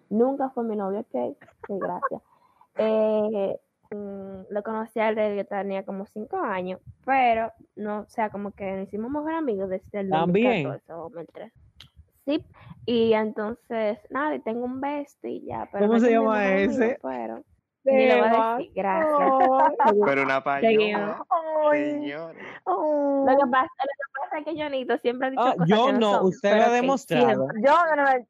Nunca 0.10 0.50
fue 0.52 0.64
mi 0.64 0.76
novio, 0.76 1.00
ok. 1.00 1.38
Sí, 1.68 1.74
gracias. 1.80 2.22
Eh, 2.76 3.60
mm, 3.92 4.46
lo 4.50 4.64
conocí 4.64 5.00
a 5.00 5.10
él 5.10 5.16
desde 5.16 5.36
que 5.36 5.44
tenía 5.44 5.86
como 5.86 6.08
cinco 6.08 6.38
años, 6.38 6.82
pero 7.06 7.52
no, 7.76 8.00
o 8.00 8.10
sea, 8.10 8.32
como 8.32 8.50
que 8.50 8.66
nos 8.76 8.88
hicimos 8.88 9.12
mejor 9.12 9.34
amigos 9.34 9.70
desde 9.70 10.00
el 10.00 10.10
También. 10.10 10.64
2014 10.64 10.94
o 10.94 11.10
2013. 11.12 11.54
Sí, 12.26 12.44
y 12.88 13.14
entonces, 13.14 14.00
nada, 14.10 14.34
y 14.34 14.40
tengo 14.40 14.66
un 14.66 14.82
bestie 14.82 15.42
ya. 15.42 15.70
Pero 15.72 15.86
¿Cómo 15.86 16.00
se 16.00 16.10
llama 16.12 16.48
amigo, 16.48 16.72
ese? 16.72 17.00
pero 17.04 17.44
ni 17.86 18.08
lo 18.08 18.18
voy 18.18 18.28
a 18.28 18.56
decir, 18.58 18.72
gracias. 18.76 19.18
Pero 20.06 20.24
una 20.24 20.44
oh. 22.66 23.26
Lo 23.28 23.38
que 23.38 23.52
pasa, 23.52 23.70
lo 23.80 23.94
que 23.98 24.08
pasa 24.22 24.38
es 24.40 24.46
que 24.46 24.62
Jonito 24.64 24.98
siempre 25.00 25.28
ha 25.28 25.32
dicho 25.32 25.42
Ah, 25.44 25.52
cosas 25.54 25.68
yo 25.68 25.86
que 25.88 25.94
no, 25.94 26.00
no, 26.00 26.12
son, 26.14 26.26
usted 26.28 26.58
lo 26.58 26.64
ha 26.64 26.70
demostrado. 26.70 27.26
siempre- 27.26 27.62
Yo, 27.64 27.72
no, 27.86 27.96
no, 27.96 28.10
es- 28.10 28.28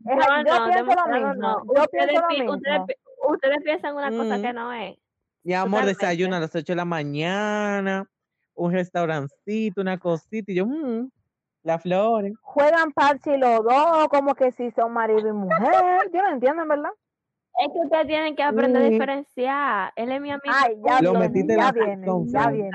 No, 0.00 0.12
yo 0.12 0.58
no, 0.58 0.66
pienso 0.72 0.94
lo 0.94 1.06
mismo. 1.12 1.34
no. 1.34 1.62
Yo 1.74 1.82
Ustedes, 1.82 2.06
pienso 2.08 2.20
lo 2.22 2.28
mismo. 2.28 2.52
ustedes, 2.54 2.80
ustedes 3.28 3.58
piensan 3.64 3.96
una 3.96 4.10
cosa 4.10 4.38
Mm. 4.38 4.42
que 4.42 4.52
no 4.52 4.72
es. 4.72 4.96
Mi 5.42 5.54
amor, 5.54 5.70
Totalmente. 5.80 5.98
desayuno 6.06 6.36
a 6.36 6.40
las 6.40 6.54
8 6.54 6.72
de 6.72 6.76
la 6.76 6.84
mañana, 6.84 8.04
un 8.54 8.72
restaurancito, 8.72 9.80
una 9.80 9.98
cosita, 9.98 10.50
y 10.52 10.56
yo, 10.56 10.66
mm, 10.66 11.08
las 11.62 11.82
flores. 11.82 12.32
Juegan 12.42 12.92
parche 12.92 13.36
los 13.38 13.62
dos, 13.64 14.08
como 14.08 14.34
que 14.34 14.50
si 14.52 14.70
son 14.72 14.92
marido 14.92 15.28
y 15.28 15.32
mujer. 15.32 16.10
Yo 16.12 16.22
no 16.22 16.30
entiendo, 16.30 16.62
en 16.62 16.68
verdad. 16.68 16.90
Es 17.58 17.72
que 17.72 17.78
ustedes 17.78 18.06
tienen 18.06 18.36
que 18.36 18.42
aprender 18.42 18.82
a 18.82 18.86
diferenciar. 18.86 19.92
Él 19.96 20.12
es 20.12 20.20
mi 20.20 20.30
amigo. 20.30 20.54
Ay, 20.54 20.76
ya 20.84 21.00
Lo 21.00 21.12
viene, 21.12 21.28
metiste 21.28 21.52
en 21.52 21.58
ya 21.58 21.64
la 21.64 21.72
viene, 21.72 21.86
friendzone, 21.86 22.30
ya 22.30 22.50
viene. 22.50 22.70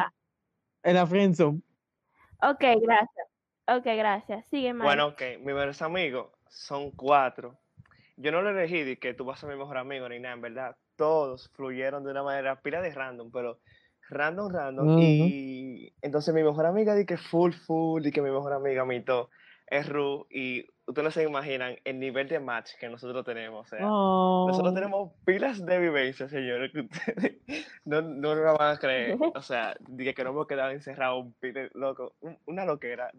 En 0.83 0.95
la 0.95 1.05
friendzone. 1.05 1.61
Ok, 2.41 2.63
gracias. 2.81 3.27
Ok, 3.67 3.85
gracias. 3.85 4.45
Sigue, 4.49 4.73
Mari. 4.73 4.87
Bueno, 4.87 5.07
ok, 5.07 5.21
mis 5.37 5.53
mejores 5.53 5.81
amigos 5.81 6.31
son 6.49 6.91
cuatro. 6.91 7.57
Yo 8.17 8.31
no 8.31 8.41
lo 8.41 8.49
elegí 8.49 8.83
de 8.83 8.97
que 8.97 9.13
tú 9.13 9.25
vas 9.25 9.37
a 9.37 9.41
ser 9.41 9.49
mi 9.55 9.59
mejor 9.59 9.77
amigo 9.77 10.09
ni 10.09 10.19
nada, 10.19 10.35
en 10.35 10.41
verdad. 10.41 10.75
Todos 10.95 11.49
fluyeron 11.53 12.03
de 12.03 12.11
una 12.11 12.23
manera 12.23 12.61
pila 12.61 12.81
de 12.81 12.91
random, 12.91 13.31
pero 13.31 13.59
random, 14.09 14.51
random. 14.51 14.99
Y 14.99 15.93
entonces 16.01 16.33
mi 16.33 16.43
mejor 16.43 16.65
amiga 16.65 16.95
di 16.95 17.05
que 17.05 17.17
full, 17.17 17.51
full, 17.51 18.05
y 18.05 18.11
que 18.11 18.21
mi 18.21 18.29
mejor 18.29 18.53
amiga, 18.53 18.83
mi 18.85 19.01
to, 19.01 19.29
es 19.71 19.89
Ru. 19.89 20.27
Y 20.29 20.67
ustedes 20.85 21.03
no 21.05 21.09
se 21.11 21.23
imaginan 21.23 21.77
el 21.85 21.99
nivel 21.99 22.27
de 22.27 22.39
match 22.39 22.71
que 22.79 22.87
nosotros 22.89 23.25
tenemos. 23.25 23.65
O 23.65 23.69
sea, 23.69 23.79
nosotros 23.79 24.71
Oh. 24.71 24.75
tenemos 24.75 25.11
pilas 25.25 25.65
de 25.65 25.79
vivencia, 25.79 26.29
señores, 26.29 26.71
que 26.71 26.81
ustedes 26.81 27.37
no, 27.85 28.01
no 28.03 28.35
lo 28.35 28.57
van 28.57 28.75
a 28.75 28.77
creer. 28.79 29.17
O 29.33 29.41
sea, 29.41 29.75
dije 29.87 30.13
que 30.13 30.23
no 30.23 30.29
hemos 30.29 30.45
quedado 30.45 30.69
encerrados, 30.71 31.23
un 31.25 31.33
pile 31.33 31.71
loco, 31.73 32.13
un- 32.21 32.37
una 32.45 32.65
loquera. 32.65 33.09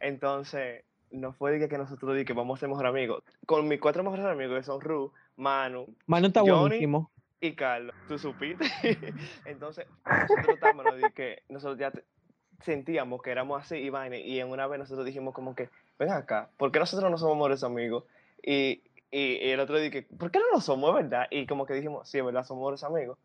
Entonces, 0.00 0.84
no 1.10 1.32
fue 1.32 1.58
de 1.58 1.68
que- 1.68 1.78
nosotros 1.78 2.14
dije 2.14 2.24
que 2.24 2.32
vamos 2.32 2.58
a 2.58 2.60
ser 2.60 2.68
mejores 2.68 2.90
amigos. 2.90 3.22
Con 3.46 3.68
mis 3.68 3.80
cuatro 3.80 4.02
mejores 4.02 4.24
amigos, 4.24 4.56
que 4.58 4.62
son 4.64 4.80
Ru, 4.80 5.12
Manu 5.36 5.86
Manu 6.06 6.28
está 6.28 6.40
Johnny, 6.40 6.58
buenísimo. 6.60 7.10
y 7.40 7.52
Carlos, 7.54 7.94
tú 8.08 8.18
supiste. 8.18 8.64
Entonces, 9.44 9.86
nosotros 10.06 10.54
estábamos 10.54 10.86
que 11.14 11.42
nosotros 11.48 11.78
ya 11.78 11.92
sentíamos 12.62 13.22
que 13.22 13.30
éramos 13.30 13.60
así 13.62 13.76
y 13.76 13.90
vaina, 13.90 14.16
y 14.18 14.38
en 14.40 14.48
una 14.50 14.66
vez 14.66 14.78
nosotros 14.78 15.06
dijimos 15.06 15.32
como 15.34 15.54
que, 15.54 15.68
ven 16.00 16.10
acá, 16.10 16.48
¿por 16.56 16.72
qué 16.72 16.78
nosotros 16.80 17.10
no 17.10 17.16
somos 17.18 17.36
mejores 17.36 17.62
amigos? 17.62 18.04
Y, 18.42 18.82
y, 19.10 19.36
y 19.36 19.50
el 19.50 19.60
otro 19.60 19.78
dije, 19.78 20.02
¿por 20.18 20.30
qué 20.30 20.38
no 20.40 20.46
lo 20.52 20.60
somos, 20.60 20.94
verdad? 20.94 21.26
Y 21.30 21.46
como 21.46 21.66
que 21.66 21.74
dijimos, 21.74 22.08
sí, 22.08 22.18
es 22.18 22.24
verdad, 22.24 22.44
somos 22.44 22.62
mejores 22.62 22.82
amigos. 22.84 23.18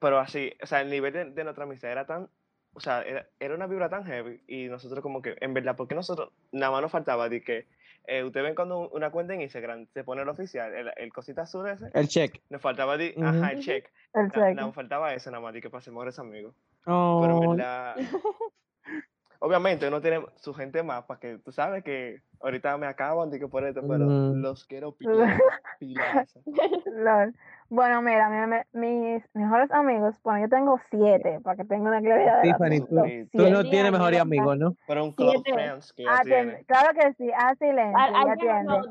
Pero 0.00 0.18
así, 0.18 0.52
o 0.62 0.66
sea, 0.66 0.80
el 0.80 0.90
nivel 0.90 1.12
de, 1.12 1.24
de 1.26 1.44
nuestra 1.44 1.64
amistad 1.64 1.90
era 1.92 2.04
tan, 2.06 2.28
o 2.74 2.80
sea, 2.80 3.02
era, 3.02 3.26
era 3.38 3.54
una 3.54 3.66
vibra 3.66 3.88
tan 3.88 4.04
heavy, 4.04 4.42
y 4.48 4.64
nosotros 4.66 5.00
como 5.00 5.22
que, 5.22 5.36
en 5.40 5.54
verdad, 5.54 5.76
¿por 5.76 5.86
qué 5.86 5.94
nosotros, 5.94 6.30
nada 6.50 6.72
más 6.72 6.82
nos 6.82 6.90
faltaba 6.90 7.28
de 7.28 7.42
que, 7.42 7.66
eh, 8.08 8.24
ustedes 8.24 8.44
ven 8.46 8.56
cuando 8.56 8.88
una 8.88 9.10
cuenta 9.12 9.32
en 9.34 9.42
Instagram 9.42 9.86
se 9.94 10.02
pone 10.02 10.22
el 10.22 10.28
oficial, 10.28 10.74
el, 10.74 10.90
el 10.96 11.12
cosita 11.12 11.42
azul 11.42 11.68
ese, 11.68 11.86
El 11.94 12.08
check. 12.08 12.40
nos 12.50 12.60
faltaba, 12.60 12.96
di, 12.96 13.12
Ujú. 13.16 13.24
ajá, 13.24 13.50
el 13.52 13.60
check. 13.60 13.88
El 14.12 14.24
Na- 14.26 14.30
cheque. 14.32 14.54
Nos 14.56 14.74
faltaba 14.74 15.14
eso 15.14 15.30
nada 15.30 15.40
más, 15.40 15.54
di 15.54 15.60
que 15.60 15.70
ser 15.70 15.92
mejores 15.92 16.18
amigos. 16.18 16.52
Oh. 16.86 17.20
Pero 17.22 17.42
en 17.44 17.50
verdad, 17.56 17.94
obviamente 19.42 19.88
uno 19.88 20.00
tiene 20.00 20.24
su 20.36 20.54
gente 20.54 20.82
más, 20.82 21.04
para 21.04 21.18
que 21.20 21.38
tú 21.38 21.50
sabes 21.52 21.82
que 21.84 22.22
ahorita 22.40 22.76
me 22.78 22.86
acaban 22.86 23.28
de 23.30 23.38
que 23.40 23.48
por 23.48 23.64
esto, 23.64 23.80
pero 23.86 24.06
los 24.34 24.64
quiero 24.64 24.92
pilar. 25.78 26.26
Bueno, 27.68 28.02
mira, 28.02 28.28
mi- 28.28 28.56
mi- 28.78 29.12
mis 29.14 29.22
mejores 29.34 29.70
amigos, 29.72 30.20
bueno, 30.22 30.40
yo 30.40 30.48
tengo 30.48 30.78
siete, 30.90 31.40
para 31.42 31.56
que 31.56 31.64
tengan 31.64 31.88
una 31.88 32.00
claridad 32.02 32.42
de 32.42 32.52
Tiffany, 32.52 32.80
datos. 32.80 32.88
tú, 32.90 32.96
Sí, 33.32 33.50
no. 33.50 33.62
Sí, 33.62 33.70
tienes 33.70 33.88
a 33.88 33.92
mejores 33.92 34.18
me 34.18 34.20
amigos, 34.22 34.58
¿no? 34.58 34.76
Pero 34.86 35.04
un 35.04 35.12
club 35.12 35.32
Siete. 35.32 35.52
friends 35.54 35.92
que 35.94 36.04
ya 36.04 36.20
tiene. 36.22 36.64
claro 36.66 36.88
que 36.94 37.12
sí, 37.14 37.30
haz 37.34 37.56
silencio, 37.58 37.96
Ay, 37.98 38.12
ay, 38.14 38.26
ya 38.26 38.32
atiende. 38.32 38.64
no, 38.64 38.82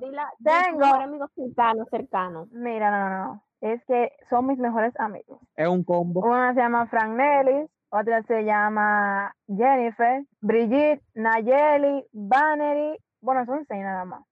Tengo- 0.43 0.79
mejor 0.79 1.01
amigo 1.03 1.27
cercano, 1.35 1.85
cercano. 1.91 2.47
Mira, 2.51 2.89
no, 2.91 3.09
no, 3.09 3.23
no, 3.25 3.43
es 3.61 3.83
que 3.85 4.11
son 4.29 4.47
mis 4.47 4.57
mejores 4.57 4.93
amigos. 4.99 5.39
Es 5.55 5.67
un 5.67 5.83
combo. 5.83 6.21
Una 6.25 6.53
se 6.55 6.59
llama 6.61 6.87
Frank 6.87 7.11
Nellis, 7.15 7.69
otra 7.91 8.23
se 8.23 8.43
llama 8.43 9.35
Jennifer, 9.47 10.23
Brigitte, 10.41 11.01
Nayeli, 11.13 12.05
Vannery, 12.11 12.97
bueno, 13.21 13.45
son 13.45 13.65
seis 13.67 13.81
nada 13.83 14.05
más. 14.05 14.23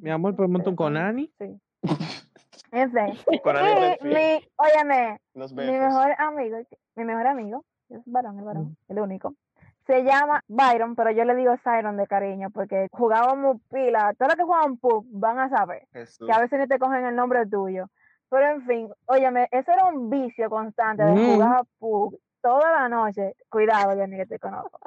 Mi 0.00 0.10
amor, 0.10 0.36
¿podemos 0.36 0.52
montar 0.64 0.68
un 0.70 0.76
Pero 0.76 0.86
son- 0.88 0.94
Conani? 0.94 1.32
Sí. 1.38 1.60
En 2.70 2.90
fin. 2.92 3.40
Con 3.42 3.56
Ani 3.56 3.96
Y 4.00 4.04
mi, 4.04 4.48
óyeme, 4.56 5.20
los 5.34 5.52
mi 5.52 5.66
mejor 5.66 6.12
amigo, 6.18 6.56
mi 6.94 7.04
mejor 7.04 7.26
amigo, 7.26 7.64
es 7.90 8.00
varón, 8.06 8.38
el 8.38 8.44
varón, 8.44 8.76
el 8.88 8.98
único. 8.98 9.34
Se 9.86 10.04
llama 10.04 10.42
Byron, 10.46 10.94
pero 10.94 11.10
yo 11.10 11.24
le 11.24 11.34
digo 11.34 11.54
Siron 11.64 11.96
de 11.96 12.06
cariño 12.06 12.50
porque 12.50 12.86
jugábamos 12.92 13.60
pila. 13.70 14.14
Todos 14.16 14.28
los 14.28 14.36
que 14.36 14.44
juegan 14.44 14.76
pub 14.76 15.04
van 15.10 15.38
a 15.40 15.48
saber 15.48 15.86
Jesús. 15.92 16.26
que 16.26 16.32
a 16.32 16.38
veces 16.38 16.60
ni 16.60 16.66
te 16.68 16.78
cogen 16.78 17.04
el 17.04 17.16
nombre 17.16 17.44
tuyo. 17.46 17.86
Pero 18.30 18.46
en 18.48 18.64
fin, 18.66 18.88
óyeme, 19.06 19.48
eso 19.50 19.72
era 19.72 19.86
un 19.86 20.08
vicio 20.08 20.48
constante 20.48 21.02
de 21.02 21.12
Mm. 21.12 21.34
jugar 21.34 21.62
pub 21.80 22.16
toda 22.42 22.70
la 22.72 22.88
noche. 22.88 23.34
Cuidado, 23.48 23.96
Jenny, 23.96 24.16
que 24.18 24.26
te 24.26 24.38
conozco. 24.38 24.78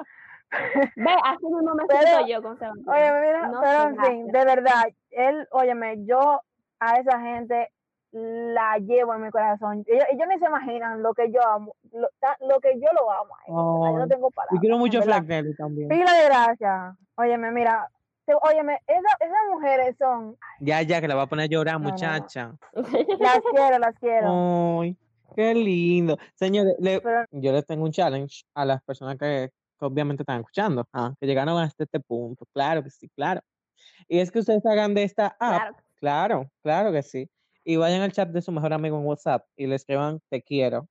Ve, 0.96 1.10
así 1.24 1.44
mismo 1.46 1.74
me 1.74 1.84
Pero- 1.88 2.00
siento 2.02 2.26
yo 2.28 2.42
con 2.42 2.58
Sebastián. 2.58 2.88
Óyeme, 2.88 3.20
mira, 3.20 3.48
No 3.48 3.60
pero 3.60 3.82
en 3.82 3.96
fin, 3.96 4.26
gracias. 4.28 4.32
de 4.32 4.44
verdad, 4.54 4.82
él, 5.10 5.48
óyeme, 5.50 6.04
yo 6.04 6.40
a 6.78 6.96
esa 6.98 7.20
gente 7.20 7.70
la 8.12 8.78
llevo 8.78 9.14
en 9.14 9.22
mi 9.22 9.30
corazón. 9.30 9.84
Ellos, 9.86 10.04
ellos 10.10 10.26
ni 10.28 10.38
se 10.38 10.46
imaginan 10.46 11.02
lo 11.02 11.12
que 11.12 11.30
yo 11.32 11.40
amo, 11.46 11.74
lo, 11.92 12.08
lo 12.48 12.60
que 12.60 12.78
yo 12.80 12.88
lo 12.98 13.10
amo. 13.10 13.34
Yo 13.48 13.52
no 13.98 14.02
Ay, 14.04 14.08
tengo 14.08 14.28
Yo 14.28 14.30
palabras. 14.30 14.60
quiero 14.60 14.78
mucho. 14.78 15.02
Frank 15.02 15.26
Nelly 15.26 15.54
también. 15.56 15.88
Pila 15.88 16.12
de 16.14 16.24
gracia. 16.26 16.96
Óyeme, 17.16 17.50
mira, 17.50 17.90
te- 18.24 18.34
óyeme, 18.40 18.80
esa- 18.86 19.16
esas 19.20 19.38
mujeres 19.50 19.96
son, 19.98 20.36
Ya, 20.60 20.80
ya, 20.82 21.00
que 21.00 21.08
la 21.08 21.14
va 21.16 21.22
a 21.22 21.26
poner 21.26 21.44
a 21.44 21.48
llorar, 21.48 21.74
No, 21.74 21.80
no, 21.80 21.84
no. 21.86 21.90
muchacha. 21.92 22.52
las 23.20 23.40
quiero, 23.52 23.78
las 23.80 23.98
quiero. 23.98 24.80
Ay, 24.80 24.96
qué 25.36 25.54
lindo. 25.54 26.18
Señores, 26.34 26.74
le- 26.80 27.00
yo 27.32 27.52
les 27.52 27.66
tengo 27.66 27.84
un 27.84 27.92
challenge 27.92 28.44
a 28.54 28.64
las 28.64 28.82
personas 28.82 29.16
que, 29.18 29.50
que 29.78 29.84
obviamente 29.86 30.22
están 30.24 30.40
escuchando, 30.40 30.84
ah, 30.92 31.14
que 31.20 31.26
llegaron 31.26 31.58
hasta 31.58 31.84
este 31.84 32.00
punto. 32.00 32.44
Claro 32.52 32.82
que 32.82 32.90
sí, 32.90 33.08
claro. 33.10 33.40
Y 34.08 34.18
es 34.20 34.30
que 34.32 34.40
ustedes 34.40 34.64
hagan 34.66 34.94
de 34.94 35.04
esta 35.04 35.28
app, 35.38 35.38
Claro. 35.38 35.76
claro, 36.00 36.50
claro 36.62 36.92
que 36.92 37.02
sí. 37.02 37.28
Y 37.64 37.76
vayan 37.76 38.02
al 38.02 38.12
chat 38.12 38.28
de 38.30 38.42
su 38.42 38.52
mejor 38.52 38.72
amigo 38.72 38.98
en 38.98 39.06
WhatsApp 39.06 39.44
y 39.56 39.66
le 39.66 39.74
escriban 39.76 40.20
te 40.30 40.42
quiero. 40.42 40.88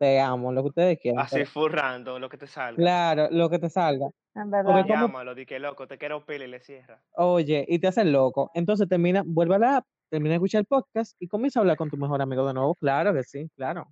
te 0.00 0.20
amo, 0.20 0.52
lo 0.52 0.62
que 0.62 0.68
ustedes 0.68 0.98
quieran. 1.00 1.24
Así 1.24 1.44
furrando, 1.44 2.18
lo 2.20 2.28
que 2.28 2.38
te 2.38 2.46
salga. 2.46 2.76
Claro, 2.76 3.28
lo 3.32 3.50
que 3.50 3.58
te 3.58 3.68
salga. 3.68 4.08
En 4.34 4.48
verdad. 4.50 4.84
Llámalo, 4.86 5.34
di 5.34 5.44
que 5.44 5.58
loco, 5.58 5.88
te 5.88 5.98
quiero 5.98 6.24
pila 6.24 6.44
y 6.44 6.48
le 6.48 6.60
cierra. 6.60 7.02
Oye, 7.16 7.64
y 7.68 7.80
te 7.80 7.88
hace 7.88 8.04
loco. 8.04 8.50
Entonces 8.54 8.88
termina, 8.88 9.24
vuelve 9.26 9.56
a 9.56 9.58
la 9.58 9.76
app, 9.78 9.86
termina 10.10 10.30
de 10.30 10.36
escuchar 10.36 10.60
el 10.60 10.66
podcast 10.66 11.14
y 11.20 11.28
comienza 11.28 11.58
a 11.58 11.62
hablar 11.62 11.76
con 11.76 11.90
tu 11.90 11.96
mejor 11.96 12.20
amigo 12.22 12.46
de 12.46 12.54
nuevo. 12.54 12.74
Claro 12.74 13.12
que 13.14 13.22
sí, 13.22 13.50
claro. 13.56 13.86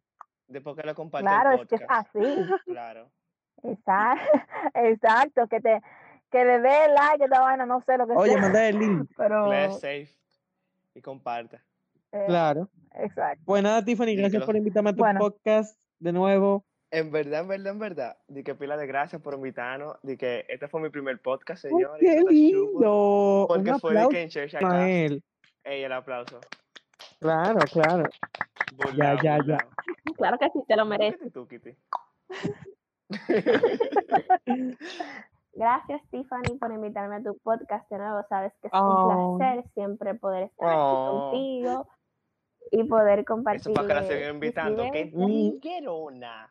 Después 0.49 0.77
que 0.77 0.83
lo 0.87 0.95
comparte 0.95 1.27
Claro, 1.27 1.51
el 1.53 1.61
es 1.63 1.67
que 1.69 1.75
es 1.77 1.83
así. 1.89 2.19
Claro. 2.67 3.11
Exacto, 3.63 4.39
exacto, 4.75 5.49
que 5.49 5.61
te 5.61 5.81
que 6.31 6.45
le 6.45 6.59
dé 6.61 6.89
like 6.89 7.23
a 7.23 7.25
esta 7.27 7.41
vaina, 7.41 7.65
no 7.67 7.81
sé 7.87 7.97
lo 7.97 8.07
que 8.07 8.13
Oye, 8.15 8.33
sea. 8.33 8.43
manda 8.43 8.69
el 8.69 8.79
link. 8.79 9.11
Pero 9.17 9.73
safe 9.73 10.09
y 10.95 11.01
comparte. 11.01 11.61
eh, 12.13 12.25
Claro. 12.27 12.69
exacto. 12.95 13.43
Pues 13.47 13.63
nada, 13.63 13.85
Tiffany, 13.85 14.11
Y 14.11 14.17
gracias 14.17 14.45
por 14.45 14.57
invitarme 14.57 14.91
a 14.91 14.93
tu 14.93 14.99
Bueno. 14.99 15.21
podcast 15.21 15.79
de 15.99 16.13
nuevo. 16.13 16.65
En 16.91 17.11
verdad, 17.11 17.41
en 17.43 17.49
verdad, 17.49 17.73
en 17.73 17.79
verdad. 17.79 18.17
Di 18.29 18.43
que 18.45 18.55
pila 18.55 18.77
de 18.77 18.87
gracias 18.87 19.21
por 19.23 19.35
invitarnos. 19.35 19.97
Di 20.03 20.17
que 20.17 20.45
este 20.49 20.69
fue 20.69 20.81
mi 20.81 20.89
primer 20.91 21.21
podcast, 21.21 21.63
señor. 21.63 21.99
¡Qué 21.99 22.23
lindo! 22.29 23.47
Porque 23.49 23.71
Un 23.73 23.81
fue 23.81 23.95
de 23.95 24.09
que 24.09 24.23
en 24.23 24.29
Church. 24.29 24.55
Ey, 25.67 25.83
el 25.85 25.93
aplauso. 25.93 26.39
Claro, 27.21 27.59
claro. 27.73 28.05
Burlao, 28.77 29.17
ya, 29.23 29.23
ya. 29.23 29.37
burlao. 29.39 29.59
Claro 30.17 30.39
que 30.39 30.49
sí, 30.51 30.61
te 30.67 30.77
lo 30.77 30.85
mereces. 30.87 31.31
Tú, 31.33 31.47
Kitty. 31.47 31.77
Gracias, 35.53 36.03
Tiffany, 36.11 36.59
por 36.59 36.73
invitarme 36.73 37.17
a 37.17 37.23
tu 37.23 37.37
podcast 37.39 37.89
de 37.91 37.99
nuevo. 37.99 38.23
Sabes 38.29 38.53
que 38.61 38.69
es 38.69 38.73
Oh. 38.75 39.33
un 39.33 39.39
placer 39.39 39.65
siempre 39.75 40.15
poder 40.15 40.45
estar 40.45 40.69
aquí 40.69 40.77
Oh. 40.79 41.31
contigo 41.31 41.89
y 42.71 42.85
poder 42.85 43.25
compartir. 43.25 43.61
Eso 43.73 43.75
para 43.75 43.89
que 43.89 43.95
la 43.95 44.03
sigan 44.05 44.35
invitando. 44.35 44.83
¡Qué 44.93 45.05
vivencias. 45.05 45.61
triguerona! 45.61 46.51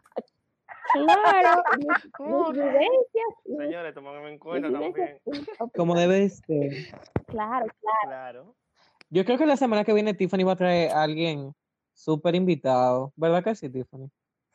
Claro, 0.93 1.63
mis, 1.77 2.53
vivencias. 2.53 3.29
Señores, 3.57 3.93
tomándome 3.93 4.29
en 4.29 4.39
cuenta 4.39 4.71
también. 4.71 5.19
Como 5.75 5.95
debe 5.95 6.29
ser. 6.29 6.71
Claro, 7.27 7.65
claro. 7.81 8.05
Claro. 8.05 8.55
Yo 9.09 9.23
creo 9.25 9.37
que 9.37 9.45
la 9.45 9.57
semana 9.57 9.83
que 9.83 9.93
viene 9.93 10.13
Tiffany 10.13 10.43
va 10.43 10.53
a 10.53 10.57
traer 10.57 10.91
a 10.91 11.03
alguien 11.03 11.53
súper 11.93 12.35
invitado. 12.35 13.13
¿Verdad 13.15 13.43
que 13.43 13.55
sí, 13.55 13.69
Tiffany? 13.69 14.09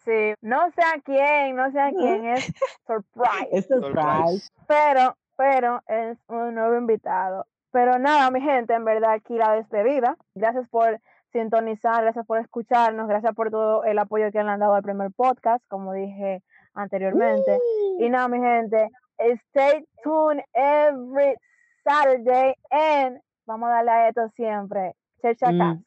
Sí, 0.05 0.35
no 0.41 0.71
sé 0.73 0.83
a 0.83 1.01
quién, 1.03 1.57
no 1.57 1.71
sé 1.73 1.81
a 1.81 1.91
quién 1.91 2.27
es 2.27 2.47
surprise, 2.87 3.49
Es 3.53 3.67
surprise. 3.67 4.49
Pero, 4.67 5.17
pero 5.37 5.83
es 5.87 6.19
un 6.29 6.55
nuevo 6.55 6.77
invitado. 6.77 7.47
Pero 7.71 7.99
nada, 7.99 8.31
mi 8.31 8.41
gente, 8.41 8.75
en 8.75 8.85
verdad 8.85 9.13
aquí 9.13 9.37
la 9.37 9.55
despedida. 9.55 10.17
Gracias 10.35 10.69
por 10.69 11.01
sintonizar, 11.33 12.03
gracias 12.03 12.27
por 12.27 12.39
escucharnos, 12.39 13.09
gracias 13.09 13.35
por 13.35 13.51
todo 13.51 13.85
el 13.85 13.99
apoyo 13.99 14.33
que 14.33 14.43
le 14.43 14.51
han 14.51 14.61
dado 14.61 14.75
al 14.75 14.83
primer 14.83 15.13
podcast, 15.13 15.65
como 15.69 15.93
dije 15.93 16.43
anteriormente. 16.75 17.59
Y 17.99 18.09
nada, 18.09 18.29
mi 18.29 18.39
gente, 18.39 18.89
stay 19.19 19.85
tuned 20.03 20.43
every 20.55 21.37
Saturday 21.85 22.55
and 22.71 23.21
vamos 23.51 23.69
a 23.69 23.73
darle 23.73 23.91
a 23.91 24.09
esto 24.09 24.29
siempre. 24.37 24.95
Church 25.21 25.43
Mm, 25.43 25.83